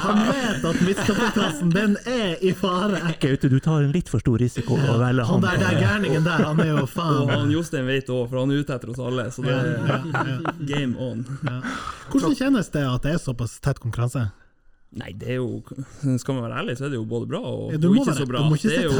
[0.05, 3.01] han vet at midtstopperplassen, den er i fare.
[3.20, 5.49] Gaute, du tar en litt for stor risiko å velge Han han.
[5.49, 8.64] der, der gærningen der, han er jo Og han Jostein vet òg, for han er
[8.64, 11.26] ute etter oss alle, så det Ja, ja, er game on.
[12.07, 14.30] Hvordan kjennes det at det er såpass tett konkurranse?
[14.93, 15.63] Nei, det er jo
[16.21, 18.19] Skal man være ærlig, så er det jo både bra og, Ja, og ikke være-
[18.19, 18.43] så bra.
[18.43, 18.91] du må ikke er jo,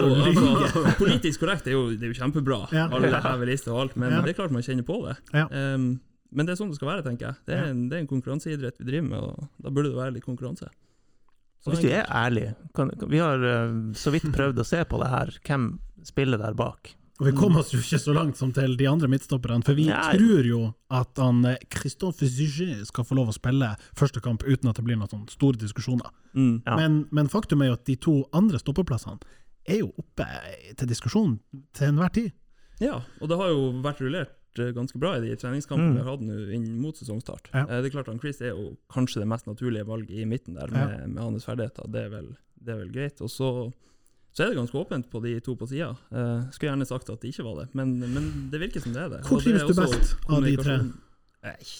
[0.64, 2.88] altså, politisk korrekt er jo, det er jo kjempebra, Ja.
[2.90, 4.22] alle hever liste og alt, men Ja.
[4.22, 5.18] det er klart man kjenner på det.
[5.34, 5.46] Ja.
[5.76, 6.00] Um,
[6.34, 7.36] men det er sånn det skal være, tenker jeg.
[7.46, 10.14] Det er, en, det er en konkurranseidrett vi driver med, og da burde det være
[10.16, 10.66] litt konkurranse.
[11.64, 14.98] Så Hvis du er ærlig, kan, vi har uh, så vidt prøvd å se på
[15.00, 16.96] det her, hvem spiller der bak?
[17.22, 19.86] Og vi kom oss jo ikke så langt som til de andre midtstopperne, for vi
[19.86, 20.16] Nei.
[20.18, 24.70] tror jo at han eh, Christophe Zygé skal få lov å spille første kamp uten
[24.72, 26.10] at det blir noen store diskusjoner.
[26.34, 26.64] Mm.
[26.66, 26.76] Ja.
[26.80, 29.20] Men, men faktum er jo at de to andre stoppeplassene
[29.70, 30.26] er jo oppe
[30.76, 31.38] til diskusjon
[31.78, 32.32] til enhver tid.
[32.82, 35.96] Ja, og det har jo vært rullert eh, ganske bra i de treningskampene Mm.
[35.96, 37.52] vi har hatt nå inn mot sesongstart.
[37.54, 37.68] Ja.
[37.70, 40.58] Eh, Det er klart han Chris er jo kanskje det mest naturlige valget i midten
[40.58, 41.08] der, med, Ja.
[41.08, 41.86] med hans ferdigheter.
[41.94, 43.22] Det er vel, det er vel greit.
[43.22, 43.72] Og så,
[44.34, 45.92] så er det ganske åpent på de to på sida.
[46.10, 49.04] Uh, skulle gjerne sagt at det ikke var det, men, men det virker som det
[49.04, 49.22] er det.
[49.28, 50.78] Hvor trives du best av de tre?
[51.46, 51.74] Eh,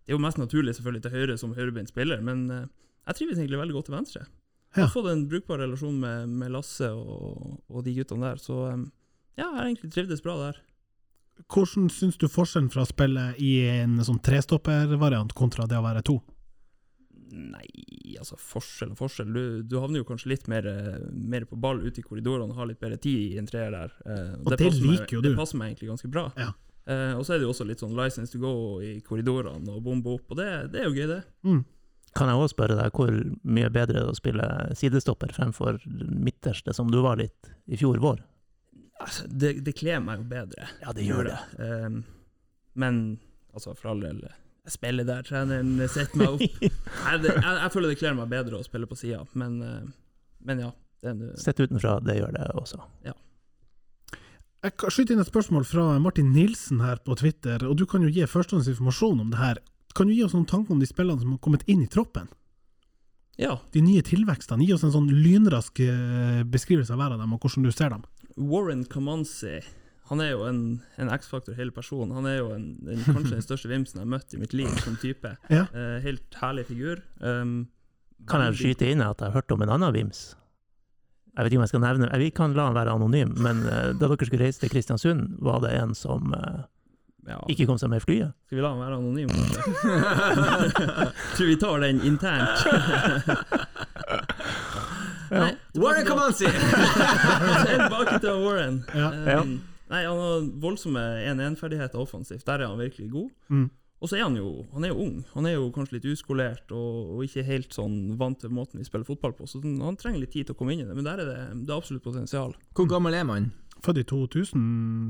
[0.00, 2.64] Det er jo mest naturlig selvfølgelig til høyre som høyrebeint spiller, men uh,
[3.06, 4.24] jeg trives egentlig veldig godt til venstre.
[4.74, 8.58] Jeg har fått en brukbar relasjon med, med Lasse og, og de guttene der, så
[8.74, 8.84] um,
[9.38, 10.58] ja, jeg har egentlig trivdes bra der.
[11.50, 16.02] Hvordan syns du forskjellen fra å spille i en sånn trestoppervariant kontra det å være
[16.06, 16.18] to?
[17.30, 17.66] Nei,
[18.18, 19.28] altså forskjell og forskjell.
[19.34, 20.66] Du, du havner jo kanskje litt mer,
[21.14, 23.92] mer på ball ute i korridorene og har litt bedre tid i en treer der.
[24.06, 25.28] eh, Og det meg- liker jo du.
[25.30, 26.24] Det passer meg egentlig ganske bra.
[26.36, 26.48] Ja.
[26.90, 28.52] Eh, og så er det jo også litt sånn license to go
[28.82, 31.20] i korridorene og bombe opp, og det, det er jo gøy, det.
[31.46, 31.60] Mm.
[32.18, 33.12] Kan jeg også spørre deg hvor
[33.46, 38.24] mye bedre er å spille sidestopper fremfor midterste, som du var litt i fjor vår?
[39.00, 40.66] Altså, det, det kler meg jo bedre.
[40.82, 41.38] Ja, det gjør det.
[41.62, 42.00] Eh,
[42.74, 42.98] men
[43.54, 44.18] altså, for all del,
[44.66, 46.44] jeg spiller der treneren setter meg opp.
[46.66, 49.90] jeg, jeg, jeg føler det kler meg bedre å spille på sida, men, eh,
[50.48, 50.70] men ja.
[51.00, 52.82] Det er Sett utenfra, det gjør det også.
[54.60, 58.04] Jeg kan skyte inn et spørsmål fra Martin Nilsen her på Twitter, og du kan
[58.04, 59.62] jo gi førstehåndsinformasjon om det her.
[59.96, 62.28] Kan du gi oss noen tanker om de spillene som har kommet inn i troppen?
[63.40, 63.56] Ja.
[63.72, 64.66] De nye tilvekstene.
[64.68, 67.94] Gi oss en sånn lynrask eh, beskrivelse av hver av dem, og hvordan du ser
[67.94, 68.04] dem.
[68.36, 69.62] Warren Kamanzi
[70.10, 70.60] han er jo en,
[70.98, 72.10] en X-faktor, hele personen.
[72.16, 74.70] Han er jo en, en, kanskje den største vimsen jeg har møtt i mitt liv
[74.82, 75.30] som type.
[75.52, 75.68] Ja.
[75.70, 76.98] Uh, helt herlig figur.
[77.22, 77.68] Um,
[78.28, 80.24] Kan jeg skyte inn at jeg har hørt om en annen Vims?
[81.30, 83.92] Jeg vet ikke om jeg skal nevne Vi kan la han være anonym, men uh,
[83.94, 86.66] da dere skulle reise til Kristiansund, var det en som uh,
[87.30, 87.38] Ja.
[87.46, 88.34] ikke kom seg med flyet.
[88.50, 89.62] Skal vi la han være anonym, kanskje?
[91.38, 92.66] Tror vi tar den internt.
[95.30, 96.50] Nei, Warren Kamanzi!
[97.70, 98.82] Tilbake til Warren.
[98.90, 99.12] Ja.
[99.14, 99.42] Um, Ja.
[99.90, 102.46] Nei, Han har voldsomme 1-1-ferdigheter offensivt.
[102.46, 103.30] Der er han virkelig god.
[103.48, 103.68] Mm.
[104.00, 105.16] Og så er han jo han er jo ung.
[105.34, 108.86] Han er jo kanskje litt uskolert og, og ikke helt sånn vant til måten vi
[108.88, 109.48] spiller fotball på.
[109.50, 111.40] Så han trenger litt tid til å komme inn i det, men der er det,
[111.66, 112.54] det er absolutt potensial.
[112.76, 113.50] Hvor gammel er man?
[113.80, 114.64] Født i 2000,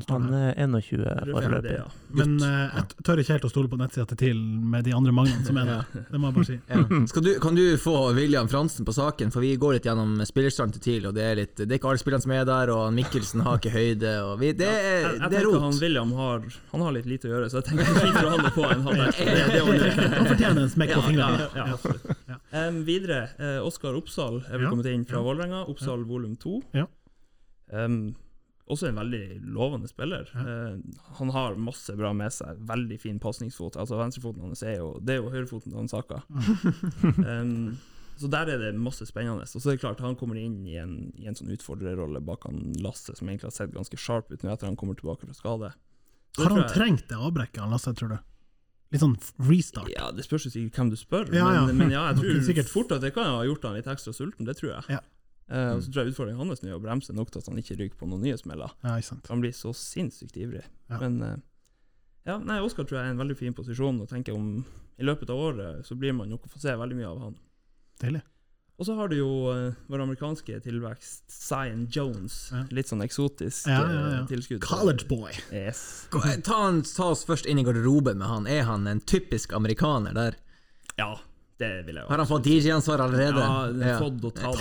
[0.04, 1.72] står Han er 21 Ja, foreløpig.
[1.74, 1.86] ja.
[2.14, 4.40] Men uh, jeg tør ikke helt å stole på nettsida til TIL
[4.74, 6.04] med de andre manglene som er der.
[6.12, 6.58] Det må jeg bare si.
[6.70, 7.00] Ja.
[7.10, 10.76] Skal du, kan du få William Fransen på saken, for vi går litt gjennom spillerstanden
[10.78, 12.94] til TIL, og det er, litt, det er ikke alle spillerne som er der, og
[12.94, 15.78] Mikkelsen har ikke høyde, og vi, det, er, Jeg, jeg det er tenker han.
[15.82, 18.68] William har, han har litt lite å gjøre, så jeg tenker vi får det på
[18.70, 20.08] en halv ekstra.
[20.14, 21.50] Han fortjener en smekk på fingrene.
[21.58, 21.68] ja.
[22.30, 22.38] Ja.
[22.62, 25.26] Em, videre, uh, Oskar Oppsal er vel Ja, kommet inn fra ja.
[25.26, 25.60] Vålerenga.
[25.70, 26.56] Oppsal volum 2.
[26.78, 26.86] Ja.
[27.78, 28.00] Em,
[28.70, 29.22] også en veldig
[29.54, 30.28] lovende spiller.
[30.38, 30.76] Eh,
[31.18, 32.58] han har masse bra med seg.
[32.68, 33.76] Veldig fin pasningsfot.
[33.76, 36.20] Altså Venstrefoten hans er jo Det er jo høyrefoten til Saka.
[37.40, 37.76] um,
[38.20, 39.46] så der er det masse spennende.
[39.48, 42.44] Og så er det klart, han kommer inn i en, i en sånn utfordrerrolle bak
[42.48, 45.36] han Lasse, som egentlig har sett ganske sharp ut nå etter han kommer tilbake fra
[45.38, 45.70] skade.
[46.36, 48.18] Så Har han jeg- trengt det avbrekket, Lasse, tror du?
[48.92, 49.16] Litt sånn
[49.46, 49.88] restart?
[49.94, 51.64] Ja, Det spørs jo sikkert hvem du spør, Ja, ja.
[51.66, 54.12] Men, men ja, jeg tror sikkert- fort at det kan ha gjort han litt ekstra
[54.12, 54.44] sulten.
[54.46, 54.96] Det tror jeg.
[54.98, 55.00] Ja.
[55.51, 57.76] Eh, og så tror jeg utfordringen hans er å bremse nok til at han ikke
[57.80, 58.70] ryker på noen nye smeller.
[58.84, 59.30] Ja, ikke sant.
[59.32, 60.62] Han blir så sinnssykt ivrig.
[60.92, 61.01] Ja.
[61.03, 61.36] Men uh,
[62.28, 64.61] ja, nei, Oskar tror jeg er en veldig fin posisjon, og tenker om
[65.01, 67.38] i løpet av året så blir man nok å få se veldig mye av han.
[68.03, 68.22] Deilig.
[68.80, 72.36] Og så har du jo uh, vår amerikanske tilvekst, Zion Jones.
[72.55, 72.62] Ja.
[72.72, 74.20] Litt sånn eksotisk Ja, ja, ja.
[74.30, 74.62] tilskudd.
[74.64, 75.34] College boy.
[75.53, 75.82] Yes.
[76.14, 78.46] Ta, ta oss først inn i garderoben med han.
[78.48, 80.38] Er han en typisk amerikaner der?
[80.96, 81.18] Ja,
[81.61, 82.08] det vil jeg jo.
[82.11, 83.44] Har han fått DJ-ansvar allerede?
[83.44, 84.61] Ja, fått og tatt.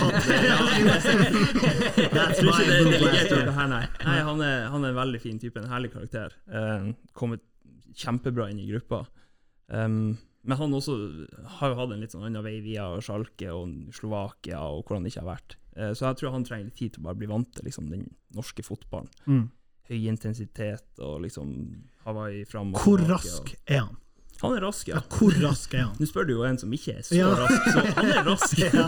[2.00, 3.84] Jeg tror ikke det er delegert det her, nei.
[4.04, 6.34] nei han, er, han er en veldig fin type, en herlig karakter.
[6.50, 7.44] Uh, kommet
[7.96, 9.04] kjempebra inn i gruppa.
[9.68, 10.96] Um, men han også
[11.58, 15.08] har jo hatt en litt sånn annen vei via Schalke og Slovakia og hvor han
[15.08, 15.56] ikke har vært.
[15.76, 17.88] Uh, så jeg tror han trenger litt tid til å bare bli vant til liksom,
[17.92, 19.10] den norske fotballen.
[19.26, 19.48] Mm.
[19.90, 21.48] Høy intensitet og liksom
[22.04, 23.96] Hawaii fram og Hvor rask er han?
[24.40, 24.96] Han er rask, ja.
[24.96, 25.94] Ja, hvor rask er han?
[26.00, 27.28] Nå spør du jo en som ikke er så Ja.
[27.36, 28.58] rask, så han er rask.
[28.64, 28.86] Ja.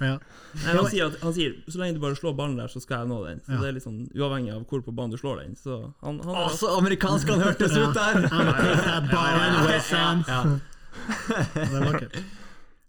[0.00, 0.16] Ja.
[0.64, 3.04] Nei, han, sier at, han sier så lenge du bare slår ballen der, så skal
[3.04, 3.38] jeg nå den.
[3.46, 3.60] Så Ja.
[3.62, 5.54] det er litt sånn uavhengig av hvor på banen du slår den.
[5.60, 8.18] Så han, han er Å, så amerikansk han hørtes ut der!
[8.34, 10.24] I'm a son.
[10.26, 10.42] Ja.
[11.54, 12.16] Det er vakkert.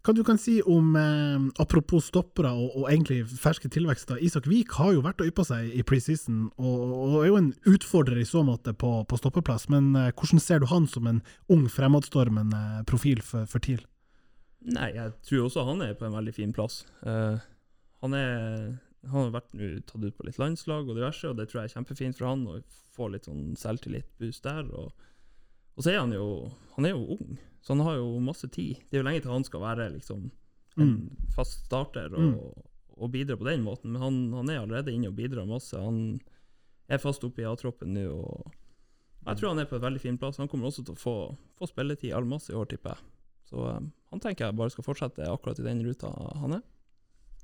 [0.01, 4.73] Hva du kan si om, eh, apropos stoppere og, og egentlig ferske tilvekster, Isak Vik
[4.79, 8.25] har jo vært og yppa seg i preseason, og, og er jo en utfordrer i
[8.25, 11.21] så måte på, på stoppeplass, men eh, hvordan ser du han som en
[11.53, 13.83] ung, fremadstormende profil for, for TIL?
[14.73, 16.83] Nei, jeg tror også han er på en veldig fin plass.
[17.01, 17.37] Uh,
[18.01, 18.73] han er
[19.09, 19.53] han har vært
[19.89, 22.43] tatt ut på litt landslag og diverse, og det tror jeg er kjempefint for han
[22.49, 22.59] å
[22.93, 24.67] få litt sånn selvtillit-boost der.
[24.77, 25.07] Og,
[25.73, 28.81] og så er han jo Han er jo ung, så han har jo masse tid.
[28.89, 30.29] Det er jo lenge til han skal være liksom
[30.79, 30.93] en
[31.35, 32.55] fast starter og,
[32.95, 35.77] og bidra på den måten, men han, han er allerede inne og bidrar masse.
[35.77, 36.19] Han
[36.91, 38.51] er fast oppe i A-troppen nå, og
[39.27, 40.39] jeg tror han er på et veldig fin plass.
[40.41, 41.15] Han kommer også til å få,
[41.59, 43.09] få spilletid all masse i år, tipper jeg.
[43.51, 46.09] Så um, han tenker jeg bare skal fortsette akkurat i den ruta
[46.41, 46.63] han er.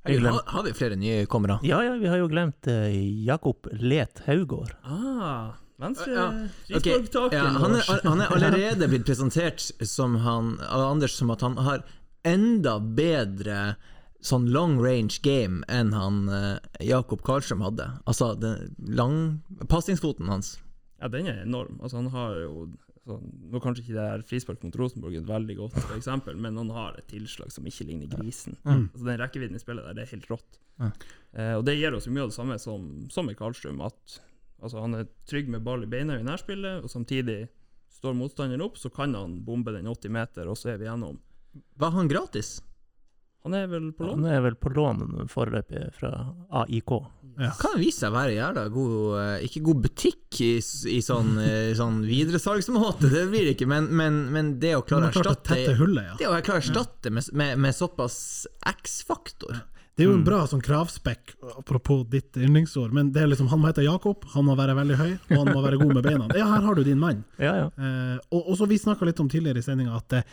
[0.08, 1.60] Har, har vi flere nykommere?
[1.68, 2.88] Ja, ja, vi har jo glemt uh,
[3.28, 4.72] Jakob Let Haugård.
[4.88, 6.28] Ah, venstre Ja,
[6.78, 6.98] Okay.
[7.32, 11.58] ja, han, er, han er allerede blitt presentert som han, av Anders som at han
[11.62, 11.86] har
[12.28, 13.76] enda bedre
[14.28, 17.86] sånn long range game enn han eh, Jakob Karlstrøm hadde.
[18.10, 19.20] Altså den lang
[19.70, 20.56] pasningsfoten hans.
[20.98, 21.78] Ja, den er enorm.
[21.80, 22.68] Altså, han har jo
[23.08, 26.72] sånn, Nå kanskje ikke det her frispark mot Rosenborg et veldig godt eksempel, men han
[26.76, 28.58] har et tilslag som ikke ligner grisen.
[28.66, 28.90] Mm.
[28.90, 30.58] Altså, den rekkevidden i spillet der, det er helt rått.
[30.82, 30.90] Ja.
[31.38, 34.18] Eh, og det gir oss jo mye av det samme som, som med Karlstrøm, at
[34.62, 37.48] altså, han er trygg med ball i beina i nærspillet, og samtidig
[37.98, 41.20] står motstanderen opp, så kan han bombe den 80 meter, og så er vi gjennom.
[41.82, 42.58] Var han gratis?
[43.48, 44.24] Han er vel på lån?
[44.24, 46.12] Han er vel på lån foreløpig fra
[46.66, 46.92] AIK.
[47.62, 50.56] Kan vise seg å være jævla god eh, Ikke god butikk i,
[50.90, 55.12] i sånn, eh, sånn videresalgsmåte, det blir det ikke, men, men, men det å klare
[55.12, 56.18] å erstatte hullet, ja.
[56.18, 58.18] Det å klare erstatte med, med, med såpass
[58.74, 59.62] X-faktor
[59.98, 60.26] Det er jo en Mm.
[60.28, 64.46] bra sånn kravspekk, apropos ditt yndlingsord, men det er liksom, han må hete Jakob, han
[64.46, 66.28] må være veldig høy, og han må være god med beina.
[66.38, 67.24] Ja, her har du din mann.
[67.42, 67.66] Ja, ja.
[67.82, 70.24] Eh, og, og så Vi snakka litt om tidligere i sendinga at eh,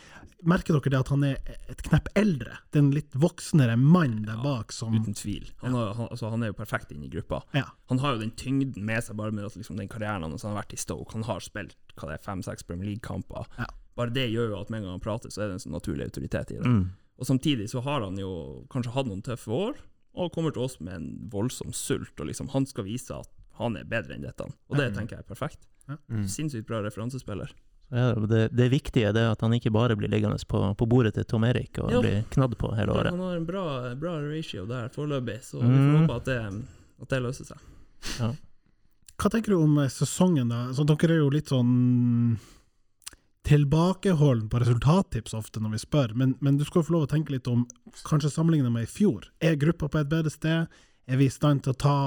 [0.45, 1.37] merker dere det at han er
[1.71, 2.59] et knepp eldre?
[2.69, 5.49] Det er en litt voksnere mann der bak som Uten tvil.
[5.63, 7.41] Han, har, han, altså, han er jo perfekt inn i gruppa.
[7.57, 7.65] Ja.
[7.89, 10.53] Han har jo den tyngden med seg, bare med at liksom, den karrieren hans han
[10.53, 11.13] har vært i Stoke.
[11.17, 13.49] Han har spilt hva det er, fem-seks Premier League-kamper.
[13.57, 13.65] Ja.
[13.97, 15.73] Bare det gjør jo at med en gang han prater, så er det en sånn
[15.73, 16.65] naturlig autoritet i det.
[16.67, 16.85] Mm.
[17.19, 19.77] Og samtidig så har han jo kanskje hatt noen tøffe år,
[20.15, 23.29] og kommer til oss med en voldsom sult, og liksom han skal vise at
[23.59, 24.43] han er bedre enn dette.
[24.69, 25.67] Og det tenker jeg er perfekt.
[25.87, 26.25] Mm.
[26.27, 27.51] Sinnssykt bra referansespiller.
[27.93, 31.23] Ja, det, det viktige er at han ikke bare blir liggende på, på bordet til
[31.29, 31.99] Tom Erik og Ja.
[32.01, 33.11] blir knadd på hele året.
[33.13, 33.65] Han har en bra,
[33.95, 36.01] bra ratio der foreløpig, så vi får Mm.
[36.07, 36.39] håpe at det,
[37.03, 37.57] at det løser seg.
[39.15, 40.65] Hva tenker du om sesongen, da?
[40.73, 42.37] Så dere er jo litt sånn
[43.45, 47.33] tilbakeholden på resultattips ofte når vi spør, men, men du skal få lov å tenke
[47.35, 47.63] litt om,
[48.07, 49.27] kanskje sammenligne med i fjor.
[49.41, 50.67] Er gruppa på et bedre sted?
[51.05, 51.97] Er vi i stand til å ta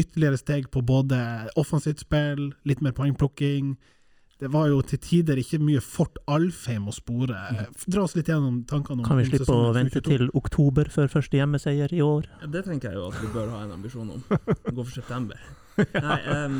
[0.00, 1.18] ytterligere steg på både
[1.60, 3.74] offensivt spill, litt mer poengplukking?
[4.42, 7.36] Det var jo til tider ikke mye Fort Alfheim å spore.
[7.86, 10.16] Dra oss litt gjennom tankene om Kan vi slippe å vente 2022?
[10.16, 12.26] til oktober før første hjemmeseier i år?
[12.40, 14.24] Ja, Det tenker jeg jo at vi bør ha en ambisjon om.
[14.74, 15.38] Gå for september.
[16.06, 16.56] Nei, em,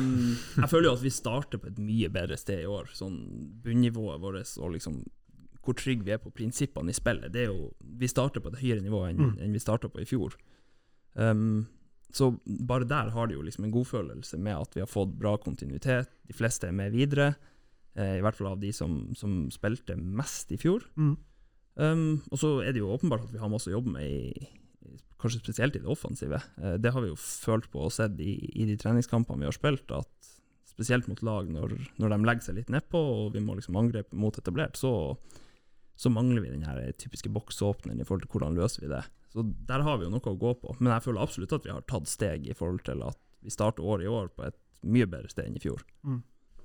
[0.57, 2.89] jeg føler jo at vi starter på et mye bedre sted i år.
[2.97, 3.17] Sånn
[3.63, 5.03] bunnivået vårt og liksom
[5.63, 7.31] hvor trygge vi er på prinsippene i spillet.
[7.31, 9.37] Det er jo, vi starter på et høyere nivå enn, Mm.
[9.39, 10.33] enn vi starta på i fjor.
[11.15, 11.67] Um,
[12.11, 15.37] så bare der har de jo liksom en godfølelse med at vi har fått bra
[15.37, 16.09] kontinuitet.
[16.27, 17.35] De fleste er med videre,
[17.95, 20.83] eh, i hvert fall av de som, som spilte mest i fjor.
[20.97, 21.15] Mm.
[21.75, 24.49] Um, og så er det jo åpenbart at vi har masse å jobbe med, i-
[25.21, 26.39] kanskje spesielt i det offensive.
[26.61, 29.55] Eh, det har vi jo følt på og sett i, i de treningskampene vi har
[29.55, 30.31] spilt, at
[30.73, 34.15] spesielt mot lag når, når de legger seg litt nedpå og vi må liksom angrepe
[34.17, 34.93] mot etablert, så,
[35.95, 39.03] så mangler vi den her typiske boksåpneren i forhold til hvordan løser vi det.
[39.33, 41.73] Så der har vi jo noe å gå på, men jeg føler absolutt at vi
[41.73, 45.07] har tatt steg i forhold til at vi starter året i år på et mye
[45.09, 45.81] bedre sted enn i fjor.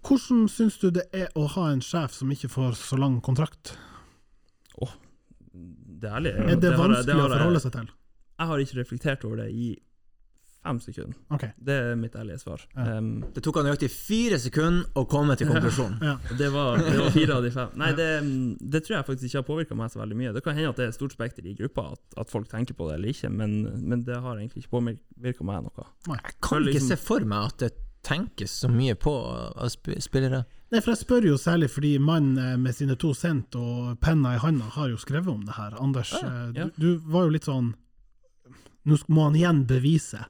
[0.06, 3.74] Hvordan syns du det er å ha en sjef som ikke får så lang kontrakt?
[5.98, 7.88] Det ærlige Er det jeg- vanskelig å forholde seg til?
[8.38, 9.68] Jeg har ikke reflektert over det i
[10.62, 11.14] fem sekunder.
[11.32, 11.52] Okay.
[11.64, 12.60] Det er mitt ærlige svar.
[12.76, 12.98] Ja.
[12.98, 16.00] Um, Det tok han nøyaktig fire sekunder å komme til konklusjonen.
[16.02, 16.16] Ja.
[16.18, 16.36] Ja.
[16.40, 17.70] det, var, det var fire av de fem.
[17.80, 18.08] Nei, det,
[18.74, 20.32] det tror jeg faktisk ikke har påvirka meg så veldig mye.
[20.36, 22.76] Det kan hende at det er et stort spekter i gruppa, at, at folk tenker
[22.76, 23.56] på det eller ikke, men,
[23.86, 25.88] men det har egentlig ikke påvirka meg noe.
[26.10, 27.72] Jeg kan ikke se for meg at det
[28.08, 30.42] tenkes så mye på av sp- spillere.
[30.70, 34.34] Nei, for jeg spør jo særlig fordi mannen eh, med sine to cent og penna
[34.36, 35.74] i handa har jo skrevet om det her.
[35.82, 36.68] Anders, Ja, eh, ja.
[36.76, 37.72] Du, du var jo litt sånn
[38.86, 40.26] Nå må han igjen bevise.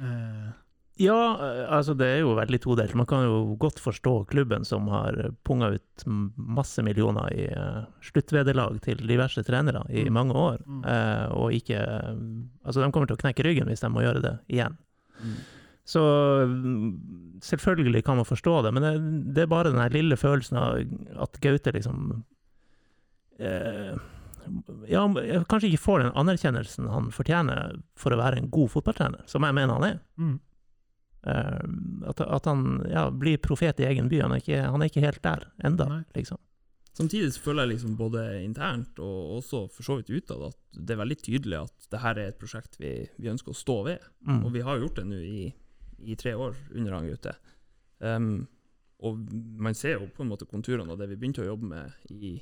[0.00, 0.50] Uh,
[0.98, 2.94] Ja, eh, altså det er jo veldig todelt.
[2.98, 5.14] Man kan jo godt forstå klubben som har
[5.46, 6.02] punga ut
[6.36, 10.12] masse millioner i uh, sluttvederlag til diverse trenere i Mm.
[10.12, 10.80] mange år, Mm.
[10.84, 11.78] eh, og ikke
[12.66, 14.74] Altså, de kommer til å knekke ryggen hvis de må gjøre det igjen.
[15.86, 16.00] Så
[16.50, 20.82] mm, selvfølgelig kan man forstå det, men det, det er bare den lille følelsen av
[21.22, 22.24] at Gaute liksom
[23.38, 23.94] eh,
[24.90, 25.04] ja,
[25.48, 29.56] kanskje ikke får den anerkjennelsen han fortjener for å være en god fotballtrener, som jeg
[29.56, 29.98] mener han er.
[30.20, 30.36] mm.
[31.26, 31.64] Eh,
[32.08, 34.20] at, at han ja, blir profet i egen by.
[34.22, 36.02] Han er ikke, han er ikke helt der enda, Nei.
[36.14, 36.38] liksom.
[36.98, 40.94] Samtidig så føler jeg liksom både internt og også for så vidt utad at det
[40.94, 42.92] er veldig tydelig at det her er et prosjekt vi,
[43.22, 44.06] vi ønsker å stå ved.
[44.26, 44.40] Mm.
[44.40, 45.44] Og vi har gjort det nå i,
[46.10, 47.36] i tre år under han Gaute.
[48.02, 48.48] Um,
[49.06, 49.20] og
[49.62, 52.32] man ser jo på en måte konturene av det vi begynte å jobbe med i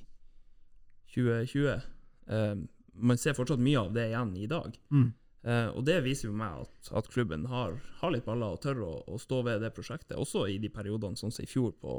[1.12, 1.84] 2020.
[2.26, 2.66] Um,
[2.96, 4.76] man ser fortsatt mye av det igjen i dag.
[4.90, 5.08] Mm.
[5.46, 8.80] Uh, og det viser jo meg at, at klubben har, har litt baller og tør
[8.82, 11.92] å, å stå ved det prosjektet, også i de periodene sånn som i fjor på,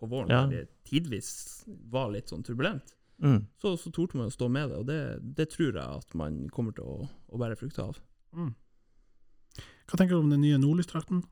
[0.00, 0.42] på våren, Ja.
[0.44, 2.92] der det tidvis var litt sånn turbulent.
[3.22, 3.46] Mm.
[3.62, 5.00] Så, så torde man å stå med det, og det,
[5.38, 8.02] det tror jeg at man kommer til å, å bære frukter av.
[8.34, 8.52] Mm.
[9.88, 11.22] Hva tenker du om den nye nordlysdrakten?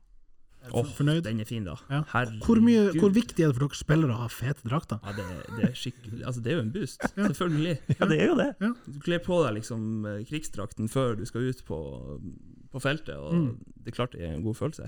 [0.63, 1.21] Er Åh, fornøyd?
[1.25, 1.73] Den er fin, da.
[1.91, 2.01] Ja.
[2.45, 4.99] Hvor, mye, hvor viktig er det for dere spillere å ha fete drakter?
[5.03, 5.25] Ja, det,
[5.57, 7.77] det er Altså, det er jo en boost, selvfølgelig.
[7.99, 8.49] Ja, det er jo det.
[8.87, 11.79] Du kler på deg liksom eh, krigsdrakten før du skal ut på,
[12.71, 13.57] på feltet, og Mm.
[13.83, 14.87] det er klart det er en god følelse.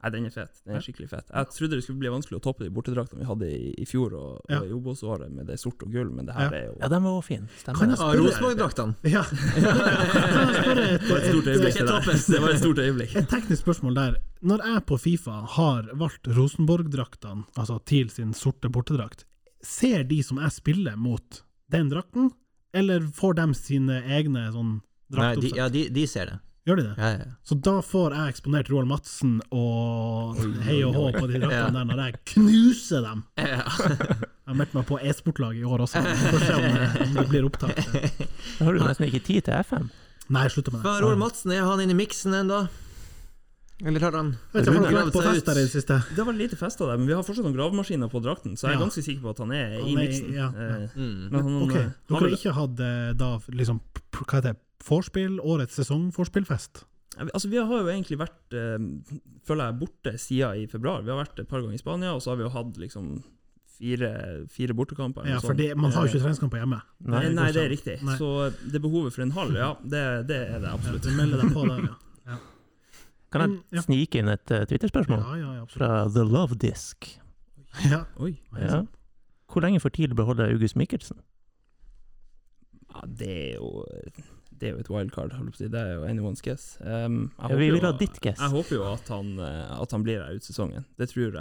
[0.00, 0.62] Nei, den er fet.
[0.64, 0.78] Den Ja.
[0.78, 1.26] er skikkelig fet.
[1.28, 4.14] Jeg trodde det skulle bli vanskelig å toppe de bortedraktene vi hadde i, i fjor
[4.16, 4.62] og, Ja.
[4.62, 6.56] og i Obos-året med det sort og gull, men det her Ja.
[6.56, 7.44] er jo Ja, den var også fin.
[7.60, 7.78] Stemmer.
[7.78, 8.94] Kan jeg Ja, spørre, Rosenborg-draktene.
[9.16, 9.22] ja.
[9.28, 12.26] kan jeg spørre et, Det var et et.
[12.32, 13.16] Det var et stort øyeblikk.
[13.16, 14.16] et teknisk spørsmål der.
[14.40, 19.26] Når jeg på Fifa har valgt Rosenborg-draktene, altså TIL sin sorte bortedrakt,
[19.60, 22.30] ser de som jeg spiller mot, den drakten,
[22.72, 24.80] eller får de sine egne sånn Nei,
[25.10, 25.58] de, draktoppsett?
[25.58, 26.38] ja, de, de ser det.
[26.68, 26.94] Gjør de det?
[27.00, 27.28] Ja, ja.
[27.48, 30.36] Så da får jeg eksponert Roald Madsen og
[30.66, 31.70] hei og hå på de draktene Ja.
[31.74, 33.22] der når jeg knuser dem.
[33.40, 33.64] Ja.
[33.64, 36.02] Jeg har meldt meg på e-sportlaget i år også.
[36.04, 37.80] for får se om det, blir opptak.
[38.60, 39.88] Da har du nesten ikke tid til FM.
[40.30, 40.94] Nei, jeg slutter med det.
[41.04, 42.64] Roald Madsen, er han inne i miksen ennå?
[43.84, 45.96] Eller har han Vet du, har gravd vært på seg fest der i det siste?
[46.16, 48.74] Det var lite fester der, men vi har fortsatt noen gravemaskiner på drakten, så jeg
[48.74, 48.84] er Ja.
[48.84, 50.32] ganske sikker på at han er i Han miksen.
[50.34, 51.30] ja, Eh, Mm.
[51.30, 53.80] Men han Ok, eh, Dere har har ikke hatt eh, da liksom
[54.12, 54.56] Hva heter det?
[54.84, 55.38] Vorspiel?
[55.40, 56.84] Årets sesongvorspielfest?
[57.18, 58.78] Ja, Altså, vi har jo egentlig vært, eh,
[59.46, 61.02] føler jeg, borte siden i februar.
[61.02, 63.22] Vi har vært et par ganger i Spania, og så har vi jo hatt liksom
[63.80, 65.26] fire, fire bortekamper.
[65.26, 66.82] Ja, for det, man har jo ikke treningskamper hjemme.
[67.00, 68.02] Nei, nei, det er riktig.
[68.04, 68.16] Nei.
[68.18, 71.02] Så det behovet for en halv, ja, det, det er det absolutt.
[71.02, 71.94] Du melder deg på der, ja.
[73.30, 73.78] Kan mm, ja.
[73.78, 75.20] jeg snike inn et uh, Twitter-spørsmål?
[75.22, 75.66] Ja, ja, ja.
[75.70, 77.12] Fra The Love Disc.
[77.86, 78.04] Ja.
[78.18, 78.34] Oi.
[78.58, 78.82] Ja.
[79.50, 81.20] Hvor lenge for tidlig beholder August Michelsen?
[82.90, 83.84] Ja, det er jo
[84.60, 85.70] det er jo et wildcard, jeg.
[85.72, 86.74] Det er jo anyone's guess.
[86.84, 88.40] Um, jeg Ja, håper vi jo- vil ha ditt guess.
[88.40, 90.84] Jeg håper jo at han, eh, at han blir her ut sesongen.
[90.98, 91.38] Det tror jeg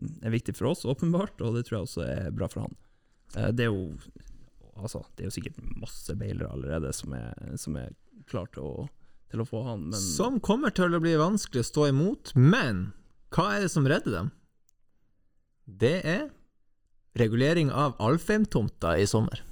[0.00, 2.76] eh, er viktig for oss, åpenbart, og det tror jeg også er bra for han.
[3.54, 3.98] Det er jo
[4.76, 7.92] Altså, det er jo sikkert masse bailere allerede som er, som er
[8.26, 8.88] klar til å,
[9.32, 12.90] til å få han, men Som kommer til å bli vanskelig å stå imot, men
[13.34, 14.32] hva er det som redder dem?
[15.64, 16.28] Det er
[17.18, 19.42] regulering av Alfheim-tomta i sommer.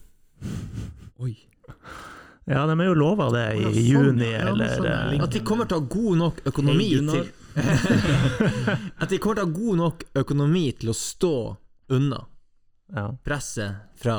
[1.22, 1.34] Oi.
[2.44, 4.40] Ja, de er jo lova det i ja, sånn, juni, ja.
[4.40, 5.22] Ja, eller sånn eh.
[5.22, 7.30] At de kommer til å ha god nok økonomi hey, til
[9.02, 11.34] At de kommer til å ha god nok økonomi til å stå
[11.94, 12.18] unna
[12.92, 13.06] ja.
[13.24, 14.18] presset fra.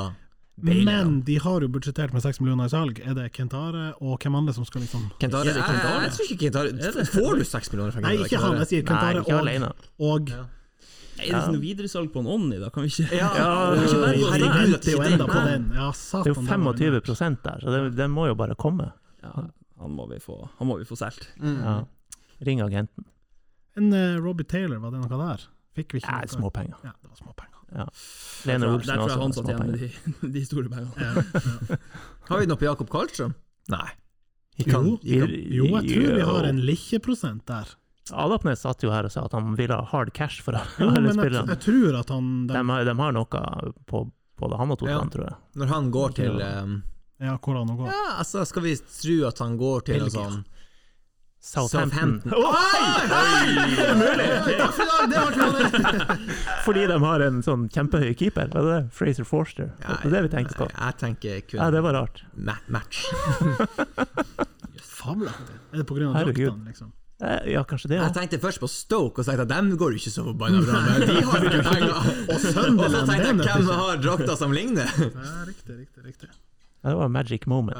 [0.56, 3.00] Men de har jo budsjettert med 6 millioner i salg.
[3.02, 5.94] Er det Kentare og hvem andre som skal liksom Kentare, Er det Kentare?
[5.94, 8.60] Jeg, jeg tror ikke Kentare Får du seks millioner fra Nei, ikke han.
[8.62, 10.44] Jeg sier Kentare Nei, og, og Ja.
[11.14, 12.70] Er det ikke noe videresalg på en Onni, da?
[12.74, 15.68] Kan vi ikke Ja, Ja, er ikke Herregud, det er jo enda på den.
[15.78, 18.92] Ja, Det er jo 25 der, så det, det må jo bare komme.
[19.24, 19.48] Ja,
[19.80, 21.30] han må vi få, han må vi få solgt.
[21.38, 21.60] Mm.
[21.62, 21.76] Ja.
[22.46, 23.06] Ring agenten.
[23.78, 25.46] En uh, Robbie Taylor, var det noe der?
[25.78, 26.82] Fikk vi ikke Nei, småpenger.
[26.86, 27.53] Ja, det var småpenger.
[27.74, 27.86] Ja.
[28.46, 30.94] Lene Olsen der tror jeg han satt igjen med de, de store pengene.
[30.98, 31.78] Ja, ja.
[32.30, 33.34] Har vi noe på Jakob Karlstrøm?
[33.74, 33.88] Nei.
[34.68, 35.32] Kan, Jo, kan.
[35.58, 37.72] Jo, jeg tror vi har en likkjeprosent der.
[38.14, 41.00] Adapnes satt jo her og sa at han ville ha hard cash for Jo, alle
[41.02, 41.56] men jeg, spillerne.
[41.56, 43.44] jeg tror at han De, de, har- de har noe
[43.90, 44.02] på
[44.44, 45.38] både han og Totland, tror jeg.
[45.62, 46.74] Når han går til um,
[47.24, 47.88] Ja, hvor han går.
[47.94, 50.20] Ja, altså, skal vi tro at han går til Belgia.
[50.20, 50.42] sånn
[51.44, 52.22] Southampton.
[52.24, 52.32] Southampton.
[56.66, 58.84] Fordi de har en sånn kjempehøy keeper, var det det?
[58.96, 59.74] Fraser Forster?
[59.84, 60.68] Ja, det er det vi tenkte på.
[60.72, 62.22] Jeg tenker kun Ja, det var rart.
[62.34, 63.02] ma match.
[65.04, 65.58] Fabelaktig.
[65.74, 66.48] Er det på grunn av Herregud.
[66.48, 66.94] draktene, liksom?
[67.48, 70.12] Ja, kanskje det Jeg tenkte først på Stoke og tenkte at dem går jo ikke
[70.12, 71.94] så forbanna bra, men de har ikke penger.
[72.32, 74.88] Og så tenkte jeg det hvem har drakter som ligner?
[75.04, 76.32] Ja, riktig, riktig, riktig.
[76.84, 77.78] Ja, det var magic moment.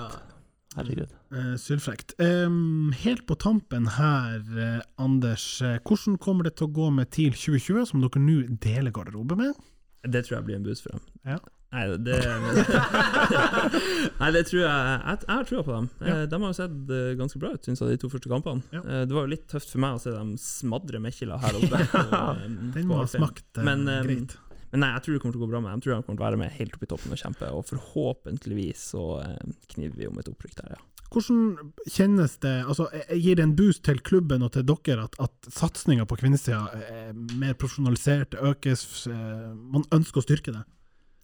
[0.76, 1.12] Herregud.
[1.34, 2.14] Uh, Sylfrekt.
[2.20, 5.62] Um, helt på tampen her, uh, Anders.
[5.62, 9.38] eh, hvordan kommer det til å gå med TIL 2020, som dere nå deler garderobe
[9.38, 9.54] med?
[10.04, 11.06] Det tror jeg blir en boost for dem.
[11.26, 11.40] Ja.
[11.74, 12.20] Nei, det
[14.20, 15.88] Nei, det tror jeg Jeg, jeg har trua på dem.
[16.04, 16.16] Ja.
[16.20, 18.62] Eh, De har jo sett eh, ganske bra ut, syns jeg, de to første kampene.
[18.76, 18.84] Ja.
[18.84, 21.82] Eh, Det var jo litt tøft for meg å se dem smadre Mekkila her oppe.
[22.20, 22.44] eh,
[22.76, 24.36] Den må ha smakt eh, Men, eh, greit.
[24.74, 25.78] Men nei, jeg tror det kommer til å gå bra med dem.
[25.78, 27.68] Jeg tror de kommer til å være med helt opp i toppen og kjempe, og
[27.70, 30.82] forhåpentligvis så eh, kniver vi om et opprykk der, ja.
[31.14, 35.18] Hvordan kjennes det altså, eh, Gir det en boost til klubben og til dere at,
[35.22, 40.64] at satsinga på kvinnesida er mer profesjonalisert, økes, eh, man ønsker å styrke det?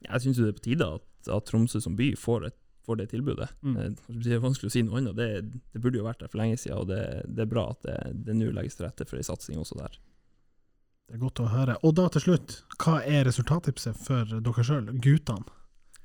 [0.05, 3.09] Jeg syns det er på tide at, at Tromsø som by får, et, får det
[3.15, 3.49] tilbudet.
[3.65, 3.79] Mm.
[3.81, 5.17] Eh, Det er vanskelig å si noe annet.
[5.17, 7.81] Det, det burde jo vært der for lenge siden, og det, det er bra at
[7.89, 7.97] det,
[8.29, 9.97] det nå legges til rette for ei satsing også der.
[11.09, 11.75] Det er godt å høre.
[11.87, 15.47] Og da til slutt, hva er resultattipset for dere sjøl, guttene?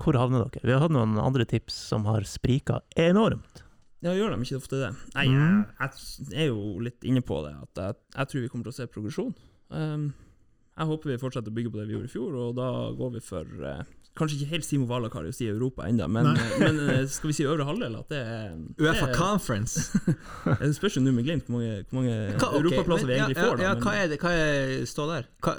[0.01, 0.65] Hvor havner dere?
[0.65, 3.61] Vi har hatt noen andre tips som har sprika enormt.
[4.05, 4.91] Ja, gjør de ikke ofte det?
[5.15, 5.61] Nei, Mm.
[5.81, 5.91] jeg,
[6.33, 8.79] jeg er jo litt inne på det, at jeg, jeg tror vi kommer til å
[8.81, 9.35] se progresjon.
[9.71, 10.09] Um,
[10.77, 12.69] jeg håper vi fortsetter å bygge på det vi gjorde i fjor, og da
[12.99, 13.85] går vi for eh,
[14.15, 16.29] Kanskje ikke helt Simo Valakarius i Europa ennå, men,
[16.61, 17.97] men eh, skal vi si øvre halvdel?
[17.99, 18.53] At det er
[18.85, 19.99] Uefa det er- Conference.
[20.61, 23.37] Det spørs jo nå med Glimt hvor mange, hvor mange Hva, ok, europaplasser vi egentlig
[23.37, 23.57] ja, får.
[23.59, 25.27] Da, Ja, men- hva er det hva er, står der?
[25.43, 25.55] Hva,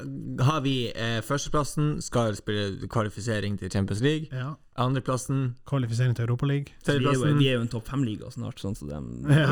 [0.52, 4.32] har vi eh, førsteplassen, skal spille kvalifisering til Champions League.
[4.32, 4.54] Ja.
[4.76, 6.68] Andreplassen, Kvalifisering til Europaligaen?
[6.84, 6.96] De,
[7.40, 9.48] vi, er jo, en topp fem-liga snart, sånn så dem Ja.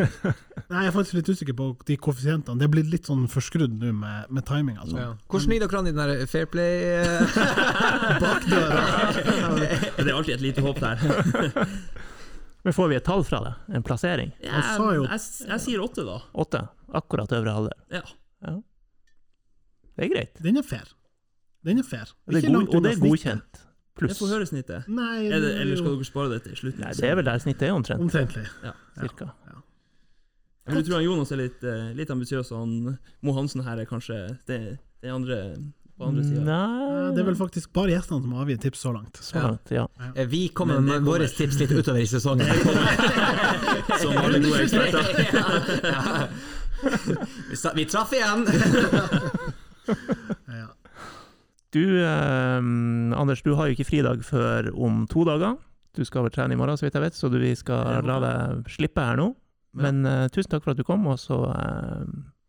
[0.68, 2.58] Nei, jeg er faktisk litt usikker på de koeffisientene.
[2.58, 4.80] Det er blitt litt sånn forskrudd nå med, med timing.
[4.82, 4.96] Altså.
[4.98, 5.12] ja.
[5.30, 7.38] Hvordan ligger dere an i den der Fair Play eh?
[8.24, 8.82] Bakdøra.
[9.94, 11.06] Det er alltid et lite håp der.
[12.66, 13.54] Men får vi et tall fra det?
[13.78, 14.34] En plassering?
[14.42, 15.22] Jeg, sa jo- jeg,
[15.52, 16.18] jeg sier åtte, da.
[16.34, 16.64] Åtte?
[16.98, 17.78] Akkurat øvre halvdel.
[17.94, 18.02] Ja.
[19.94, 20.42] Det er greit.
[20.42, 20.90] Den er fair.
[21.62, 22.10] Den er fair.
[22.26, 23.64] Det er, god, og det er snittet.
[23.98, 24.08] Godkjent.
[24.08, 24.22] Jeg Pluss.
[24.22, 24.88] får høre snittet.
[24.88, 26.80] Nei, Er det, det er eller skal dere spare det til slutten?
[26.86, 28.00] Nei, det er vel der snittet er omtrent.
[28.06, 28.46] omtrentlig.
[29.00, 29.32] Cirka.
[30.68, 33.78] Jeg vil tro han Jonas er litt, eh, litt ambisiøs, og han Mo Hansen her
[33.80, 34.58] er kanskje det,
[35.00, 35.38] det andre
[35.98, 36.42] på andre sida.
[36.44, 39.16] Nei Det er vel faktisk bare gjestene som har avgitt tips så langt.
[39.16, 39.86] Så langt, ja.
[40.14, 40.24] Ja.
[40.28, 42.46] Vi kommer Men med våre tips litt utover i sesongen.
[44.02, 45.02] Som alle gode eksperter.
[45.88, 46.28] Ja.
[47.48, 48.44] Vi Vi traff igjen!
[51.74, 52.58] Du, eh,
[53.20, 55.58] Anders, du har jo ikke fridag før om to dager.
[55.96, 58.18] Du skal vel trene i morgen, så vidt jeg vet, så du, vi skal la
[58.22, 59.32] deg slippe her nå.
[59.78, 62.06] Men eh, tusen takk for at du kom, og så eh,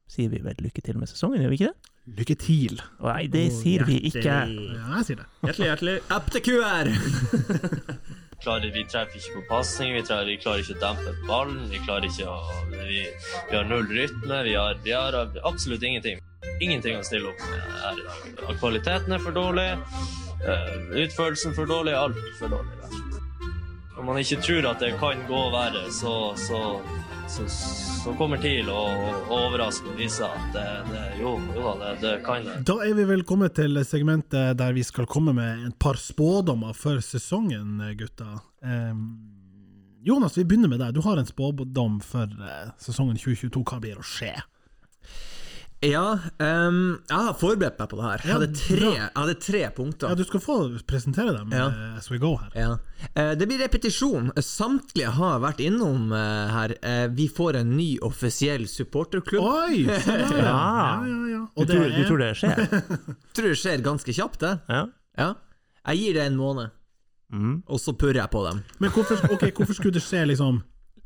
[0.09, 1.95] sier vi vel lykke til med sesongen, gjør vi ikke det?
[2.19, 2.79] Lykke til.
[3.05, 4.23] Nei, det sier vi ikke.
[4.23, 5.27] Ja, jeg sier det.
[5.43, 5.99] Hjertelig, hjertelig.
[6.15, 6.89] Up to QR!
[8.43, 12.07] klarer, vi treffer ikke på pasning, vi, vi klarer ikke å dempe ballen, vi klarer
[12.09, 12.39] ikke å
[12.71, 13.03] Vi,
[13.49, 16.21] vi har null rytme, vi har, vi har absolutt ingenting.
[16.63, 18.55] Ingenting å stille opp med her i dag.
[18.59, 19.67] Kvaliteten er for dårlig,
[20.43, 20.73] eh,
[21.05, 22.79] utførelsen for dårlig, alt for dårlig.
[23.95, 26.59] Når man ikke tror at det kan gå verre, så, så,
[27.29, 28.79] så kommer TIL å
[29.29, 32.55] å overraske og vise at det, det, jo, jo det, det kan det.
[32.67, 36.73] Da er vi vel kommet til segmentet der vi skal komme med et par spådommer
[36.77, 38.39] for sesongen, gutta.
[38.65, 39.03] Um,
[40.01, 40.95] Jonas, vi begynner med deg.
[40.95, 43.65] Du har en spådom for eh, sesongen 2022.
[43.67, 44.31] Hva blir å skje?
[45.81, 48.23] Ja, um, jeg har forberedt meg på det her.
[48.25, 50.09] Jeg hadde tre, jeg hadde tre punkter.
[50.11, 51.67] Ja, Du skal få presentere dem Ja.
[51.69, 52.49] eh, as we go her.
[52.53, 52.73] Ja.
[53.15, 54.27] Eh, Det blir repetisjon.
[54.43, 56.73] Samtlige har vært innom eh, her.
[57.15, 59.43] Vi får en ny offisiell supporterklubb.
[59.43, 59.85] Oi!
[59.87, 60.01] ja.
[60.27, 60.35] Ja.
[60.35, 61.47] ja, ja, ja.
[61.55, 62.65] Du tror, du tror det skjer?
[63.39, 64.59] Tror det skjer ganske kjapt, det.
[64.67, 64.83] Ja.
[65.17, 65.29] Ja.
[65.87, 66.71] Jeg gir det en måned,
[67.31, 67.61] Mm.
[67.69, 68.63] og så purrer jeg på dem.
[68.79, 70.63] Men hvorfor, okay, hvorfor skulle det skje liksom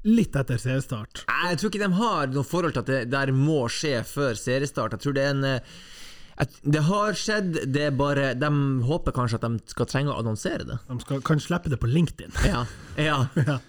[0.07, 1.23] litt etter seriestart?
[1.30, 4.97] Jeg tror ikke de har noe forhold til at det der må skje før seriestart.
[4.97, 5.75] Jeg tror det er en eh,
[6.43, 8.49] at Det har skjedd, det er bare De
[8.88, 10.80] håper kanskje at de skal trenge å annonsere det.
[10.88, 12.34] De skal, kan slippe det på LinkedIn.
[12.53, 12.65] Ja.
[12.97, 13.19] ja.
[13.47, 13.59] Ja.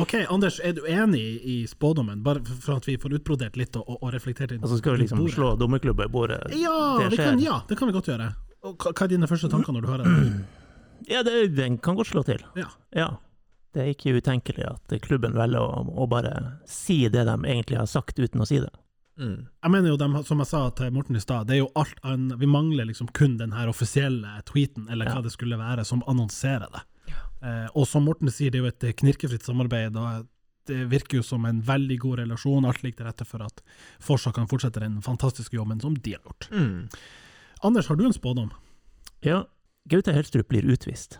[0.00, 2.22] Ok, Anders, er du enig i spådommen?
[2.24, 4.62] Bare for at vi får utbrodert litt og, og reflektert litt.
[4.64, 5.34] Altså skal vi liksom bordet.
[5.36, 6.38] slå dommerklubba i bordet?
[6.56, 8.30] Ja det kan, ja, det kan vi godt gjøre.
[8.64, 10.30] Og hva er dine første tanker når du hører det?
[11.10, 12.40] Ja, det, den kan godt slå til.
[12.56, 12.70] Ja.
[12.96, 13.10] Ja.
[13.72, 16.32] Det er ikke utenkelig at klubben velger å, å bare
[16.68, 18.70] si det de egentlig har sagt, uten å si det.
[19.20, 19.46] Mm.
[19.62, 21.98] Jeg mener jo, de, som jeg sa til Morten i stad, det er jo alt
[22.08, 25.24] an, vi mangler liksom kun den her offisielle tweeten, eller hva Ja.
[25.24, 26.82] det skulle være, som annonserer det.
[27.42, 30.28] Eh, og som Morten sier, det er jo et knirkefritt samarbeid, og
[30.70, 32.64] det virker jo som en veldig god relasjon.
[32.68, 33.62] Alt ligger til rette for at
[34.00, 36.48] Forsa kan fortsette den fantastiske jobben som de har gjort.
[36.52, 36.88] Mm.
[37.66, 38.52] Anders, har du en spådom?
[39.26, 39.44] Ja,
[39.90, 41.18] Gaute Helstrup blir utvist.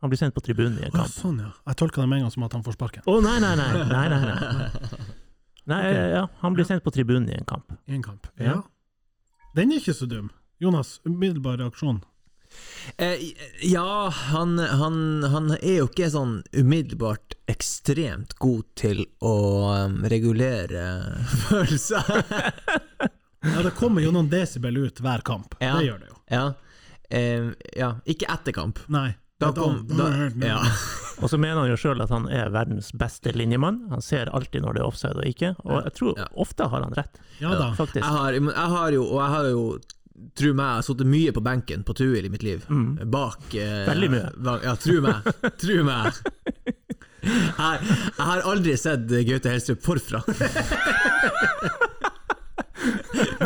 [0.00, 1.12] Han blir sendt på tribunen i en Å, kamp.
[1.12, 1.50] sånn, ja.
[1.68, 3.04] Jeg tolka det med en gang som at han får sparken.
[3.04, 3.70] Å, nei, nei, nei.
[3.90, 5.08] nei, nei, nei.
[5.72, 5.80] nei
[6.16, 7.74] ja, han blir sendt på tribunen i en kamp.
[7.84, 8.30] I en kamp.
[8.40, 8.54] Ja.
[8.54, 8.60] Ja.
[9.58, 10.30] Den er ikke så dum.
[10.60, 12.00] Jonas, umiddelbar reaksjon.
[12.96, 13.20] Eh,
[13.62, 19.34] ja, han, han, han er jo ikke sånn umiddelbart ekstremt god til å
[19.84, 20.86] um, regulere
[21.48, 22.24] følelser.
[23.40, 25.54] Ja, det kommer jo noen desibel ut hver kamp.
[25.62, 25.76] Ja.
[25.78, 26.18] Det gjør det jo.
[26.32, 26.44] ja.
[27.10, 28.78] Eh, ja, ikke etter kamp.
[28.92, 29.08] Nei.
[29.40, 30.10] Da kom da-
[30.46, 30.58] ja.
[31.22, 33.82] Og så mener han jo sjøl at han er verdens beste linjemann.
[33.92, 36.26] Han ser alltid når det er offside og ikke, og jeg tror Ja.
[36.40, 37.70] ofte har han rett, Ja da.
[37.76, 38.00] faktisk.
[38.00, 39.64] Jeg har, jeg har jo, og jeg har jo
[40.36, 42.64] Tro meg, jeg har sittet mye på benken på Tuil i mitt liv.
[43.08, 44.26] Bak eh, Veldig mye.
[44.44, 45.24] Bak, ja, tro meg.
[45.62, 46.12] Tro meg.
[47.20, 47.80] Jeg,
[48.16, 50.22] jeg har aldri sett Gaute Helstrup forfra.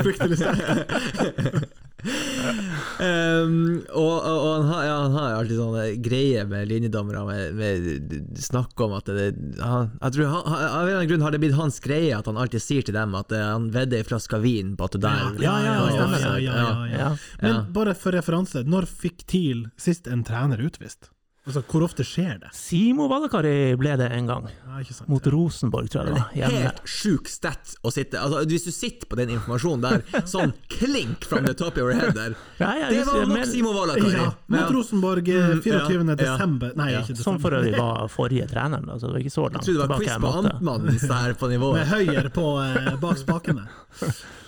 [0.02, 1.74] Fryktelig sterkt.
[2.04, 8.36] Um, og, og, han, har, ja, han har alltid sånne greier med linjedommere, med, med
[8.40, 11.40] snakk om at det, han, Jeg tror han, Av en eller annen grunn har det
[11.42, 14.40] blitt hans greie at han alltid sier til dem at eh, han vedder ei flaske
[14.44, 16.98] vin på at det der Ja, ja, ja, stemmer ja, ja, ja, ja.
[17.00, 17.10] Ja.
[17.40, 21.10] Men bare for referanse, når fikk TIL sist en trener utvist?
[21.44, 22.48] Altså, hvor ofte skjer det?
[22.56, 25.10] Simo Valakari ble det en gang, Ja, ikke sant?
[25.12, 26.30] mot Rosenborg, tror jeg det var.
[26.38, 26.60] Hjemme.
[26.64, 31.26] Helt sjuk stat å sitte altså, Hvis du sitter på den informasjonen der, sånn klink
[31.28, 34.14] from the top of your head der Ja, ja, Det var nok men- Simo Valakari.
[34.16, 35.92] Ja, mot Rosenborg eh, Mm, 24.
[35.92, 36.14] ja, ja.
[36.22, 37.02] desember Nei, Ja.
[37.04, 37.60] ikke Som for desember.
[37.60, 40.16] øvrig var forrige treneren, altså det var ikke så langt Jeg trodde det var quiz
[40.16, 40.30] på
[40.64, 41.08] nivået.
[41.12, 43.66] Der på Med høyere på eh, bak spakene.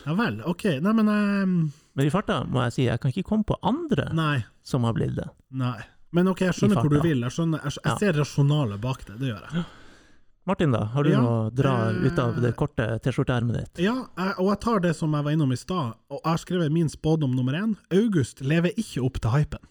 [0.07, 0.65] Ja vel, ok.
[0.81, 1.45] Nei, men eh,
[1.97, 4.45] Men i farta må jeg si, jeg kan ikke komme på andre Nei.
[4.65, 5.29] som har blitt det.
[5.53, 5.77] Nei.
[6.17, 7.25] Men ok, jeg skjønner hvor du vil.
[7.27, 9.19] Jeg, skjønner, jeg, jeg ser rasjonalet bak det.
[9.21, 9.67] Det gjør jeg.
[10.47, 10.85] Martin, da?
[10.95, 13.81] Har du Ja, noe å dra eh, ut av det korte T-skjorteermet ditt?
[13.83, 13.97] Ja,
[14.39, 16.91] og jeg tar det som jeg var innom i stad, og jeg har skrevet min
[16.93, 17.73] spådom nummer én.
[17.91, 19.65] August lever ikke opp til hypen.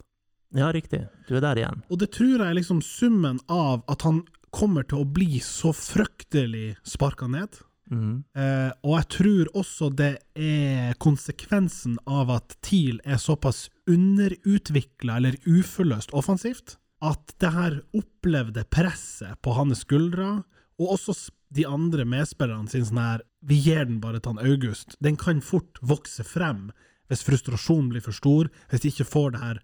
[0.56, 1.06] Ja, riktig.
[1.30, 1.80] Du er der igjen.
[1.92, 4.22] Og det tror jeg er liksom summen av at han
[4.56, 7.56] kommer til å bli så fryktelig sparka ned.
[7.92, 15.38] Eh, og jeg tror også det er konsekvensen av at TIL er såpass underutvikla eller
[15.46, 20.44] uforløst offensivt, at det her opplevde presset på hans skuldre,
[20.82, 21.16] og også
[21.56, 24.96] de andre medspillerne sin sånn her Vi gir den bare til August.
[25.00, 26.72] Den kan fort vokse frem
[27.06, 29.60] hvis frustrasjonen blir for stor, hvis de ikke får det her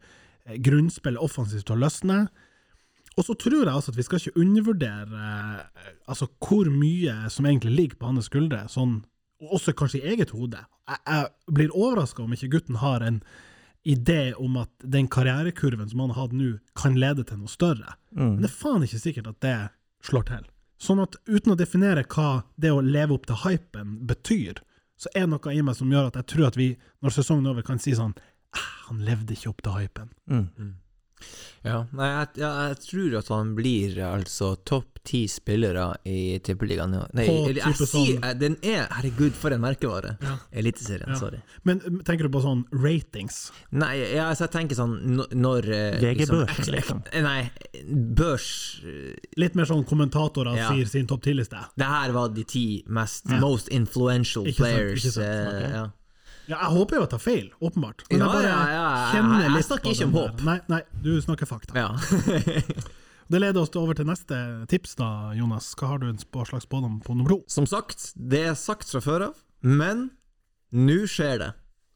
[0.45, 2.19] eh, grunnspillet offensivt til å løsne.
[3.19, 7.47] Og så tror jeg altså at vi skal ikke undervurdere eh, altså hvor mye som
[7.49, 9.01] egentlig ligger på hans skuldre, sånn,
[9.41, 10.61] også kanskje i eget hode.
[10.87, 13.19] Jeg, jeg blir overraska om ikke gutten har en
[13.83, 17.95] idé om at den karrierekurven som han har hatt nå, kan lede til noe større.
[18.13, 18.35] Mm.
[18.35, 19.55] Men det er faen ikke sikkert at det
[20.05, 20.49] slår til.
[20.81, 24.61] Sånn at uten å definere hva det å leve opp til hypen betyr,
[25.01, 26.71] så er det noe i meg som gjør at jeg tror at vi,
[27.01, 28.13] når sesongen er over, kan si sånn
[28.51, 30.09] «Ah, Han levde ikke opp til hypen.
[30.29, 30.71] Mm.
[31.63, 36.91] Ja, nei, jeg, jeg, jeg tror at han blir altså topp ti spillere i Tippeligaen.
[37.17, 40.17] Nei, jeg type sier sånn- eh, Den er Herregud, for en merkevare!
[40.21, 40.35] Ja.
[40.53, 41.15] Eliteserien, Ja.
[41.17, 41.39] sorry.
[41.63, 43.51] Men tenker du på sånn ratings?
[43.71, 47.01] Nei, altså, jeg tenker sånn når eh, VG liksom, Børs, liksom.
[47.25, 47.49] Nei,
[48.21, 48.49] børs
[48.85, 50.69] eh, Litt mer sånn kommentatorer Ja.
[50.69, 51.57] sier sin topp ti-liste.
[51.77, 53.39] Det her var de ti mest Ja.
[53.39, 55.05] most influential Ikke sant, players.
[55.05, 55.71] ikke sant, eh, ok.
[55.73, 55.87] ja.
[56.49, 58.01] Ja, jeg håper jo at jeg tar feil, åpenbart.
[58.09, 60.41] Men jeg bare ja, ja, jeg- kjenner snakker ikke om håp.
[60.47, 61.75] Nei, nei, du snakker fakta.
[61.77, 61.89] Ja.
[63.31, 64.35] Det leder oss over til neste
[64.67, 65.69] tips, da, Jonas.
[65.79, 67.37] Hva har du en slags spådom på nummer to?
[67.47, 70.09] Som sagt, det er sagt fra før av, men
[70.75, 71.51] nå skjer det.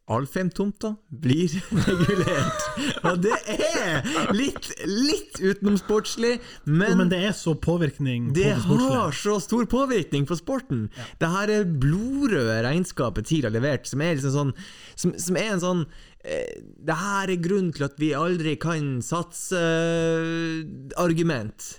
[0.06, 1.50] Alfheim-tomta blir
[1.88, 2.66] regulert.
[3.10, 4.06] Og det er
[4.38, 6.36] litt, litt utenomsportslig,
[6.70, 10.88] men, Men det er så påvirkning på det det har så stor påvirkning på sporten.
[11.22, 14.54] Det her er blodrøde regnskapet TIL har levert, som er liksom sånn
[14.96, 15.82] Som, som er en sånn
[16.22, 20.62] eh, Det her er grunnen til at vi aldri kan satse eh,
[21.02, 21.72] argument.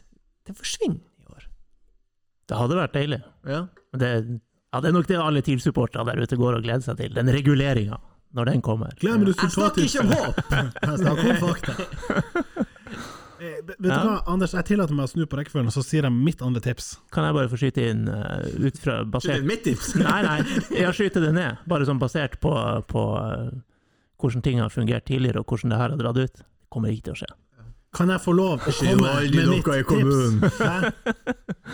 [0.46, 1.46] Det forsvinner i år.
[2.50, 3.22] Det hadde vært deilig.
[3.46, 3.62] Ja.
[3.96, 4.12] Det,
[4.74, 7.14] ja, det er nok det alle TIL-supportere der ute går og gleder seg til.
[7.16, 8.02] Den reguleringa,
[8.34, 8.88] når den kommer.
[9.00, 10.34] Glem Jeg snakker ikke om håp!
[10.82, 11.72] Jeg snakker om fakta.
[13.36, 13.98] Eh, Vet du Ja.
[14.00, 16.60] hva, Anders, jeg tillater meg å snu på rekkefølgen, og så sier jeg mitt andre
[16.64, 16.96] tips.
[17.12, 19.90] Kan jeg bare få skyte inn uh, ut fra basert er mitt tips.
[20.00, 20.40] Nei, nei,
[20.72, 21.56] jeg skyter det ned.
[21.68, 22.48] Bare sånn basert på,
[22.88, 23.52] på uh,
[24.22, 26.32] hvordan ting har fungert tidligere, og hvordan det her har dratt ut.
[26.40, 27.28] Det kommer ikke til å skje.
[27.96, 30.16] Kan jeg få lov å komme med mitt tips?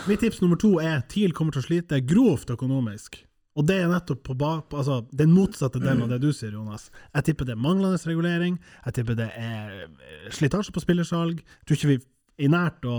[0.07, 3.11] Mitt tips nummer to er TIL kommer til å slite grovt økonomisk.
[3.53, 6.87] Og det er nettopp på bak, altså, den motsatte delen av det du sier, Jonas.
[7.13, 8.57] Jeg tipper det er manglende regulering.
[8.87, 11.43] Jeg tipper det er eh, slitasje på spillersalg.
[11.45, 11.99] Jeg tror ikke vi
[12.47, 12.97] er nært å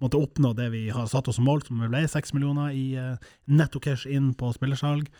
[0.00, 3.30] måtte oppnå det vi har satt oss som mål, som ble seks millioner i eh,
[3.50, 5.10] netto cash inn på spillersalg.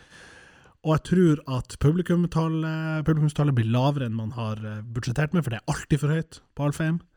[0.81, 5.53] Og jeg tror at publikumstallet, publikumstallet blir lavere enn man har eh, budsjettert med, for
[5.53, 7.01] det er alltid for høyt på Alfheim.
[7.01, 7.07] Hva,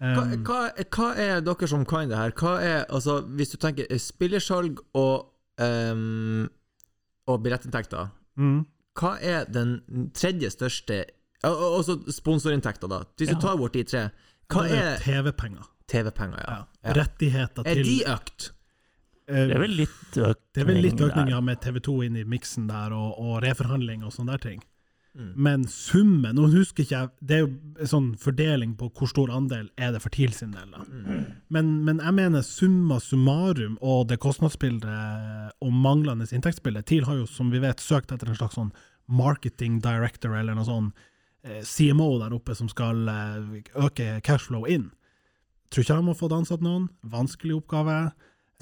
[0.00, 0.60] Um, hva,
[0.96, 2.32] hva er dere som kan det her?
[2.32, 5.26] Hva er, altså, hvis du tenker spillersalg og,
[5.60, 6.46] ehm,
[7.30, 8.60] og billettinntekter, mm.
[9.00, 9.78] hva er den
[10.14, 11.04] tredje største
[11.44, 12.98] og- så sponsorinntekter, da.
[13.16, 13.40] Hvis du Ja.
[13.40, 14.10] tar bort de tre,
[14.50, 15.64] hva Det er TV-penger.
[15.88, 16.64] TV-penger, ja.
[16.84, 16.92] ja.
[16.92, 18.50] Rettigheter Er de økt?
[19.28, 22.16] eh, Det er vel litt økning det er vel litt økning ja, med TV2 inn
[22.16, 24.62] i miksen der, og, og reforhandling og sånne der ting.
[25.10, 25.32] Mm.
[25.34, 29.66] Men summen Nå husker ikke jeg Det er jo sånn fordeling på hvor stor andel
[29.74, 30.70] er det for TIL sin del.
[30.70, 31.24] Mm.
[31.50, 37.26] Men, men jeg mener summa summarum og det kostnadsbildet og manglende inntektsbilde TIL har jo,
[37.26, 38.70] som vi vet, søkt etter en slags sånn
[39.10, 40.92] marketing director eller noe sånn
[41.42, 44.92] eh, CMO der oppe som skal eh, øke cashflow inn.
[45.70, 46.86] Tror ikke de har fått ansatt noen.
[47.06, 47.98] Vanskelig oppgave.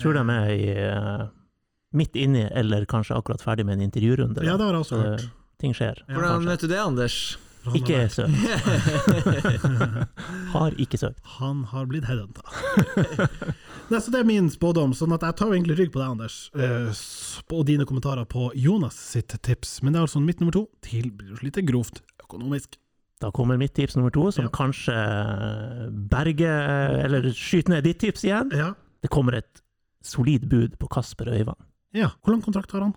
[0.01, 1.27] Tror de er i, eh,
[1.97, 4.45] midt inni, eller kanskje akkurat ferdig med en intervjurunde.
[4.45, 5.29] Ja, det har jeg også Så hørt.
[5.59, 5.99] Ting skjer.
[6.07, 7.37] Ja, Hvordan vet du det, Anders?
[7.65, 8.33] Han Ikke har søkt.
[10.55, 11.19] Har ikke søkt.
[11.39, 12.45] Han har blitt headhunta.
[13.91, 16.37] Nei, så det er min spådom, sånn at jeg tar egentlig rygg på deg, Anders,
[16.57, 17.01] eh,
[17.57, 19.79] og dine kommentarer på Jonas sitt tips.
[19.83, 20.63] Men det er altså mitt nummer to.
[20.87, 21.11] TIL
[21.43, 22.79] litt grovt økonomisk.
[23.21, 24.53] Da kommer mitt tips nummer to, som Ja.
[24.55, 24.95] kanskje
[26.13, 28.53] berger Eller skyter ned ditt tips igjen.
[28.55, 28.71] Ja.
[29.03, 29.61] Det kommer et
[30.07, 31.59] solid bud på Kasper Øyvand.
[31.93, 32.13] ja.
[32.23, 32.95] Hvor lang kontrakt har han?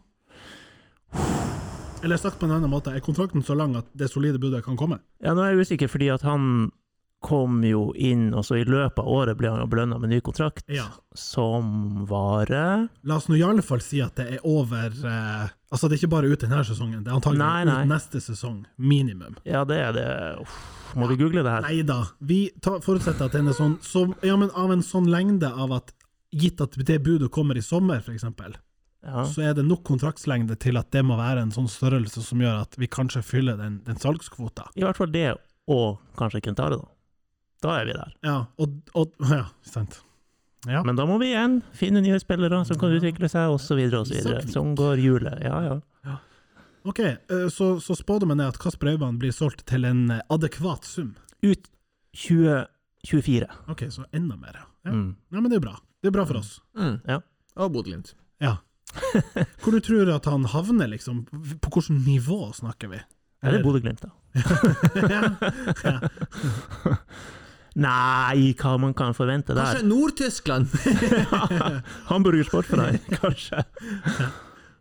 [2.03, 4.78] Eller sagt på en annen måte, er kontrakten så lang at det solide budet kan
[4.80, 4.99] komme?
[5.22, 6.72] Ja, nå er jeg usikker, fordi at han
[7.22, 10.64] kom jo inn, og så i løpet av året ble han belønna med ny kontrakt,
[10.73, 10.88] Ja.
[11.14, 15.88] som varer La oss nå i alle fall si at det er over eh, Altså,
[15.88, 17.84] det er ikke bare ut denne sesongen, det er antagelig Nei, nei.
[17.86, 18.65] ut neste sesong.
[18.78, 19.38] Minimum.
[19.45, 20.07] Ja, det er det.
[20.41, 20.57] Uff,
[20.98, 21.61] må vi google det her?
[21.69, 21.99] Nei da.
[22.19, 25.72] Vi tar, forutsetter at den er sånn så, Ja, men av en sånn lengde av
[25.78, 25.94] at
[26.34, 28.26] gitt at det budet kommer i sommer, f.eks.,
[29.02, 29.23] Ja.
[29.26, 32.60] så er det nok kontraktslengde til at det må være en sånn størrelse som gjør
[32.68, 34.68] at vi kanskje fyller den, den salgskvota.
[34.78, 35.32] I hvert fall det,
[35.72, 36.91] og kanskje Kentare, da.
[37.61, 38.14] Da er vi der.
[38.26, 40.03] Ja, og, og Ja, sant.
[40.69, 40.84] Ja.
[40.86, 44.28] Men da må vi igjen finne nye spillere som kan utvikle seg, osv., osv.
[44.53, 45.40] Sånn går hjulet.
[45.41, 45.80] Ja, ja.
[46.84, 50.88] Ok, eh, så, så spådommen er at Kasper Øyvand blir solgt til en eh, adekvat
[50.88, 51.11] sum.
[51.45, 51.69] Ut
[52.18, 53.49] 2024.
[53.69, 54.65] Ok, så enda mer, ja.
[54.90, 54.95] ja.
[54.95, 55.11] Mm.
[55.30, 55.41] ja.
[55.41, 55.76] men det er bra.
[56.02, 56.56] Det er bra for oss.
[56.78, 56.98] Mm.
[57.06, 57.19] Ja.
[57.61, 58.15] Og Bodø-Glimt.
[58.41, 58.56] Ja.
[59.62, 61.16] Hvor du tror at han havner, liksom?
[61.32, 62.99] På hvilket nivå snakker vi?
[63.41, 64.10] Eller Bodø-Glimt, da.
[67.80, 69.64] Nei, hva man kan forvente der.
[69.64, 70.68] Kanskje Nord-Tyskland?
[72.10, 72.44] Hamburger
[72.82, 73.64] deg, kanskje.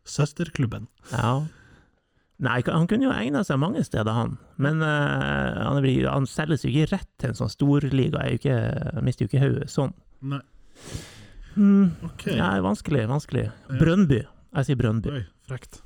[0.04, 0.88] Søsterklubben.
[1.12, 1.46] Ja.
[2.40, 4.38] Nei, han kunne jo egna seg mange steder, han.
[4.58, 4.88] Men uh,
[5.68, 8.24] han, blir, han selges jo ikke rett til en sånn storliga.
[8.24, 9.94] Han mister jo ikke hodet sånn.
[10.32, 10.42] Nei.
[11.54, 11.92] Hmm.
[12.06, 12.36] okay.
[12.38, 13.46] Nei, vanskelig, vanskelig.
[13.50, 13.78] Ja.
[13.80, 14.24] Brøndby.
[14.50, 15.14] Jeg sier Brøndby.
[15.14, 15.80] Oi, frekt.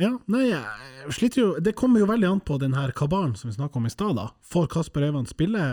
[0.00, 3.50] Ja, nei, jeg sliter jo Det kommer jo veldig an på den her kabalen som
[3.50, 4.30] vi snakka om i stad, da.
[4.48, 5.66] Får Kasper Øyvand spille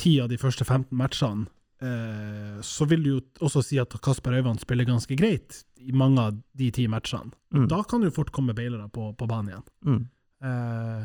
[0.00, 1.46] ti av de første 15 matchene,
[1.84, 6.22] eh, så vil du jo også si at Kasper Øyvand spiller ganske greit i mange
[6.22, 7.34] av de ti matchene.
[7.52, 7.68] Mm.
[7.68, 9.68] Da kan du jo fort komme bailere på, på banen igjen.
[9.84, 10.02] Mm.
[10.48, 11.04] Eh,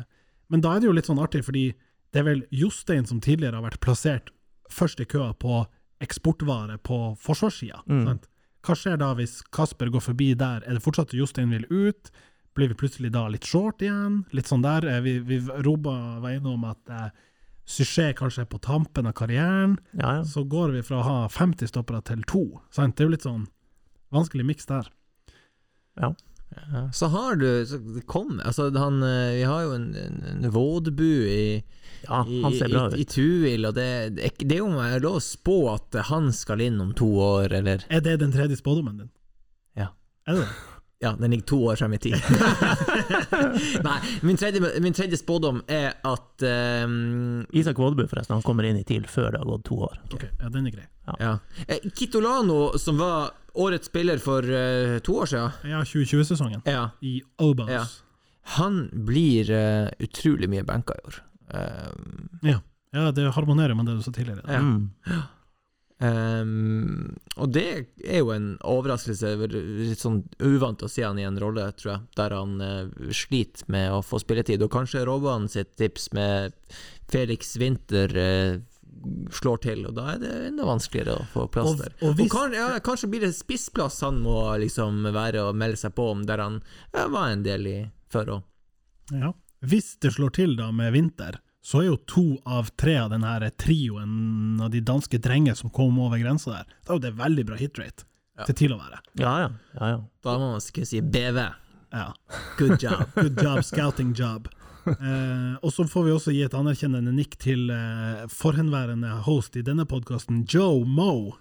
[0.50, 1.68] men da er det jo litt sånn artig, fordi
[2.10, 4.32] det er vel Jostein som tidligere har vært plassert
[4.72, 5.66] først i køa på
[6.00, 7.82] eksportvare på forsvarssida.
[7.88, 8.18] Mm.
[8.66, 10.64] Hva skjer da hvis Kasper går forbi der?
[10.66, 12.10] Er det fortsatt Jostein vil ut?
[12.56, 14.24] Blir vi plutselig da litt short igjen?
[14.36, 14.84] Litt sånn der.
[14.88, 17.10] Eh, Vi, vi Roba var innom at eh,
[17.70, 19.76] Suché kanskje er på tampen av karrieren.
[19.94, 20.24] Ja, ja.
[20.26, 22.42] Så går vi fra å ha 50 stoppere til to.
[22.74, 22.96] Sant?
[22.98, 23.44] Det er jo litt sånn
[24.10, 24.88] vanskelig miks der.
[26.00, 26.10] Ja.
[26.92, 31.06] Så har du så kom, altså han, eh, Vi har jo en, en, en Vådbu
[31.30, 31.42] i
[32.06, 32.96] Ja, han ser bra i, ut.
[32.98, 33.86] i, i Tuil, og det,
[34.16, 34.72] det, det er jo
[35.04, 38.56] lov å spå at han skal inn om to år, eller Er det den tredje
[38.58, 39.10] spådommen din?
[39.78, 39.92] Ja.
[40.26, 40.50] Er det det?
[41.00, 42.12] Ja, den ligger to år frem i tid.
[43.86, 46.44] Nei, min tredje, min tredje spådom er at
[46.84, 48.34] um, Isak Vådbu, forresten.
[48.36, 49.96] Han kommer inn i TIL før det har gått to år.
[50.12, 50.84] Ok, ja, den er grei.
[51.08, 51.16] ja.
[51.24, 51.78] Ja.
[51.96, 56.62] Kitolano, som var årets spiller for uh, to år siden, Ja, 2020-sesongen.
[56.64, 57.70] ja, I Obos.
[57.70, 57.84] Ja.
[58.56, 61.20] han blir uh, utrolig mye benka i år.
[61.54, 62.60] Um, Ja.
[62.92, 64.42] ja, det harmonerer med det du sa tidligere.
[64.46, 64.60] Ja.
[64.60, 64.90] Mm.
[66.00, 67.64] Um, og det
[68.08, 72.00] er jo en overraskelse, litt sånn uvant å se han i en rolle, tror jeg,
[72.16, 74.62] der han uh, sliter med å få spilletid.
[74.64, 76.56] Og kanskje Robban sitt tips med
[77.10, 78.58] Felix Winther eh,
[79.32, 81.92] slår til, og da er det enda vanskeligere å få plass Og- der.
[82.02, 85.76] og hvis- og kan, ja, kanskje blir det spissplass han må liksom være og melde
[85.78, 86.62] seg på om, der han
[86.94, 88.42] ja, var en del i før òg.
[89.12, 89.32] Ja.
[89.64, 93.50] Hvis det slår til da med vinter, så er jo to av tre av denne
[93.58, 97.46] trioen av de danske drenger som kom over grensa der, da er jo det veldig
[97.46, 98.04] bra hitrate
[98.38, 98.44] Ja.
[98.44, 98.98] til TIL å være.
[99.16, 99.48] Ja, ja.
[99.80, 100.00] ja, ja.
[100.22, 101.52] Da må man skulle si BV.
[101.92, 102.12] Ja.
[102.56, 103.10] Good job.
[103.14, 104.48] Good job, scouting job.
[104.86, 109.62] Eh, og så får vi også gi et anerkjennende nikk til eh, forhenværende host i
[109.66, 111.34] denne podkasten, Joe Moe,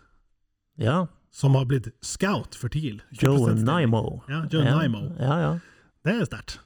[0.80, 1.06] ja.
[1.32, 3.02] som har blitt scout for TIL.
[3.16, 4.04] Joe 20% Naimo.
[4.32, 4.76] Ja, Joe ja.
[4.78, 5.06] Naimo.
[5.20, 5.52] Ja, ja.
[6.06, 6.60] Det er sterkt.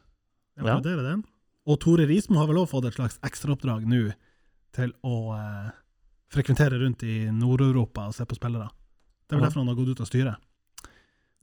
[0.58, 0.76] Jeg Ja.
[0.78, 1.24] applauderer den.
[1.66, 4.02] Og Tore Rismo har vel også fått et slags ekstraoppdrag nå
[4.76, 5.70] til å eh,
[6.34, 8.70] frekventere rundt i Nord-Europa og se på spillere.
[9.30, 10.36] Det er vel derfor han har gått ut av styret.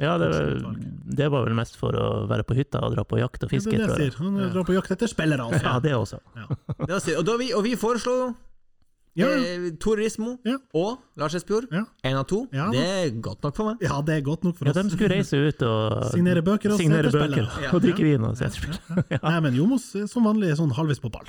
[0.01, 0.85] Ja det, Utvalg.
[1.21, 3.55] det var vel mest for å være på hytta og dra på jakt og Det
[3.55, 4.15] fiske, er det tror jeg jeg.
[4.17, 4.25] sier.
[4.25, 5.47] Han drar på jakt etter spillere.
[5.49, 5.65] Altså.
[5.67, 6.21] Ja, det også.
[6.87, 8.15] Det var og, da vi, og vi foreslo
[9.19, 9.39] Ja, ja.
[9.43, 10.57] eh, Turismo Rismo Ja.
[10.79, 11.67] og Lars Espejord.
[11.75, 11.83] Ja.
[12.17, 12.45] Av to.
[12.55, 12.69] Ja.
[12.73, 13.83] Det er godt nok for meg.
[13.83, 14.77] ja, det er godt nok for oss.
[14.77, 17.51] Ja, de skulle reise ut og Signere bøker og signere bøker.
[17.61, 17.73] Ja.
[17.75, 19.21] og drikke vin og se etter spillere.
[19.25, 21.27] Nei, men Jomos er som vanlig er sånn halvvis på ball.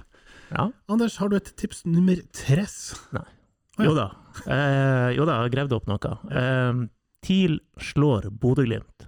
[0.52, 0.70] Ja.
[0.92, 2.94] Anders, har du et tips nummer tres?
[3.16, 3.26] Nei.
[3.80, 3.90] Oh, ja.
[3.90, 4.08] Jo da.
[4.46, 6.16] Eh, jo da, jeg gravde opp noe.
[6.30, 6.82] Eh,
[7.26, 9.08] TIL slår Bodø-Glimt.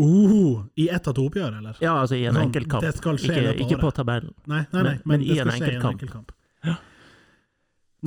[0.00, 1.76] Uh, I ett av to oppgjør, eller?
[1.84, 2.84] Ja, altså i en Sånn, enkeltkamp.
[2.86, 4.32] det skal skje Ikke, ikke på tabellen.
[4.48, 6.32] Nei, nei, nei, Men- men, men i en skje i en enkelt kamp.
[6.64, 6.76] Ja.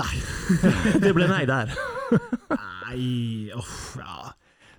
[0.01, 0.15] Nei.
[1.03, 1.69] Det ble nei der.
[2.49, 4.31] Nei, uff, ja.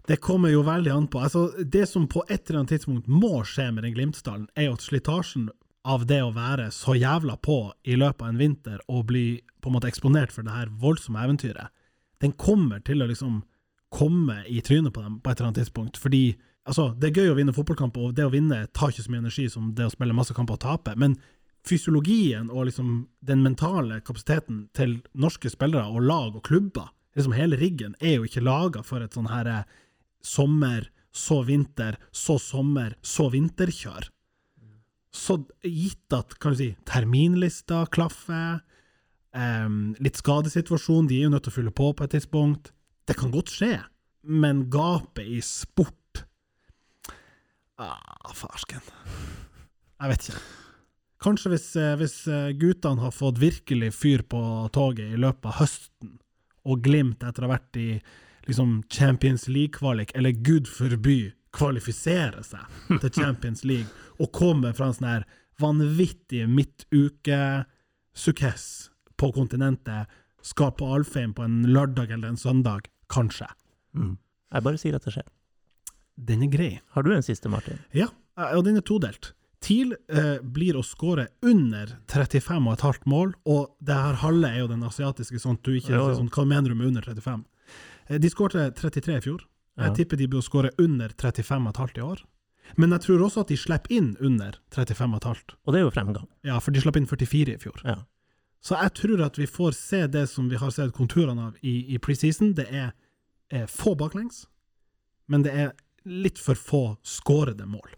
[0.06, 1.22] Det kommer jo veldig an på.
[1.22, 4.74] Altså, det som på et eller annet tidspunkt må skje med den Glimtsdalen, er jo
[4.76, 5.46] at slitasjen
[5.86, 7.56] av det å være så jævla på
[7.88, 9.24] i løpet av en vinter og bli
[9.62, 11.70] på en måte eksponert for det her voldsomme eventyret,
[12.20, 13.42] den kommer til å liksom
[13.94, 16.00] komme i trynet på dem på et eller annet tidspunkt.
[16.02, 16.24] Fordi
[16.66, 19.22] altså, det er gøy å vinne fotballkamper, og det å vinne tar ikke så mye
[19.22, 20.96] energi som det å spille masse kamper og tape.
[21.00, 21.16] Men
[21.64, 27.58] fysiologien og liksom den mentale kapasiteten til norske spillere og lag og klubber, liksom hele
[27.60, 29.64] riggen, er jo ikke laga for et sånn her eh,
[30.24, 34.10] sommer, så vinter, så sommer, så vinterkjør.
[35.14, 38.64] Så gitt at kan du si, terminlista klaffer,
[39.30, 42.72] um, litt skadesituasjon, de er jo nødt til å fylle på på et tidspunkt.
[43.04, 43.74] Det kan godt skje,
[44.24, 45.98] men gapet i sport
[47.74, 48.80] Ah, farsken.
[49.98, 50.40] Jeg vet ikke.
[51.24, 54.40] Kanskje hvis, eh, hvis eh, guttene har fått virkelig fyr på
[54.74, 56.10] toget i løpet av høsten,
[56.64, 57.88] og Glimt etter å ha vært i
[58.46, 62.64] liksom Champions League-kvalik, eller gud forby, kvalifisere seg
[63.00, 63.90] til Champions League,
[64.20, 65.24] og komme fra en sånn her
[65.62, 68.64] vanvittig midtuke-sukkess
[69.18, 70.02] på kontinentet,
[70.44, 73.46] skal på Alfheim på en lørdag eller en søndag, kanskje.
[73.94, 74.16] Mm.
[74.54, 75.28] Jeg bare sier at det skjer.
[76.16, 76.80] Den er grei.
[76.94, 77.78] Har du en siste, Martin?
[77.92, 78.08] Ja,
[78.54, 79.32] og den er todelt.
[79.64, 84.82] TIL eh, blir å skåre under 35,5 mål, og det her halve er jo den
[84.84, 86.18] asiatiske, sånn du ikke Jo, jo.
[86.20, 87.44] sånn, hva mener du med under 35?
[88.10, 89.40] Eh, de skårte 33 i fjor.
[89.78, 89.94] Jeg Ja.
[89.94, 92.22] tipper de blir å skåre under 35,5 i år.
[92.76, 95.56] Men jeg tror også at de slipper inn under 35,5.
[95.66, 96.28] Og det er jo fremgang.
[96.44, 97.80] Ja, for de slapp inn 44 i fjor.
[97.84, 97.96] Ja.
[98.64, 101.74] Så jeg tror at vi får se det som vi har sett konturene av i,
[101.94, 102.54] i preseason.
[102.56, 102.94] Det er,
[103.52, 104.46] er få baklengs,
[105.28, 105.74] men det er
[106.08, 107.92] litt for få skårede mål.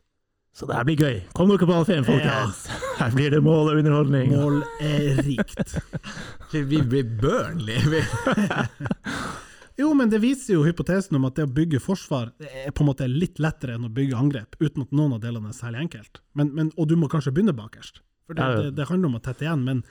[0.56, 1.16] Så det her blir gøy.
[1.36, 2.62] Kom dere på Alfheim, folkens!
[2.96, 4.30] Her blir det mål og underholdning.
[4.32, 5.74] Mål er rikt.
[6.56, 7.82] Vi blir Burnley.
[7.92, 8.06] Vi-
[9.76, 12.88] Jo, men det viser jo hypotesen om at det å bygge forsvar er på en
[12.88, 16.22] måte litt lettere enn å bygge angrep, uten at noen av delene er særlig enkelt.
[16.32, 18.62] Men, men, og du må kanskje begynne bakerst, for det, Ja, ja.
[18.64, 19.66] det, det handler om å tette igjen.
[19.68, 19.82] Men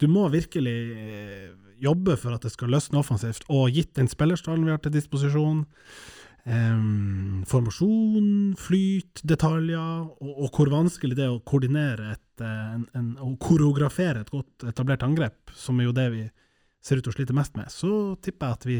[0.00, 1.50] du må virkelig eh,
[1.80, 5.66] jobbe for at det skal løsne offensivt, og gitt den spillerstallen vi har til disposisjon,
[6.48, 12.86] Um, formasjon, flyt, detaljer, og, og hvor vanskelig det er å koordinere et, eh, en,
[12.96, 16.22] en, og koreografere et godt etablert angrep, som er jo det vi
[16.80, 18.78] ser ut til å slite mest med, så tipper jeg at vi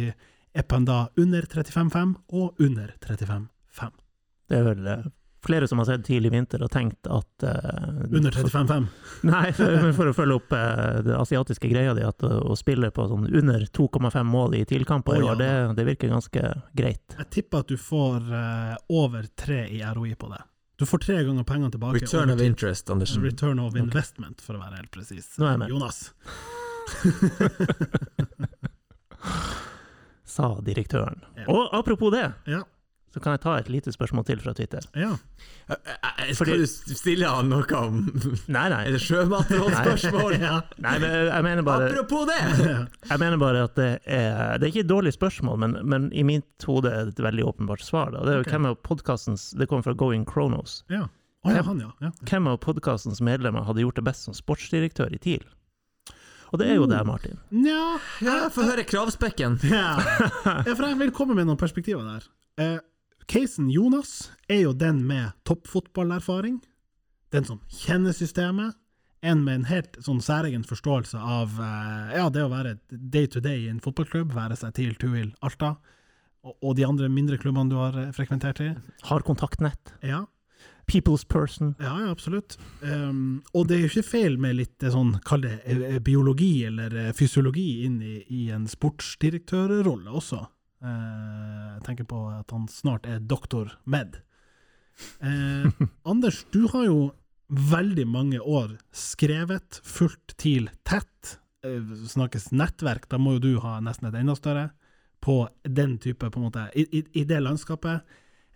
[0.56, 4.00] er på en da under 35-5 og under 35-5.
[4.48, 5.10] Det er eh,
[5.46, 8.86] flere som har sett tidlig vinter og tenkt at uh, Under 35,5?
[9.30, 12.56] Nei, for, men for å følge opp uh, det asiatiske greia di, at å, å
[12.58, 15.34] spille på sånn under 2,5 mål i TIL-kamper i ja.
[15.40, 16.42] det, det virker ganske
[16.76, 17.16] greit.
[17.18, 20.42] Jeg tipper at du får uh, over tre i ROI på det.
[20.80, 21.98] Du får tre ganger pengene tilbake.
[22.00, 23.22] Return of interest, Andersen.
[23.22, 25.36] Return of investment, for å være helt presis.
[25.36, 25.68] Nå er jeg med.
[25.74, 26.10] Jonas.
[30.24, 31.20] Sa direktøren.
[31.36, 31.44] Ja.
[31.52, 32.64] Og apropos det, Ja.
[33.10, 34.84] Så kan jeg ta et lite spørsmål til fra Twitter.
[34.94, 35.16] ja.
[36.34, 38.00] Skal du stille han noe om
[38.56, 38.80] Nei, nei.
[38.88, 40.34] Er det sjømatrådsspørsmål?
[40.42, 40.56] ja.
[40.82, 42.40] Nei, men jeg mener bare Apropos det!
[43.10, 46.24] Jeg mener bare at det er Det er ikke et dårlig spørsmål, men, men i
[46.26, 48.10] mitt hode er det et veldig åpenbart svar.
[48.14, 48.24] Da.
[48.26, 48.56] Det er jo okay.
[48.58, 50.82] hvem av podcastens Det kommer fra Going Kronos.
[50.90, 51.06] ja.
[51.42, 51.88] Oh, ja, han, ja.
[52.04, 52.10] ja.
[52.28, 55.46] Hvem av podkastens medlemmer hadde gjort det best som sportsdirektør i TIL?
[56.52, 57.38] Og det er jo det, Martin.
[57.54, 59.56] Nja Ja, Få høre kravspekken.
[59.64, 59.94] ja.
[60.44, 62.26] ja, for jeg vil komme med noen perspektiver der.
[62.60, 62.76] Eh,
[63.30, 66.58] casen Jonas er jo den med toppfotballerfaring.
[67.30, 68.74] Den som kjenner systemet.
[69.22, 73.42] En med en helt sånn særegen forståelse av eh, ja, det å være day to
[73.44, 75.74] day i en fotballklubb, være seg TIL, Tuil, Alta,
[76.40, 78.70] og, og de andre mindre klubbene du har eh, frekventert i.
[79.10, 79.92] Har kontaktnett.
[80.00, 80.24] Ja,
[80.88, 81.74] People's person.
[81.78, 82.56] ja, ja absolutt.
[82.80, 87.12] Um, og det er jo ikke feil med litt eh, sånn, kall det biologi eller
[87.14, 90.46] fysiologi inn i, i en sportsdirektørrolle også.
[90.80, 94.20] Eh, jeg tenker på at han snart er doktor med.
[95.20, 95.68] Eh,
[96.10, 97.00] Anders, du har jo
[97.50, 101.38] veldig mange år skrevet, fulgt TIL tett.
[101.66, 104.70] Eh, snakkes nettverk, da må jo du ha nesten et enda større,
[105.20, 108.06] på den type, på en måte, i, i, i det landskapet.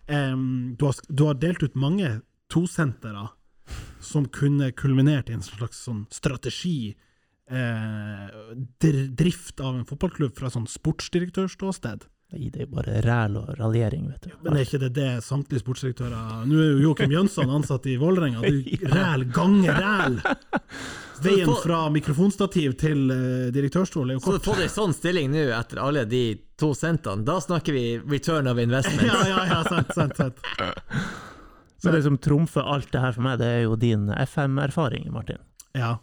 [0.07, 0.37] Eh,
[0.77, 2.19] du, har, du har delt ut mange
[2.49, 3.27] tosentere
[4.05, 6.95] som kunne kulminert i en slags sånn strategi,
[7.49, 8.25] eh,
[9.17, 12.05] drift av en fotballklubb fra sånn sportsdirektørståsted.
[12.33, 14.31] Nei, det er jo bare ræl og raljering, vet du.
[14.43, 18.41] Men er ikke det det samtlige sportsdirektører Nå er jo Joakim Jønsson ansatt i Vålerenga.
[18.41, 20.17] Du ræl ganger ræl!
[21.25, 24.47] Veien fra mikrofonstativ til eh, direktørstol er jo Så kort.
[24.49, 26.23] få en sånn stilling nå etter alle de
[26.59, 29.05] to centene, da snakker vi return of investment.
[29.13, 30.41] Ja, ja, ja, sant, sant, sant.
[31.79, 35.39] Så det som trumfer alt det her for meg, det er jo din FM-erfaring, Martin.
[35.77, 35.93] Ja.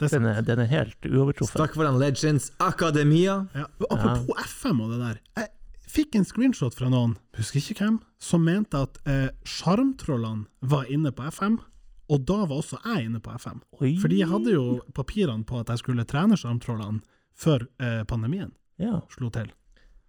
[0.00, 1.56] Det er Den er, den er helt uovertruffen.
[1.60, 3.46] Takk for den Legends Akademia.
[3.54, 3.66] Ja.
[3.90, 5.20] Apropos FM og det der.
[5.38, 5.48] Jeg
[5.94, 11.12] fikk en screenshot fra noen, husker ikke hvem, som mente at eh, Sjarmtrollene var inne
[11.14, 11.60] på FM,
[12.10, 13.60] og da var også jeg inne på FM.
[13.80, 13.94] Oi.
[14.02, 14.64] Fordi jeg hadde jo
[14.94, 17.00] papirene på at jeg skulle trene Sjarmtrollene
[17.38, 18.50] før eh, pandemien
[18.82, 19.00] Ja.
[19.14, 19.52] slo til.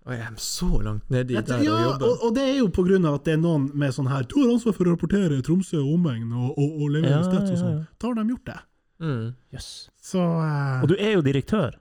[0.06, 2.06] Og jeg er så langt nedi Jeg der ja, og jobber.
[2.10, 4.22] og, og det er jo på grunn av at det er noen med sånn her
[4.30, 7.50] Du har ansvar for å rapportere Tromsø og omegn og, og, og levere Ja, stats
[7.50, 7.78] og ja, sånn.
[7.80, 7.86] ja.
[7.98, 8.58] Da har de gjort det.
[9.06, 9.26] Mm.
[9.54, 9.68] Yes.
[10.02, 11.76] Så uh, Og du er jo direktør.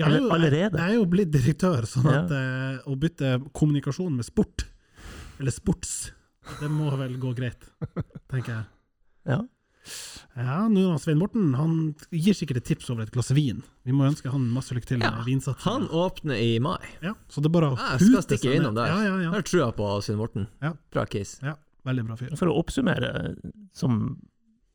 [0.00, 0.74] jeg er jo- allerede?
[0.74, 2.24] Jeg, jeg er jo blitt direktør, sånn Ja.
[2.24, 4.66] at eh, å bytte kommunikasjon med sport,
[5.38, 6.10] eller sports,
[6.60, 7.68] det må vel gå greit,
[8.32, 8.64] tenker jeg.
[9.30, 9.40] Ja.
[10.36, 11.72] Ja, nå Svein Morten han
[12.12, 13.62] gir sikkert et tips over et glass vin.
[13.88, 15.54] Vi må ønske han masse lykke til med Ja.
[15.64, 16.78] Han åpner i mai.
[17.02, 18.86] Ja, så det er bare å Jeg skal stikke innom der.
[18.92, 19.30] Ja, ja, Jeg ja.
[19.32, 20.46] har trua på Svein Morten.
[20.62, 20.74] Ja.
[20.92, 21.38] Bra case.
[21.42, 21.56] ja.
[21.84, 22.36] Veldig bra fyr.
[22.36, 23.36] For å oppsummere,
[23.72, 24.20] som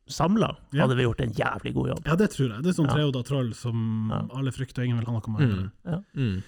[0.08, 0.82] samla Ja.
[0.86, 2.02] hadde vi gjort en jævlig god jobb.
[2.06, 2.62] Ja, det tror jeg.
[2.62, 2.94] Det er sånn Ja.
[2.94, 4.22] Treoda Troll som Ja.
[4.38, 5.72] alle frykter, og ingen vil ha noe med å gjøre.
[5.86, 6.04] Mm.
[6.16, 6.42] Mm.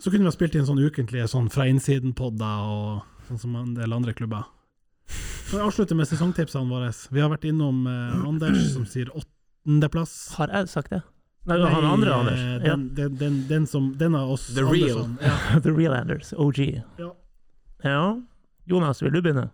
[0.00, 3.74] Så kunne vi ha spilt inn sånn ukentlige sånn fra innsiden-podder og sånn som en
[3.74, 4.44] del andre klubber.
[5.08, 6.90] Så jeg avslutter med sesongtipsene våre.
[7.10, 10.34] Vi har vært innom eh, Anders som sier åttendeplass.
[10.36, 11.02] Har jeg sagt det?
[11.46, 12.38] Nei, han andre eh, Anders.
[12.38, 12.58] Ja.
[12.76, 14.98] Den, den, den, den som Den av oss The real.
[15.04, 15.18] Andersson.
[15.22, 15.60] Ja.
[15.64, 16.32] The real Anders.
[16.36, 16.58] OG.
[16.98, 17.12] Ja.
[17.84, 18.20] Ja.
[18.68, 19.46] Jonas, vil du begynne?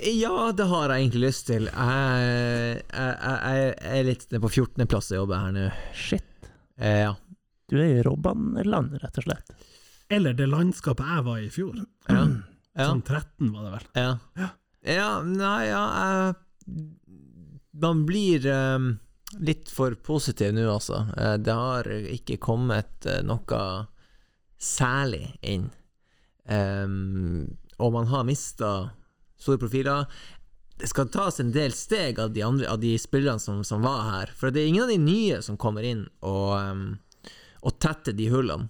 [0.00, 1.66] Ja, det har jeg egentlig lyst til.
[1.68, 5.64] Jeg, jeg, jeg, jeg er litt på 14.-plass jeg jobber her nå.
[5.92, 6.48] Shit.
[6.80, 7.10] Eh, ja.
[7.68, 9.52] Du er i Robban-land, rett og slett.
[10.08, 11.76] Eller det landskapet jeg var i i fjor.
[12.08, 12.22] Ja.
[12.24, 12.86] ja.
[12.88, 13.86] Sånn 13 var det vel.
[13.98, 14.48] Ja.
[14.88, 16.32] Ja, nei, ja
[17.76, 18.92] Man blir um,
[19.44, 21.04] litt for positiv nå, altså.
[21.18, 23.62] Eh, det har ikke kommet eh, noe
[24.58, 25.68] særlig inn.
[26.48, 28.70] Ehm, og man har mista
[29.38, 30.06] store profiler.
[30.78, 34.02] Det skal tas en del steg av de, andre, av de spillerne som, som var
[34.12, 34.32] her.
[34.38, 36.84] For det er ingen av de nye som kommer inn og, um,
[37.66, 38.68] og tetter de hullene.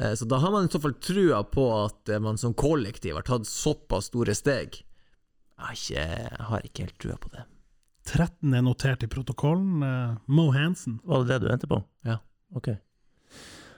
[0.00, 3.14] Eh, Så da har man i så fall trua på at eh, man som kollektiv
[3.16, 4.80] har tatt såpass store steg.
[5.54, 7.44] Jeg har ikke, jeg har ikke helt trua på det.
[8.10, 9.84] 13 er notert i protokollen.
[9.86, 10.98] Eh, Mo Hansen.
[11.08, 11.78] Var det det du endte på?
[12.04, 12.18] Ja.
[12.58, 12.72] Ok.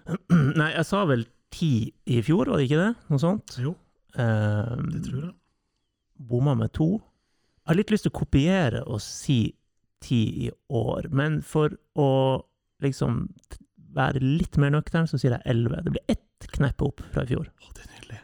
[0.60, 1.70] Nei, jeg sa vel ti
[2.10, 2.90] i fjor, var det ikke det?
[3.12, 3.55] Noe sånt?
[3.62, 3.77] Jo,
[4.17, 5.35] Um, det tror jeg.
[6.31, 6.91] Bomma med to.
[7.63, 9.41] Jeg har litt lyst til å kopiere og si
[10.05, 12.11] ti i år, men for å
[12.85, 13.25] liksom
[13.97, 15.83] være litt mer nøktern, så sier jeg elleve.
[15.85, 17.49] Det blir ett knepp opp fra i fjor.
[17.49, 18.19] Å, det er nydelig.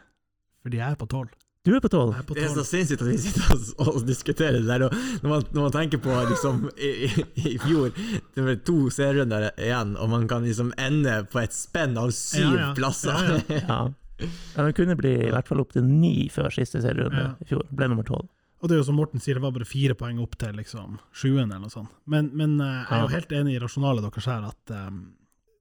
[0.62, 1.30] Fordi jeg er på 12.
[1.62, 2.16] Du er på tolv.
[2.34, 2.66] Det er så 12.
[2.66, 3.52] sinnssykt at vi sitter
[3.84, 4.82] og, diskuterer det der.
[4.88, 7.92] Og når, man, når man tenker på liksom i, i, i fjor
[8.34, 12.48] Det var to serierunder igjen, og man kan liksom ende på et spenn av syv
[12.48, 12.70] Ja, ja.
[12.74, 13.44] plasser.
[13.60, 13.78] Ja,
[14.28, 14.64] Ja.
[14.66, 17.34] den kunne bli i hvert fall opp til ni før siste serierunde Ja.
[17.40, 17.64] i fjor.
[17.70, 18.28] Ble nummer tolv.
[18.62, 21.00] Og det er jo som Morten sier, det var bare fire poeng opp til liksom
[21.12, 21.90] sjuende eller noe sånt.
[22.06, 25.00] Men, men eh, jeg er jo helt enig i rasjonalet deres her, at um,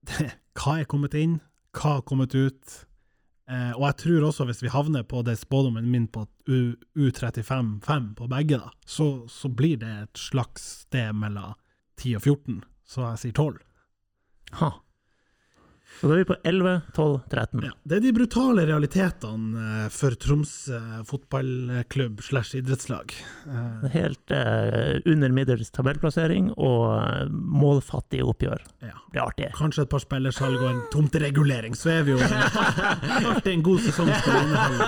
[0.61, 1.39] hva er kommet inn,
[1.73, 2.75] hva har kommet ut?
[3.51, 8.13] Eh, og jeg tror også, hvis vi havner på det spådommen min på U- U35-5
[8.19, 11.57] på begge, da, så, så blir det et slags sted mellom
[11.97, 13.59] 10 og 14, så jeg sier 12.
[14.61, 14.69] Ha.
[16.02, 17.60] Så da er vi på 11, 12, 13.
[17.68, 23.14] Ja, det er de brutale realitetene eh, for Tromsø fotballklubb slash idrettslag.
[23.45, 28.65] Eh, Helt eh, under middels tabellplassering og eh, målfattige oppgjør.
[28.82, 28.95] ja.
[28.98, 29.48] Det blir artig.
[29.60, 32.22] Kanskje et par spillersalg og en tomteregulering, så er vi jo
[33.36, 34.88] artig en god sesong skal inneholde.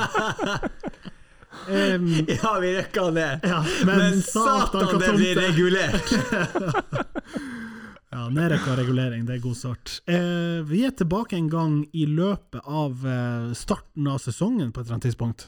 [1.64, 6.16] Um, Ja, vi røkka det, ja, Men satan, satan det blir regulert!
[8.14, 9.96] Ja, nedrekka regulering, det er god start.
[10.08, 14.86] Eh, vi er tilbake en gang i løpet av eh, starten av sesongen på et
[14.88, 15.48] eller annet tidspunkt.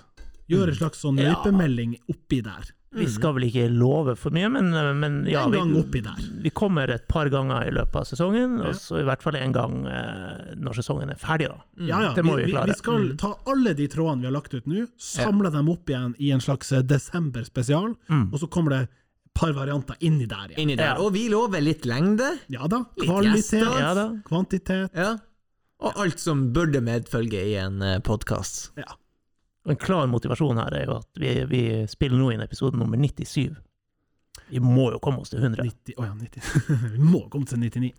[0.50, 2.72] Gjør en slags sånn løypemelding oppi der.
[2.96, 4.70] Vi skal vel ikke love for mye, men,
[5.02, 6.02] men ja, En vi,
[6.46, 8.70] vi kommer et par ganger i løpet av sesongen, Ja.
[8.70, 11.50] og så i hvert fall en gang eh, når sesongen er ferdig.
[11.52, 11.58] da.
[11.90, 12.72] Ja, ja, Det må vi vi, klare.
[12.72, 16.16] vi skal ta alle de trådene vi har lagt ut nå, samle dem opp igjen
[16.24, 18.30] i en slags eh, desember-spesial, Mm.
[18.32, 18.90] og så kommer det et
[19.36, 20.58] par varianter inni der Ja.
[20.62, 20.96] Inni der.
[20.96, 20.98] Ja.
[21.04, 22.38] Og vi lover litt lengde.
[22.52, 22.84] Ja da.
[23.00, 23.62] Kvalitet.
[23.62, 24.10] Ja da.
[24.28, 24.96] kvantitet.
[24.96, 25.16] Ja.
[25.84, 28.72] Og alt som burde medfølge i en podkast.
[28.80, 28.96] Ja.
[29.66, 33.56] En klar motivasjon her er jo at vi, vi spiller nå inn episode nummer 97.
[34.54, 35.64] Vi må jo komme oss til 100.
[35.66, 36.68] 90, oh ja, 90.
[36.96, 37.94] vi må komme til 99.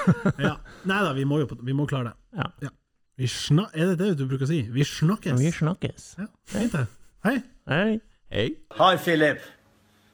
[0.46, 0.54] ja.
[0.88, 2.46] Nei da, vi må jo på, vi må klare det.
[2.64, 2.72] Ja.
[3.20, 4.62] Vi sna er det det du bruker å si?
[4.72, 5.36] Vi snakkes.
[5.36, 6.12] Vi snakkes.
[6.22, 6.86] Ja, fint det.
[7.26, 7.36] Hei.
[7.68, 7.98] Hei.
[8.32, 8.46] Hei.
[8.78, 9.44] Hi, Philip.